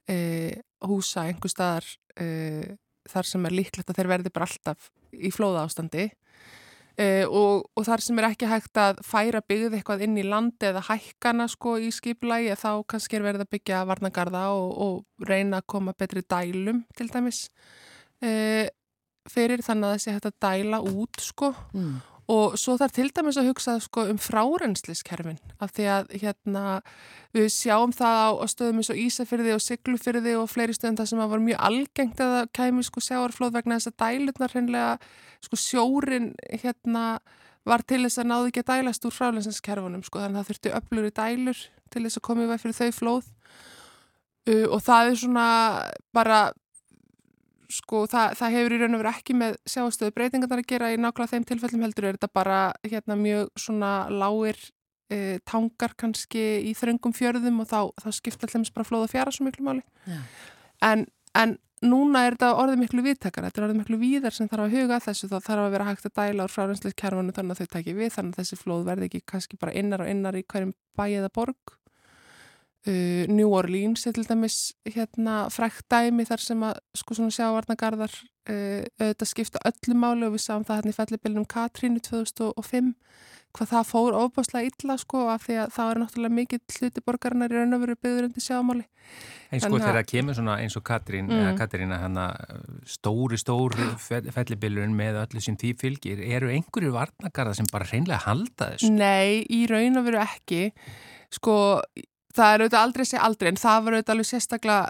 e, 0.05 0.17
húsa 0.85 1.25
einhver 1.25 1.51
staðar 1.51 1.89
e, 2.21 2.27
þar 3.09 3.31
sem 3.31 3.49
er 3.49 3.57
líklegt 3.57 3.89
að 3.89 4.01
þeir 4.01 4.11
verði 4.13 4.33
bara 4.35 4.49
alltaf 4.49 4.91
í 5.09 5.33
flóða 5.33 5.65
ástandi 5.65 6.11
Uh, 6.95 7.25
og, 7.27 7.65
og 7.75 7.83
þar 7.83 7.99
sem 8.05 8.19
er 8.21 8.29
ekki 8.29 8.47
hægt 8.47 8.79
að 8.79 9.01
færa 9.03 9.41
byggð 9.43 9.73
eitthvað 9.75 10.05
inn 10.05 10.13
í 10.15 10.23
landi 10.23 10.69
eða 10.69 10.85
hækkana 10.87 11.49
sko 11.51 11.73
í 11.83 11.89
skipulagi 11.91 12.55
þá 12.55 12.69
kannski 12.87 13.17
er 13.17 13.25
verið 13.25 13.43
að 13.43 13.49
byggja 13.51 13.81
varnagarða 13.89 14.45
og, 14.55 14.69
og 14.85 15.27
reyna 15.27 15.59
að 15.59 15.67
koma 15.73 15.91
betri 15.97 16.23
dælum 16.23 16.85
til 16.95 17.09
dæmis 17.11 17.49
uh, 18.23 18.63
fyrir 19.27 19.59
þannig 19.65 19.89
að 19.89 19.97
þessi 19.97 20.15
hægt 20.15 20.29
að 20.31 20.39
dæla 20.47 20.79
út 20.87 21.19
sko 21.19 21.51
Mm. 21.75 21.97
Og 22.31 22.55
svo 22.57 22.73
þarf 22.79 22.95
til 22.95 23.11
dæmis 23.13 23.37
að 23.37 23.51
hugsa 23.51 23.75
sko 23.83 24.07
um 24.09 24.17
frárensliskerfin 24.21 25.37
af 25.61 25.75
því 25.75 25.85
að 25.93 26.13
hérna 26.23 26.65
við 27.35 27.51
sjáum 27.53 27.93
það 27.93 28.17
á, 28.17 28.29
á 28.41 28.45
stöðum 28.49 28.81
eins 28.81 28.91
og 28.93 29.01
Ísafyrði 29.03 29.53
og 29.53 29.61
Siglufyrði 29.61 30.35
og 30.39 30.49
fleiri 30.49 30.73
stöðum 30.73 30.99
það 31.01 31.11
sem 31.11 31.21
var 31.21 31.45
mjög 31.45 31.63
algengt 31.69 32.21
að 32.23 32.35
það 32.39 32.51
kæmi 32.57 32.85
sko 32.87 33.03
sjáarflóð 33.05 33.57
vegna 33.59 33.77
þess 33.77 33.91
að 33.91 33.99
dælutnar 34.01 34.55
hreinlega 34.55 34.91
sko 35.45 35.59
sjórin 35.61 36.31
hérna 36.49 37.05
var 37.65 37.83
til 37.87 38.03
þess 38.05 38.21
að 38.21 38.29
náðu 38.29 38.51
ekki 38.51 38.61
að 38.61 38.71
dælast 38.71 39.07
úr 39.07 39.15
frálensliskerfunum 39.15 40.03
sko. 40.05 40.21
Þannig 40.21 40.37
að 40.37 40.43
það 40.43 40.49
þurfti 40.51 40.73
öflur 40.79 41.07
í 41.07 41.13
dælur 41.19 41.63
til 41.93 42.03
þess 42.05 42.19
að 42.19 42.25
komið 42.27 42.51
væg 42.51 42.61
fyrir 42.63 42.77
þau 42.77 42.99
flóð. 42.99 43.31
Uh, 44.45 44.67
og 44.69 44.83
það 44.85 45.09
er 45.09 45.19
svona 45.23 45.47
bara 46.13 46.39
sko 47.75 48.05
það, 48.11 48.37
það 48.39 48.55
hefur 48.57 48.75
í 48.75 48.79
raun 48.81 48.97
og 48.97 49.03
veru 49.03 49.11
ekki 49.11 49.35
með 49.37 49.57
sjáastöðu 49.69 50.15
breytingarnar 50.15 50.63
að 50.63 50.69
gera 50.71 50.93
í 50.93 50.99
nákvæmlega 51.01 51.33
þeim 51.33 51.47
tilfellum 51.51 51.85
heldur 51.85 52.09
er 52.09 52.17
þetta 52.17 52.31
bara 52.35 52.61
hérna 52.85 53.17
mjög 53.19 53.51
svona 53.59 53.91
lágir 54.11 54.59
e, 55.11 55.39
tangar 55.47 55.95
kannski 55.99 56.45
í 56.69 56.73
þröngum 56.77 57.15
fjörðum 57.15 57.61
og 57.63 57.69
þá, 57.69 57.79
þá 58.01 58.09
skipta 58.15 58.49
alltaf 58.49 58.73
bara 58.75 58.87
flóða 58.87 59.11
fjara 59.11 59.35
svo 59.35 59.47
miklu 59.47 59.67
máli 59.67 59.85
Já. 60.07 60.19
en, 60.89 61.05
en 61.35 61.57
núna 61.85 62.25
er 62.25 62.35
þetta 62.35 62.51
orðið 62.61 62.81
miklu 62.81 63.05
viðtakar 63.05 63.47
þetta 63.47 63.61
er 63.61 63.67
orðið 63.67 63.79
miklu 63.81 63.99
víðar 64.01 64.35
sem 64.35 64.49
þarf 64.49 64.65
að 64.65 64.75
huga 64.79 64.99
þessu 65.03 65.29
þá 65.29 65.37
þarf 65.37 65.63
að 65.65 65.73
vera 65.75 65.87
hægt 65.89 66.07
að 66.09 66.15
dæla 66.19 66.45
úr 66.47 66.53
frárenslega 66.53 66.99
kerfanu 67.01 67.35
þannig 67.35 67.55
að 67.55 67.61
þau 67.61 67.73
taki 67.75 67.95
við 67.97 68.13
þannig 68.15 68.35
að 68.35 68.41
þessi 68.41 68.59
flóð 68.61 68.85
verði 68.89 69.09
ekki 69.09 69.23
kannski 69.33 69.59
bara 69.61 69.75
innar 69.75 70.05
og 70.05 70.11
innar 70.11 70.39
í 70.39 70.45
hverjum 70.47 70.71
bæ 70.95 71.05
eða 71.09 71.31
borg 71.35 71.75
Uh, 72.85 73.25
New 73.33 73.49
Orleans 73.57 74.03
er 74.05 74.13
til 74.13 74.27
dæmis 74.29 74.73
hérna 74.85 75.47
frækt 75.49 75.87
dæmi 75.89 76.21
þar 76.29 76.41
sem 76.43 76.59
að 76.67 76.75
sko 76.93 77.15
svona 77.17 77.33
sjávarnagarðar 77.33 78.11
uh, 78.13 78.83
auðvitað 79.01 79.29
skipta 79.31 79.61
öllu 79.65 79.95
máli 79.97 80.27
og 80.27 80.35
við 80.35 80.43
sáum 80.43 80.65
það 80.67 80.77
hérna 80.83 80.93
í 80.93 80.97
fellibilinum 80.99 81.47
Katrínu 81.49 82.03
2005 82.05 82.91
hvað 83.55 83.71
það 83.71 83.87
fór 83.89 84.17
ofbáslega 84.19 84.69
illa 84.69 84.97
sko 85.01 85.23
af 85.33 85.47
því 85.47 85.57
að 85.63 85.73
það 85.79 85.91
er 85.95 85.99
náttúrulega 86.03 86.35
mikill 86.37 86.61
hluti 86.77 87.03
borgarinnar 87.07 87.53
í 87.55 87.57
raun 87.57 87.73
og 87.77 87.83
veru 87.87 87.95
byggður 88.05 88.27
undir 88.29 88.45
sjámáli 88.45 88.85
En 89.55 89.61
sko 89.63 89.69
að- 89.73 89.81
þegar 89.81 89.97
það 90.01 90.09
kemur 90.11 90.35
svona 90.37 90.55
eins 90.61 90.75
og 90.77 90.83
Katrín, 90.83 91.25
Mm. 91.29 91.41
eða 91.41 91.57
Katrína 91.57 91.99
hana, 92.01 92.25
stóri, 92.85 93.37
stóri 93.41 93.85
fellibilurinn 94.33 94.93
með 94.97 95.21
öllu 95.25 95.41
sem 95.41 95.55
því 95.57 95.73
fylgir, 95.81 96.21
eru 96.21 96.49
einhverju 96.53 96.91
varnagarða 96.93 97.55
sem 97.55 97.65
bara 97.71 97.85
hreinlega 97.85 98.21
halda 98.25 98.71
þessu? 98.75 98.91
Nei, 98.91 99.45
í 99.49 99.65
raun 99.69 99.97
og 99.97 100.05
veru 100.05 100.21
ekki 100.21 100.71
sko 101.33 101.55
það 102.35 102.53
er 102.53 102.63
auðvitað 102.65 102.83
aldrei 102.83 103.03
að 103.05 103.09
segja 103.11 103.25
aldrei 103.29 103.49
en 103.51 103.59
það 103.63 103.81
var 103.85 103.97
auðvitað 103.97 104.15
alveg 104.15 104.29
sérstaklega 104.29 104.85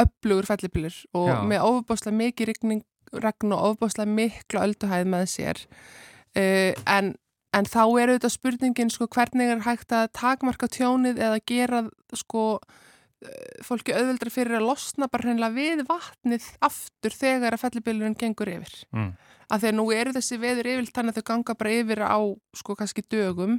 upplugur 0.00 0.48
fellibilur 0.48 1.00
og 1.14 1.28
Já. 1.28 1.38
með 1.50 1.64
ofbáslega 1.70 2.16
mikið 2.20 2.50
rigning, 2.50 2.84
regn 3.24 3.52
og 3.56 3.64
ofbáslega 3.72 4.14
miklu 4.18 4.62
ölduhæð 4.64 5.08
með 5.12 5.26
sér 5.34 5.62
uh, 5.66 6.72
en, 6.88 7.14
en 7.56 7.68
þá 7.68 7.82
er 7.84 8.14
auðvitað 8.14 8.36
spurningin 8.36 8.92
sko 8.94 9.08
hvernig 9.12 9.50
er 9.52 9.64
hægt 9.66 9.92
að 9.96 10.12
takmarka 10.16 10.70
tjónið 10.72 11.20
eða 11.20 11.40
gera 11.50 11.82
sko 12.16 12.44
eh, 12.60 13.58
fólki 13.66 13.92
auðveldra 13.96 14.32
fyrir 14.32 14.60
að 14.60 14.68
losna 14.70 15.08
bara 15.10 15.28
hreinlega 15.28 15.56
við 15.58 15.82
vatnið 15.90 16.46
aftur 16.64 17.16
þegar 17.18 17.56
að 17.58 17.66
fellibilurinn 17.66 18.16
gengur 18.18 18.48
yfir 18.54 18.78
Mm. 18.94 19.10
að 19.50 19.64
því 19.64 19.68
að 19.72 19.76
nú 19.80 19.84
eru 19.92 20.14
þessi 20.16 20.38
veður 20.40 20.68
yfir 20.72 20.92
þannig 20.94 21.12
að 21.12 21.20
þau 21.20 21.28
ganga 21.34 21.58
bara 21.60 21.74
yfir 21.82 22.00
á 22.06 22.18
sko 22.56 22.78
kannski 22.78 23.02
dögum 23.10 23.58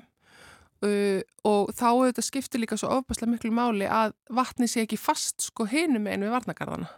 uh, 0.87 1.21
og 1.47 1.73
þá 1.77 1.87
auðvitað 1.91 2.27
skiptir 2.27 2.63
líka 2.63 2.79
svo 2.79 2.91
ofbærslega 2.97 3.35
miklu 3.35 3.53
máli 3.55 3.89
að 3.89 4.15
vatni 4.33 4.69
sé 4.71 4.85
ekki 4.85 4.99
fast 4.99 5.49
sko 5.49 5.67
hinum 5.69 6.09
einu 6.09 6.27
við 6.27 6.35
varnagarðana 6.37 6.91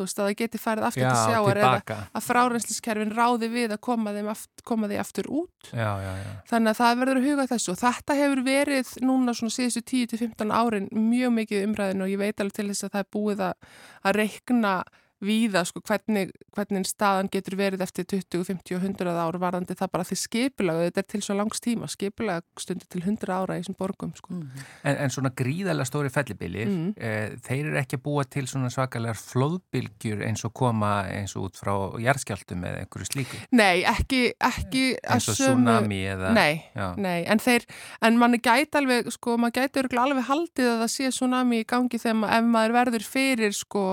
þú 0.00 0.06
veist 0.06 0.20
að 0.20 0.28
það 0.28 0.36
geti 0.40 0.60
farið 0.60 0.86
aftur 0.88 1.02
Já, 1.02 1.10
til 1.10 1.34
sjáar 1.34 1.60
eða 1.60 1.96
að 2.16 2.24
frárensliskerfin 2.24 3.12
ráði 3.16 3.50
við 3.52 3.74
að 3.74 3.82
koma, 3.84 4.14
þeim 4.16 4.30
aft, 4.32 4.64
koma 4.66 4.88
því 4.90 5.00
aftur 5.02 5.28
út. 5.40 5.70
Já, 5.70 5.90
já, 6.00 6.12
já. 6.20 6.30
þannig 6.50 6.72
að 6.72 6.80
það 6.80 7.02
verður 7.02 7.20
að 7.20 7.28
huga 7.28 7.46
þessu. 7.50 7.74
Og 7.74 7.80
þetta 7.80 8.16
hefur 8.20 8.42
verið 8.46 8.94
núna 9.04 9.36
svona 9.36 9.56
síðustu 9.56 9.84
10-15 9.92 10.54
árin 10.56 10.88
mjög 10.94 11.36
mikið 11.36 11.68
umræðin 11.68 12.06
og 12.06 12.12
ég 12.12 12.22
veit 12.22 12.40
alveg 12.40 12.56
til 12.56 12.68
þess 12.70 12.88
að 12.88 12.94
það 12.96 13.04
er 13.04 13.10
búið 13.18 13.44
að, 13.50 13.70
að 14.00 14.18
reikna 14.20 14.74
víða 15.20 15.62
sko 15.68 15.82
hvernig, 15.84 16.30
hvernig 16.56 16.86
staðan 16.88 17.28
getur 17.32 17.56
verið 17.60 17.82
eftir 17.84 18.06
20, 18.08 18.44
50 18.48 18.76
og 18.78 18.84
100 18.88 19.14
ár 19.20 19.38
varðandi 19.42 19.76
það 19.76 19.90
bara 19.92 20.06
því 20.08 20.16
skipulag 20.22 20.80
þetta 20.86 21.02
er 21.04 21.08
til 21.12 21.20
svo 21.26 21.36
langs 21.36 21.60
tíma, 21.60 21.88
skipulag 21.92 22.42
stundir 22.58 22.88
til 22.90 23.02
100 23.04 23.34
ára 23.36 23.58
í 23.58 23.62
þessum 23.62 23.76
borgum 23.78 24.14
sko. 24.16 24.38
En, 24.84 24.96
en 24.96 25.12
svona 25.12 25.32
gríðarlega 25.36 25.88
stóri 25.90 26.10
fellibilir, 26.14 26.66
Mm. 26.70 26.92
eh, 26.96 27.36
þeir 27.44 27.66
eru 27.70 27.78
ekki 27.80 27.96
að 27.98 28.02
búa 28.04 28.24
til 28.30 28.46
svona 28.48 28.70
svakalegar 28.72 29.16
flóðbylgjur 29.18 30.22
eins 30.26 30.44
og 30.46 30.52
koma 30.56 30.90
eins 31.10 31.34
og 31.36 31.48
út 31.50 31.58
frá 31.60 31.72
jarðskjáltum 32.00 32.64
eða 32.68 32.82
einhverju 32.84 33.08
slíku. 33.10 33.40
Nei, 33.52 33.82
ekki, 33.88 34.22
ekki 34.40 34.84
Eins 35.04 35.28
og 35.28 35.34
sömu- 35.38 35.64
tsunami 35.66 36.00
eða... 36.14 36.32
Nei, 36.36 36.62
nei, 36.96 37.24
en 37.30 37.38
þeir, 37.42 37.66
en 38.06 38.18
manni 38.20 38.38
gæti 38.42 38.78
alveg, 38.80 39.10
sko, 39.14 39.36
maður 39.40 39.60
gæti 39.64 39.84
alveg 40.00 40.28
haldið 40.30 40.70
að 40.74 40.84
það 40.84 40.92
sé 40.94 41.10
tsunami 41.14 41.60
í 41.62 41.66
gangi 41.68 41.98
þegar 42.00 42.44
maður 42.46 42.76
verður 42.78 43.06
fyrir, 43.06 43.52
sko, 43.56 43.84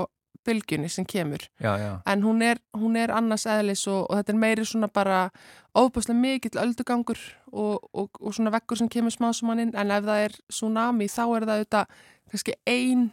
bylgjunni 0.47 0.89
sem 0.89 1.05
kemur. 1.05 1.43
Já, 1.61 1.73
já. 1.81 1.91
En 2.07 2.23
hún 2.25 2.41
er, 2.45 2.61
hún 2.77 2.95
er 2.97 3.11
annars 3.15 3.45
eðlis 3.51 3.83
og, 3.91 4.05
og 4.09 4.17
þetta 4.21 4.33
er 4.35 4.41
meiri 4.41 4.65
svona 4.65 4.87
bara 4.93 5.19
óbúslega 5.77 6.17
mikill 6.17 6.57
öldugangur 6.63 7.19
og, 7.51 7.83
og, 7.93 8.09
og 8.19 8.33
svona 8.33 8.53
vekkur 8.55 8.79
sem 8.81 8.89
kemur 8.89 9.13
smá 9.13 9.29
sem 9.35 9.51
hann 9.51 9.65
inn, 9.67 9.75
en 9.77 9.91
ef 9.93 10.07
það 10.07 10.23
er 10.25 10.37
tsunami 10.49 11.07
þá 11.11 11.23
er 11.37 11.45
það 11.51 11.55
auðvitað 11.59 11.97
kannski 12.31 12.57
ein 12.67 13.07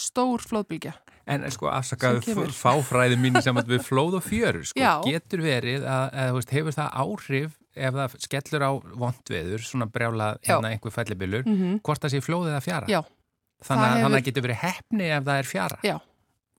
stór 0.00 0.40
flóðbylgja. 0.46 0.94
En 1.30 1.44
sko 1.52 1.68
afsakaðu 1.70 2.46
fáfræði 2.56 3.18
mín 3.20 3.36
sem 3.44 3.54
við 3.68 3.82
flóð 3.86 4.16
og 4.18 4.24
fjörur, 4.26 4.64
sko, 4.66 4.86
getur 5.06 5.42
verið 5.44 5.84
að, 5.86 6.06
að 6.24 6.30
veist, 6.38 6.54
hefur 6.56 6.74
það 6.74 6.94
áhrif 7.04 7.56
ef 7.76 7.94
það 7.94 8.14
skellur 8.24 8.64
á 8.66 8.70
vondveður, 8.98 9.62
svona 9.62 9.86
brjála 9.86 10.30
Já. 10.42 10.56
hérna 10.56 10.72
einhver 10.72 10.94
fellibilur, 10.96 11.44
Mm 11.46 11.76
hvort 11.86 12.02
það 12.02 12.16
sé 12.16 12.22
flóðið 12.24 12.56
að 12.56 12.64
fjara? 12.66 12.88
Já. 12.90 13.00
Þannig 13.60 13.68
Það 13.68 13.84
að 13.84 13.92
hefur- 13.92 14.02
þannig 14.08 14.18
að 14.22 14.26
getur 14.30 14.44
verið 14.48 14.60
hefni 14.64 15.10
ef 15.12 15.24
það 15.28 15.38
er 15.44 15.48
fjara? 15.52 15.78
Já. 15.86 15.96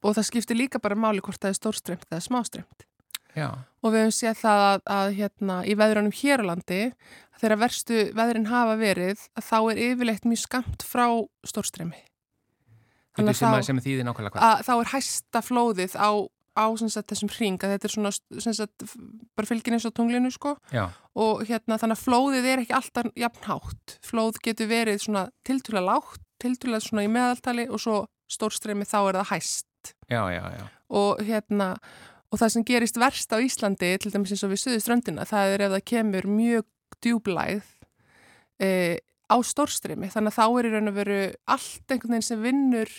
Og 0.02 0.16
það 0.18 0.28
skiptir 0.32 0.58
líka 0.58 0.80
bara 0.82 0.95
máli 0.97 1.22
hvort 1.22 1.38
það 1.41 1.54
er 1.54 1.60
stórstremt 1.60 2.08
eða 2.12 2.24
smástremt. 2.26 2.88
Já. 3.32 3.47
og 3.80 3.93
við 3.93 4.02
hefum 4.02 4.12
séð 4.12 4.39
það 4.41 4.62
að, 4.68 4.82
að 4.91 5.14
hérna, 5.16 5.54
í 5.64 5.74
veðrunum 5.80 6.12
hér 6.20 6.41
á 6.43 6.45
landi 6.49 6.80
þegar 7.39 7.62
verstu 7.62 7.99
veðrin 8.18 8.49
hafa 8.52 8.74
verið 8.76 9.22
að 9.39 9.45
þá 9.47 9.56
er 9.72 9.80
yfirleitt 9.86 10.26
mjög 10.28 10.41
skamt 10.41 10.84
frá 10.84 11.06
stórstremi 11.47 12.02
Þannig 13.16 13.39
sem, 13.39 13.47
þá- 13.47 13.56
að- 13.62 13.64
sem 13.70 13.80
nákvæmlega 13.80 14.36
hvað? 14.36 14.43
að 14.49 14.66
þá 14.68 14.74
er 14.82 14.91
hæsta 14.91 15.41
flóðið 15.47 15.95
á, 15.95 16.10
á 16.60 16.66
sagt, 16.91 17.08
þessum 17.14 17.32
hring 17.38 17.64
að 17.64 17.72
þetta 17.78 17.88
er 17.88 17.95
svona 17.95 18.12
sagt, 18.52 18.86
bara 19.39 19.47
fylgin 19.47 19.80
eins 19.80 19.88
og 19.88 19.95
tunglinu 19.95 20.32
sko 20.36 20.58
Já, 20.76 20.89
og 21.16 21.47
hérna 21.47 21.80
þannig 21.80 21.95
að 21.99 22.06
flóðið 22.12 22.52
er 22.52 22.66
ekki 22.66 22.76
alltaf 22.82 23.12
jafn 23.16 23.47
hátt 23.47 23.97
flóð 24.04 24.43
getur 24.43 24.68
verið 24.68 24.99
svona 25.08 25.30
tiltúlega 25.47 25.88
lágt 25.88 26.20
tiltúlega 26.43 26.84
svona 26.84 27.08
í 27.08 27.12
meðaltali 27.16 27.70
og 27.72 27.80
svo 27.80 28.02
stórstremi 28.28 28.84
þá 28.84 28.99
er 29.08 29.22
það 29.24 29.32
hæst 29.38 29.68
já, 30.09 30.21
já, 30.34 30.43
já. 30.57 30.65
og 30.89 31.21
hérna 31.25 31.73
og 32.32 32.39
það 32.39 32.53
sem 32.53 32.65
gerist 32.67 32.99
verst 32.99 33.34
á 33.36 33.38
Íslandi 33.43 33.95
til 33.99 34.11
dæmis 34.13 34.32
eins 34.32 34.43
og 34.47 34.53
við 34.53 34.63
suðu 34.63 34.84
ströndina 34.84 35.27
það 35.27 35.55
er 35.55 35.65
ef 35.67 35.73
það 35.75 35.88
kemur 35.91 36.27
mjög 36.32 36.67
djúblæð 37.01 37.63
e, 38.61 38.99
á 39.32 39.36
stórstrimi. 39.45 40.11
Þannig 40.11 40.34
að 40.34 40.38
þá 40.38 40.45
er 40.59 40.67
í 40.67 40.73
raun 40.75 40.91
og 40.91 40.97
veru 40.97 41.19
allt 41.55 41.93
einhvern 41.93 42.15
veginn 42.15 42.27
sem 42.27 42.43
vinnur 42.43 42.91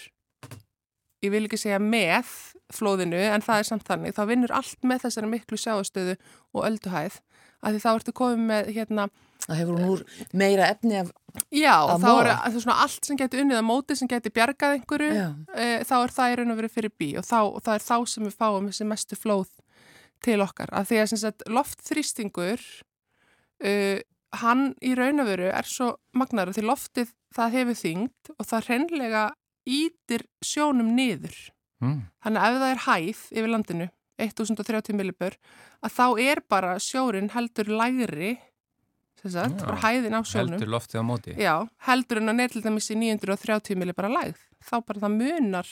ég 1.22 1.30
vil 1.30 1.44
ekki 1.46 1.60
segja 1.60 1.78
með 1.82 2.30
flóðinu 2.74 3.20
en 3.20 3.44
það 3.44 3.60
er 3.60 3.68
samt 3.68 3.86
þannig, 3.86 4.16
þá 4.16 4.22
vinnur 4.30 4.54
allt 4.56 4.88
með 4.88 5.04
þessari 5.04 5.30
miklu 5.30 5.58
sjáastöðu 5.60 6.16
og 6.56 6.64
ölduhæð 6.66 7.20
að 7.62 7.76
því 7.76 7.82
þá 7.84 7.90
ertu 7.92 8.14
komið 8.20 8.48
með 8.50 8.72
hérna 8.76 9.08
Það 9.42 9.58
hefur 9.58 9.78
hún 9.78 9.88
úr 9.90 10.02
meira 10.38 10.68
efni 10.70 11.00
af 11.00 11.10
Já, 11.48 11.74
Að 11.88 12.04
þá 12.04 12.10
er 12.12 12.28
það 12.30 12.56
svona 12.60 12.76
allt 12.84 13.08
sem 13.08 13.18
getur 13.18 13.42
unnið 13.42 13.58
að 13.58 13.66
móti 13.66 13.96
sem 13.98 14.10
getur 14.10 14.34
bjargað 14.36 14.76
einhverju 14.76 15.10
e, 15.16 15.66
þá 15.88 15.94
er 15.96 16.14
það 16.14 16.32
í 16.32 16.36
raun 16.38 16.52
og 16.52 16.58
verið 16.60 16.74
fyrir 16.76 16.92
bí 17.00 17.08
og 17.18 17.26
þá, 17.26 17.38
og 17.48 17.62
það 17.64 17.78
er 17.78 17.84
þá 17.86 17.96
sem 18.12 18.26
við 18.28 18.36
fáum 18.36 18.68
þessi 18.68 18.86
mestu 18.90 19.18
flóð 19.18 19.48
til 20.22 20.36
okkar. 20.44 20.70
Af 20.76 20.90
því 20.90 21.00
að 21.02 21.08
sem 21.10 21.22
sagt, 21.24 21.46
loftþrýstingur 21.50 22.60
uh, 23.66 23.98
hann 24.44 24.62
í 24.84 24.92
raun 24.98 25.24
og 25.24 25.30
veru 25.32 25.48
er 25.50 25.66
svo 25.66 25.88
magnar 26.14 26.52
því 26.54 26.66
loftið 26.68 27.10
það 27.34 27.56
hefur 27.56 27.80
þyngd 27.80 28.32
og 28.36 28.48
það 28.52 28.68
hreinlega 28.68 29.24
ítir 29.66 30.28
sjónum 30.44 30.92
niður. 30.94 31.34
Mm. 31.82 32.02
þannig 32.22 32.44
að 32.44 32.52
ef 32.52 32.60
það 32.60 32.72
er 32.72 32.82
hæð 32.84 33.20
yfir 33.32 33.50
landinu 33.50 33.86
1030 34.22 34.96
millibur 34.98 35.36
að 35.82 35.94
þá 35.98 36.06
er 36.24 36.42
bara 36.48 36.74
sjórin 36.82 37.30
heldur 37.34 37.70
lægri 37.72 38.38
sagt, 39.30 39.60
Já. 39.60 39.66
bara 39.66 39.78
hæðin 39.84 40.16
á 40.18 40.20
sjónum 40.26 40.56
Heldur 40.56 40.72
loftið 40.74 40.98
á 40.98 41.04
móti. 41.06 41.34
Já, 41.38 41.54
heldur 41.86 42.18
en 42.22 42.32
að 42.32 42.38
dæmis 42.66 42.90
í 42.90 42.96
930 42.98 43.78
milli 43.78 43.94
bara 43.94 44.10
lægð. 44.10 44.38
Þá 44.66 44.74
bara 44.86 45.02
það 45.04 45.16
munar 45.20 45.68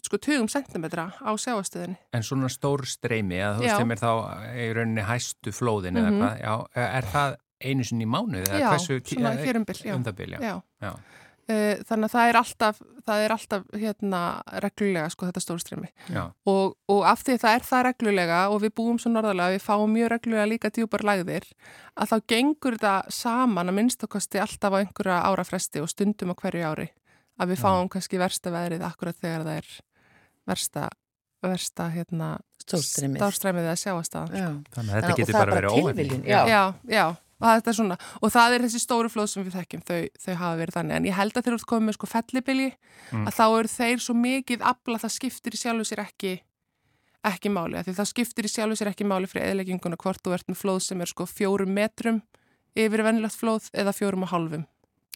sko 0.00 0.16
20 0.16 0.48
cm 0.48 0.86
á 0.96 1.30
sjáastöðinni. 1.36 1.98
En 2.16 2.24
svona 2.24 2.48
stór 2.48 2.86
streymi, 2.88 3.36
að 3.44 3.58
þú 3.58 3.66
veist 3.66 3.76
sem 3.82 3.90
er 3.92 4.00
þá 4.00 4.10
í 4.56 4.68
rauninni 4.78 5.04
hæstu 5.04 5.52
flóðin 5.52 5.98
eða 6.00 6.08
Mhm. 6.12 6.20
hvað, 6.22 6.40
já, 6.40 6.54
er 6.96 7.08
það 7.12 7.36
einu 7.62 7.84
sinni 7.84 8.04
í 8.04 8.08
mánuð? 8.08 8.46
eða 8.48 8.58
Já, 8.60 8.70
hversu, 8.72 9.00
svona 9.04 9.36
hér 9.44 9.56
um 9.56 9.64
já. 9.84 9.94
Um 9.94 10.02
já. 10.40 10.62
Já. 10.80 10.92
Já. 11.52 11.58
Uh, 11.78 11.82
þannig 11.88 12.08
að 12.08 12.14
það 12.14 12.30
er 12.30 12.38
alltaf, 12.40 12.80
það 13.06 13.24
er 13.24 13.34
alltaf 13.34 13.66
hérna 13.82 14.22
reglulega 14.64 15.10
sko 15.12 15.28
þetta 15.28 15.42
stórstreymi. 15.44 15.90
já. 16.08 16.22
Og, 16.48 16.74
og 16.88 17.04
af 17.10 17.22
því 17.26 17.36
að 17.36 17.44
það 17.44 17.56
er 17.58 17.66
það 17.68 17.84
reglulega 17.88 18.40
og 18.54 18.62
við 18.62 18.74
búum 18.80 18.98
svo 19.02 19.12
norðarlega, 19.12 19.56
við 19.56 19.66
fáum 19.66 19.92
mjög 19.92 20.12
reglulega 20.14 20.48
líka 20.48 20.72
djúpar 20.72 21.04
lægðir, 21.06 21.48
að 21.96 22.12
þá 22.12 22.16
gengur 22.34 22.78
þetta 22.78 22.96
saman 23.12 23.72
að 23.72 23.78
minnstakosti 23.80 24.42
alltaf 24.42 24.76
á 24.76 24.80
einhverja 24.80 25.20
árafresti 25.28 25.82
og 25.82 25.90
stundum 25.92 26.32
á 26.32 26.40
hverju 26.40 26.66
ári. 26.72 26.88
Að 27.40 27.54
við 27.54 27.62
fáum 27.64 27.88
kannski 27.90 28.20
versta 28.20 28.52
veðrið 28.52 28.84
akkurat 28.86 29.18
þegar 29.18 29.46
það 29.46 29.60
er 29.60 29.70
versta, 30.48 30.88
versta 31.42 31.88
hérna, 31.92 32.28
stórstreymið. 32.62 33.18
stórstreymið 33.18 33.68
eða 33.68 33.78
sjáastaðan. 33.80 34.36
Já. 34.36 34.48
Þannig 34.76 34.92
að 34.92 34.98
þetta 35.00 35.16
getur 35.20 35.38
bara 35.38 35.56
verið 35.58 36.12
já. 36.28 36.40
Já, 36.46 36.62
já, 36.86 37.04
og 37.42 37.66
er 37.68 37.76
svona 37.76 37.96
og 38.22 38.30
það 38.32 38.54
er 38.56 38.64
þessi 38.66 38.80
stóru 38.82 39.10
flóð 39.12 39.28
sem 39.32 39.44
við 39.44 39.56
þekkjum 39.58 39.82
þau, 39.88 40.00
þau 40.24 40.34
hafa 40.42 40.56
verið 40.62 40.76
þannig, 40.78 40.96
en 40.96 41.08
ég 41.10 41.16
held 41.18 41.36
að 41.36 41.44
þeir 41.48 41.52
eru 41.56 41.68
komið 41.72 41.88
með 41.90 41.98
sko 41.98 42.06
fellibili, 42.14 42.70
Mm. 43.12 43.26
að 43.28 43.34
þá 43.36 43.44
eru 43.58 43.68
þeir 43.68 43.98
svo 44.00 44.14
mikið 44.16 44.62
afla, 44.64 44.96
það 45.02 45.10
skiptir 45.18 45.52
í 45.52 45.58
sjálfu 45.60 45.84
sér 45.84 46.00
ekki 46.06 46.30
ekki 47.28 47.50
máli, 47.52 47.78
því 47.84 47.92
það 47.98 48.08
skiptir 48.08 48.46
í 48.48 48.50
sjálfu 48.50 48.76
sér 48.80 48.88
ekki 48.90 49.04
máli 49.06 49.28
fyrir 49.30 49.50
eðlegginguna 49.52 49.98
hvort 50.00 50.22
þú 50.24 50.32
ert 50.34 50.48
með 50.48 50.58
flóð 50.62 50.80
sem 50.86 51.00
er 51.04 51.10
sko 51.10 51.26
fjórum 51.28 51.70
metrum 51.76 52.22
yfir 52.74 53.02
venilegt 53.04 53.36
flóð 53.36 53.68
eða 53.76 53.92
fjórum 53.94 54.24
og 54.24 54.32
hálfum 54.32 54.64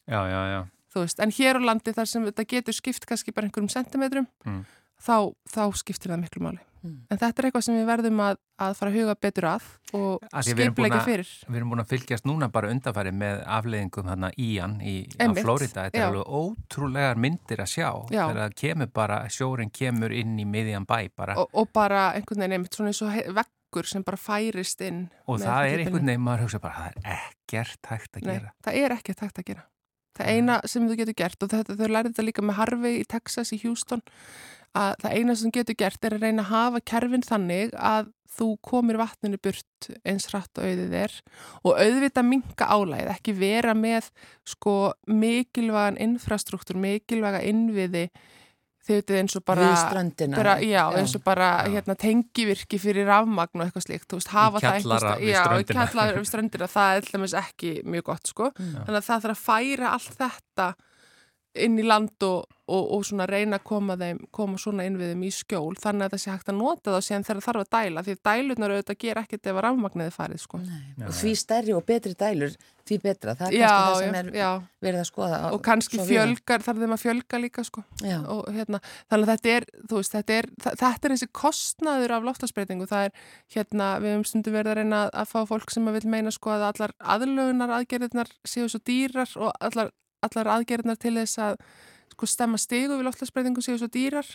Já, 0.06 0.20
já, 0.28 0.42
já. 0.52 0.60
veist, 0.94 1.18
en 1.20 1.32
hér 1.34 1.56
á 1.58 1.62
landi 1.66 1.92
þar 1.96 2.06
sem 2.06 2.24
þetta 2.28 2.44
getur 2.52 2.76
skipt 2.76 3.06
kannski 3.08 3.32
bara 3.34 3.48
einhverjum 3.48 3.72
sentimetrum 3.72 4.26
Mm. 4.44 4.64
þá, 5.00 5.32
þá 5.50 5.62
skiptir 5.74 6.12
það 6.12 6.22
miklu 6.26 6.42
máli 6.46 6.60
Mm. 6.82 6.98
en 7.10 7.18
þetta 7.18 7.42
er 7.42 7.48
eitthvað 7.48 7.64
sem 7.66 7.76
við 7.78 7.86
verðum 7.88 8.20
að, 8.22 8.38
að 8.62 8.74
fara 8.78 8.92
að 8.92 8.96
huga 9.00 9.14
betur 9.26 9.46
að 9.50 9.64
og 9.96 10.26
skipleika 10.44 11.00
fyrir 11.06 11.32
Við 11.46 11.58
erum 11.58 11.72
búin 11.72 11.82
að 11.82 11.92
fylgjast 11.94 12.28
núna 12.28 12.48
bara 12.52 12.70
undanfæri 12.74 13.12
með 13.16 13.42
afleiðingum 13.56 14.10
þarna 14.10 14.30
ían 14.36 14.78
í 14.84 14.96
Flórida. 15.40 15.86
Þetta 15.86 15.98
já. 15.98 16.04
er 16.04 16.08
alveg 16.10 16.32
ótrúlegar 16.40 17.20
myndir 17.22 17.62
að 17.62 17.70
sjá. 17.72 17.88
Já. 18.12 18.22
Þegar 18.30 18.56
kemur 18.62 18.90
bara, 19.00 19.20
sjórin 19.32 19.72
kemur 19.74 20.14
inn 20.14 20.34
í 20.42 20.46
miðjan 20.48 20.88
bæ 20.88 20.98
bara. 21.16 21.36
Og, 21.40 21.48
og, 21.48 21.62
og 21.62 21.72
bara 21.76 22.08
einhvern 22.16 22.44
veginn 22.44 22.58
einmitt 22.58 22.76
svona 22.76 22.92
eins 22.92 23.02
og 23.06 23.14
veggur 23.36 23.88
sem 23.90 24.04
bara 24.06 24.20
færist 24.20 24.82
inn 24.86 25.06
með 25.26 25.46
það 25.46 25.70
er 25.70 25.84
einhvern 25.84 26.10
veginn, 26.12 26.26
maður 26.26 26.46
hugsa 26.46 26.60
bara, 26.62 26.82
það 26.82 27.00
er 27.00 27.16
ekkert 27.16 27.90
hægt 27.92 28.20
að 28.20 28.28
Nei, 28.28 28.36
gera. 28.36 28.52
það 28.66 28.82
er 28.82 28.96
ekkert 28.96 29.24
hægt 29.26 29.40
að 29.42 29.48
gera 29.52 29.66
það 30.16 30.32
eina 30.32 30.58
sem 30.68 30.86
þú 30.88 30.98
getur 31.00 31.16
gert 31.18 31.44
og 31.44 31.52
þetta, 31.52 31.76
þau 31.76 31.88
lærið 31.92 32.12
þetta 32.12 32.26
líka 32.26 32.44
með 32.44 32.58
Harvey 32.60 33.00
í 33.00 33.08
Texas 33.08 33.52
í 33.52 33.60
Houston 33.64 34.02
að 34.76 35.00
það 35.02 35.16
eina 35.16 35.36
sem 35.40 35.54
getur 35.54 35.78
gert 35.78 36.06
er 36.06 36.16
að 36.16 36.26
reyna 36.26 36.44
að 36.44 36.52
hafa 36.52 36.84
kerfin 36.92 37.26
þannig 37.26 37.74
að 37.76 38.12
þú 38.36 38.48
komir 38.64 38.98
vatninu 39.00 39.38
burt 39.40 39.90
eins 40.04 40.26
hratt 40.30 40.58
og 40.60 40.66
auðið 40.66 40.96
er 40.98 41.12
og 41.62 41.78
auðvita 41.80 42.24
minka 42.26 42.68
álæð, 42.68 43.10
ekki 43.14 43.36
vera 43.38 43.74
með 43.76 44.10
sko 44.48 44.76
mikilvægan 45.08 46.00
infrastruktúr, 46.02 46.78
mikilvæga 46.82 47.40
innviði 47.46 48.08
þau 48.86 49.16
eins 49.18 49.34
og 49.34 49.42
bara 49.46 49.70
bara, 50.36 50.56
já, 50.62 50.82
eins 50.94 51.14
og 51.18 51.22
bara 51.26 51.48
hérna, 51.66 51.96
tengivirki 51.98 52.78
fyrir 52.78 53.08
rafmagn 53.08 53.58
og 53.58 53.64
eitthvað 53.64 53.86
slíkt, 53.86 54.12
veist, 54.14 54.30
hafa 54.30 54.62
það 54.62 54.76
kjallara 54.76 55.14
við 55.18 55.32
já, 55.32 55.40
kjallara 55.72 56.18
við 56.18 56.28
ströndina, 56.30 56.68
það 56.70 56.98
er 57.00 57.08
dæmis 57.10 57.34
ekki 57.40 57.72
mjög 57.86 58.06
gott, 58.12 58.30
sko, 58.30 58.52
þannig 58.58 59.00
að 59.00 59.08
það 59.08 59.24
þarf 59.26 59.34
að 59.34 59.42
færa 59.48 59.94
allt 59.96 60.20
þetta 60.20 60.68
inn 61.64 61.78
í 61.80 61.84
land 61.86 62.22
og, 62.26 62.44
og, 62.66 62.84
og 62.96 63.04
svona 63.06 63.26
reyna 63.30 63.58
að 63.60 63.64
koma 63.68 63.96
þeim, 64.00 64.20
koma 64.34 64.58
svona 64.58 64.84
inn 64.88 64.96
við 65.00 65.12
þeim 65.14 65.24
í 65.26 65.32
skjól, 65.34 65.74
þannig 65.80 66.06
að 66.08 66.14
það 66.16 66.22
sé 66.24 66.30
hægt 66.34 66.48
að 66.52 66.58
nota 66.60 66.94
það 66.96 67.04
síðan 67.08 67.26
þegar 67.28 67.40
það 67.40 67.46
þarf 67.48 67.64
að 67.64 67.74
dæla, 67.76 68.02
því 68.06 68.16
dælurnar 68.28 68.74
auðvitað 68.76 68.98
ger 69.04 69.20
ekkert 69.22 69.46
ef 69.46 69.56
að 69.60 69.64
rafmagniði 69.68 70.14
farið, 70.16 70.40
sko. 70.42 70.62
Nei. 70.66 70.80
Og 71.06 71.14
því 71.20 71.34
stærri 71.42 71.76
og 71.76 71.84
betri 71.86 72.14
dælur, 72.18 72.56
því 72.86 72.98
betra. 73.02 73.34
Það 73.38 73.48
er 73.50 73.56
Já, 73.56 73.66
kannski 73.66 73.86
það 73.86 74.02
sem 74.04 74.16
er 74.20 74.28
já, 74.38 74.50
verið 74.86 75.00
að 75.02 75.08
skoða. 75.08 75.38
á- 75.42 75.50
og 75.56 75.62
kannski 75.66 75.98
fjölgar, 76.06 76.62
þarf 76.66 76.82
þeim 76.82 76.94
að 76.96 77.02
fjölga 77.02 77.40
líka, 77.42 77.64
sko. 77.66 77.82
Og 78.36 78.42
hérna, 78.54 78.80
þannig 79.10 79.26
að 79.26 79.32
þetta 79.32 79.54
er, 79.56 79.66
veist, 79.90 80.14
þetta 80.14 80.36
er, 80.38 80.48
þetta 80.66 80.92
er 81.08 81.14
þessi 81.16 81.30
kostnaður 81.34 82.14
af 82.18 82.26
loftasbreytingu, 82.28 82.86
það 82.86 83.08
er, 83.08 83.12
hérna, 83.56 83.88
við 84.02 84.14
höfum 84.14 84.26
stundu 84.30 84.54
verið 84.54 84.70
að 84.74 84.78
reyna 84.82 85.02
að 85.10 85.30
fá 85.34 85.38
fólk 85.50 85.70
sem 85.74 85.86
að 85.90 85.98
vil 85.98 86.10
meina 86.14 86.30
sko 86.34 86.50
að 86.54 86.66
allar 86.70 86.94
aðlögunar 87.16 87.74
aðgerðirnar 87.80 88.30
séu 88.46 88.68
svo 88.70 88.78
dýrar 88.86 89.30
og 89.40 89.50
allar, 89.60 89.90
allar 90.24 90.52
aðgerðirnar 90.56 90.98
til 91.00 91.16
þess 91.18 91.42
að 91.42 91.60
sko 92.16 92.28
stemma 92.30 92.58
stigu 92.60 92.96
við 92.96 93.04
loftasbreytingu 93.08 93.62
séu 93.64 93.76
svo 93.80 93.88
dýrar, 93.92 94.28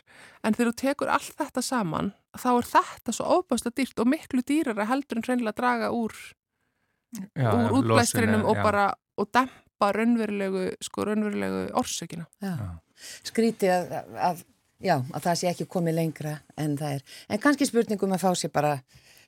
en 0.45 0.53
þegar 0.53 0.69
þú 0.69 0.75
tekur 0.81 1.11
allt 1.13 1.33
þetta 1.39 1.63
saman, 1.65 2.11
þá 2.37 2.49
er 2.51 2.67
þetta 2.69 3.15
svo 3.15 3.39
óbæðslega 3.39 3.77
dýrt 3.79 4.03
og 4.03 4.11
miklu 4.11 4.43
dýrara 4.45 4.87
heldur 4.91 5.19
en 5.19 5.25
hreinlega 5.25 5.55
að 5.55 5.61
draga 5.61 5.89
úr, 5.97 6.13
Já, 7.11 7.49
úr 7.49 7.79
útblæstrinum 7.79 8.45
og 8.47 8.61
bara, 8.61 8.91
og 9.17 9.31
dempa 9.33 9.91
raunverulegu, 9.97 10.67
sko 10.83 11.07
raunverulegu 11.09 11.63
orsökina. 11.81 12.27
Já. 12.43 12.53
Skrítið 13.25 13.73
að, 13.73 14.13
að, 14.29 14.43
já, 14.77 14.95
að 15.01 15.25
það 15.25 15.39
sé 15.39 15.49
ekki 15.49 15.69
komið 15.73 15.97
lengra 15.97 16.35
en 16.61 16.77
það 16.77 16.99
er. 16.99 17.07
En 17.33 17.41
kannski 17.41 17.65
spurningum 17.65 18.13
að 18.13 18.27
fá 18.27 18.29
sér 18.37 18.53
bara 18.53 18.75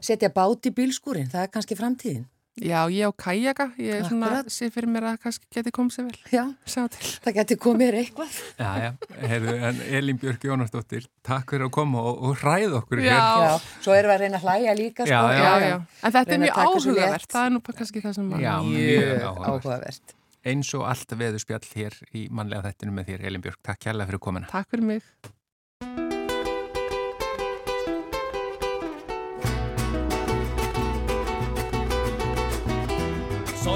setja 0.04 0.30
bát 0.36 0.70
í 0.70 0.76
bílskúrin, 0.76 1.32
það 1.32 1.48
er 1.48 1.52
kannski 1.58 1.80
framtíðin. 1.80 2.28
Já, 2.62 2.86
ég 2.94 3.02
á 3.02 3.12
kajaka, 3.18 3.66
ég 3.82 4.04
er 4.06 4.50
sé 4.54 4.68
fyrir 4.70 4.86
mér 4.94 5.08
að 5.08 5.16
það 5.16 5.22
kannski 5.24 5.48
geti 5.56 5.72
komið 5.74 5.96
sér 5.96 6.06
vel. 6.06 6.20
Já, 6.30 6.44
það 7.26 7.34
geti 7.40 7.58
komið 7.64 7.88
þér 7.90 7.98
eitthvað. 7.98 8.36
Já, 8.60 8.70
já, 8.84 8.90
heyrðu, 9.32 9.56
en 9.70 9.82
Elín 9.98 10.20
Björk 10.22 10.46
Jónasdóttir, 10.46 11.08
takk 11.26 11.50
fyrir 11.50 11.66
að 11.66 11.74
koma 11.80 12.04
og, 12.12 12.22
og 12.30 12.38
hræða 12.44 12.78
okkur 12.84 13.02
Já. 13.02 13.18
Já, 13.18 13.58
svo 13.82 13.98
erum 13.98 14.14
við 14.14 14.16
að 14.20 14.22
reyna 14.22 14.38
að 14.38 14.46
hlæja 14.46 14.78
líka, 14.78 15.10
sko. 15.10 15.18
Já, 15.18 15.42
Já, 15.42 15.66
já. 15.66 15.78
En 16.04 16.16
þetta 16.20 16.38
er 16.38 16.44
mjög 16.46 16.62
áhugavert, 16.62 17.30
það 17.34 17.50
er 17.50 17.56
nú 17.58 17.64
bara 17.66 17.82
kannski 17.82 18.06
það 18.06 18.18
sem 18.20 18.30
maður... 18.30 18.46
Já, 18.46 18.56
Mjög 18.70 19.28
áhugavert. 19.50 20.18
Eins 20.54 20.74
og 20.78 20.90
allt 20.94 21.18
veðurspjall 21.24 21.70
hér 21.74 22.02
í 22.14 22.28
mannlega 22.30 22.70
þættinu 22.70 22.94
með 23.00 23.14
þér, 23.14 23.30
Elín 23.32 23.48
Björk. 23.48 23.64
Takk 23.66 23.82
kærlega 23.88 24.12
fyrir 24.12 24.22
komina. 24.30 24.50
Takk 24.54 24.70
fyrir 24.70 24.92
mig. 24.94 25.14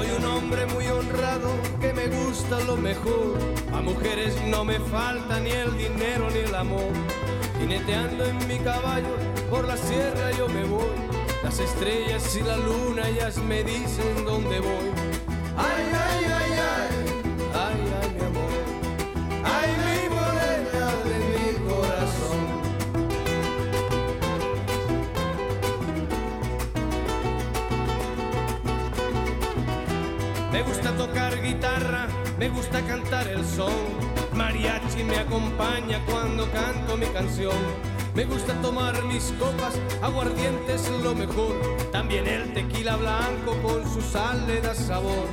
Soy 0.08 0.16
un 0.16 0.24
hombre 0.24 0.64
muy 0.66 0.86
honrado 0.86 1.50
que 1.82 1.92
me 1.92 2.06
gusta 2.06 2.58
lo 2.60 2.76
mejor. 2.78 3.38
A 3.74 3.82
mujeres 3.82 4.34
no 4.46 4.64
me 4.64 4.80
falta 4.80 5.38
ni 5.38 5.50
el 5.50 5.76
dinero 5.76 6.30
ni 6.30 6.38
el 6.38 6.54
amor. 6.54 6.92
Jineteando 7.58 8.24
en 8.24 8.48
mi 8.48 8.58
caballo 8.58 9.16
por 9.50 9.66
la 9.66 9.76
sierra 9.76 10.30
yo 10.32 10.48
me 10.48 10.64
voy. 10.64 10.96
Las 11.42 11.58
estrellas 11.58 12.34
y 12.36 12.42
la 12.42 12.56
luna 12.56 13.08
ellas 13.08 13.36
me 13.36 13.62
dicen 13.62 14.24
dónde 14.24 14.60
voy. 14.60 15.07
Me 32.38 32.48
gusta 32.50 32.82
cantar 32.82 33.26
el 33.28 33.44
son. 33.44 33.72
Mariachi 34.34 35.02
me 35.02 35.18
acompaña 35.18 36.00
cuando 36.06 36.50
canto 36.52 36.96
mi 36.96 37.06
canción. 37.06 37.56
Me 38.14 38.24
gusta 38.24 38.52
tomar 38.60 39.02
mis 39.04 39.32
copas, 39.38 39.74
aguardiente 40.02 40.74
es 40.74 40.90
lo 41.02 41.14
mejor. 41.14 41.54
También 41.90 42.26
el 42.26 42.52
tequila 42.52 42.96
blanco 42.96 43.56
con 43.62 43.82
su 43.92 44.02
sal 44.02 44.46
le 44.46 44.60
da 44.60 44.74
sabor. 44.74 45.26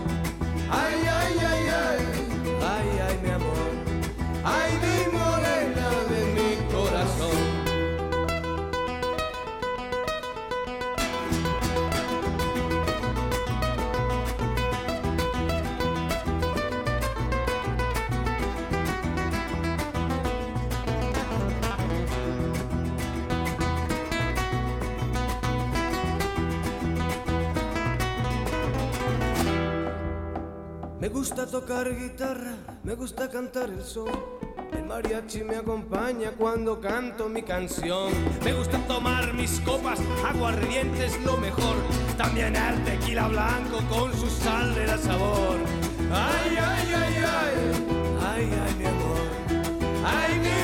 Ay, 0.69 0.95
ay, 1.03 1.33
ay, 1.39 1.63
ay, 1.83 1.99
ay, 2.61 2.99
ay, 3.07 3.19
mi 3.23 3.29
amor. 3.31 3.71
Ay, 4.43 4.71
mi 4.81 5.14
gusta 31.25 31.47
tocar 31.47 31.89
guitarra, 31.89 32.53
me 32.83 32.93
gusta 32.93 33.27
cantar 33.27 33.71
el 33.71 33.83
son. 33.83 34.11
El 34.71 34.85
mariachi 34.85 35.43
me 35.43 35.55
acompaña 35.55 36.29
cuando 36.37 36.79
canto 36.79 37.27
mi 37.27 37.41
canción. 37.41 38.13
Me 38.43 38.53
gusta 38.53 38.77
tomar 38.87 39.33
mis 39.33 39.59
copas, 39.61 39.99
aguardiente 40.23 41.03
es 41.03 41.19
lo 41.25 41.35
mejor. 41.37 41.77
También 42.15 42.55
el 42.55 42.83
tequila 42.83 43.27
blanco 43.27 43.79
con 43.89 44.13
su 44.13 44.29
sal 44.29 44.75
de 44.75 44.85
la 44.85 44.99
sabor. 44.99 45.57
Ay, 46.13 46.57
ay, 46.59 46.93
ay, 46.93 47.15
ay, 47.17 47.55
ay, 48.21 48.49
ay, 48.63 48.75
mi 48.77 48.85
amor. 48.85 49.21
Ay, 50.05 50.39
mi 50.43 50.54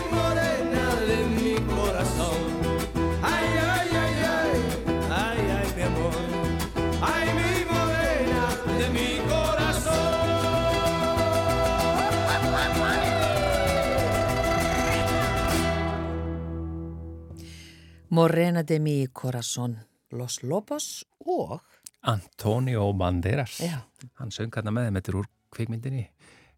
Morena 18.12 18.64
de 18.64 18.80
mi 18.80 19.08
corazón, 19.08 19.78
Los 20.10 20.44
Lobos 20.44 21.08
og 21.20 21.62
Antonio 22.02 22.92
Banderas 22.94 23.62
Já. 23.62 23.88
hann 24.20 24.32
söng 24.32 24.52
hann 24.52 24.74
með 24.74 24.90
þeim, 24.90 24.98
þetta 24.98 25.12
er 25.12 25.18
úr 25.22 25.30
kvikmyndinni 25.56 26.02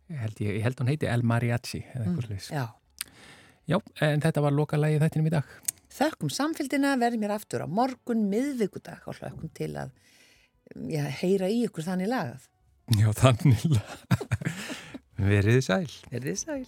ég 0.10 0.18
held, 0.18 0.40
ég, 0.42 0.56
ég 0.58 0.64
held 0.66 0.82
hún 0.82 0.90
heiti 0.90 1.06
El 1.06 1.22
Mariachi 1.22 1.84
mm. 1.94 2.18
já. 2.50 2.74
Já, 3.70 3.78
en 4.02 4.24
þetta 4.26 4.42
var 4.42 4.56
lokalagi 4.58 4.98
þættinum 5.04 5.30
í 5.30 5.36
dag 5.36 5.54
Þökkum 5.94 6.34
samfélgina 6.34 6.96
verðum 6.98 7.22
mér 7.22 7.36
aftur 7.36 7.62
á 7.62 7.68
morgun 7.70 8.26
miðvikudag 8.34 9.06
og 9.06 9.22
hlökkum 9.22 9.54
til 9.54 9.76
að 9.78 9.94
já, 10.90 11.06
heyra 11.22 11.54
í 11.54 11.62
ykkur 11.68 11.86
þannig 11.86 12.10
lagað. 12.10 12.50
Já, 12.98 13.12
þannig 13.14 13.78
Verið 15.30 15.60
þið 15.60 15.66
sæl 15.70 15.92
Er 16.10 16.26
þið 16.26 16.42
sæl? 16.42 16.66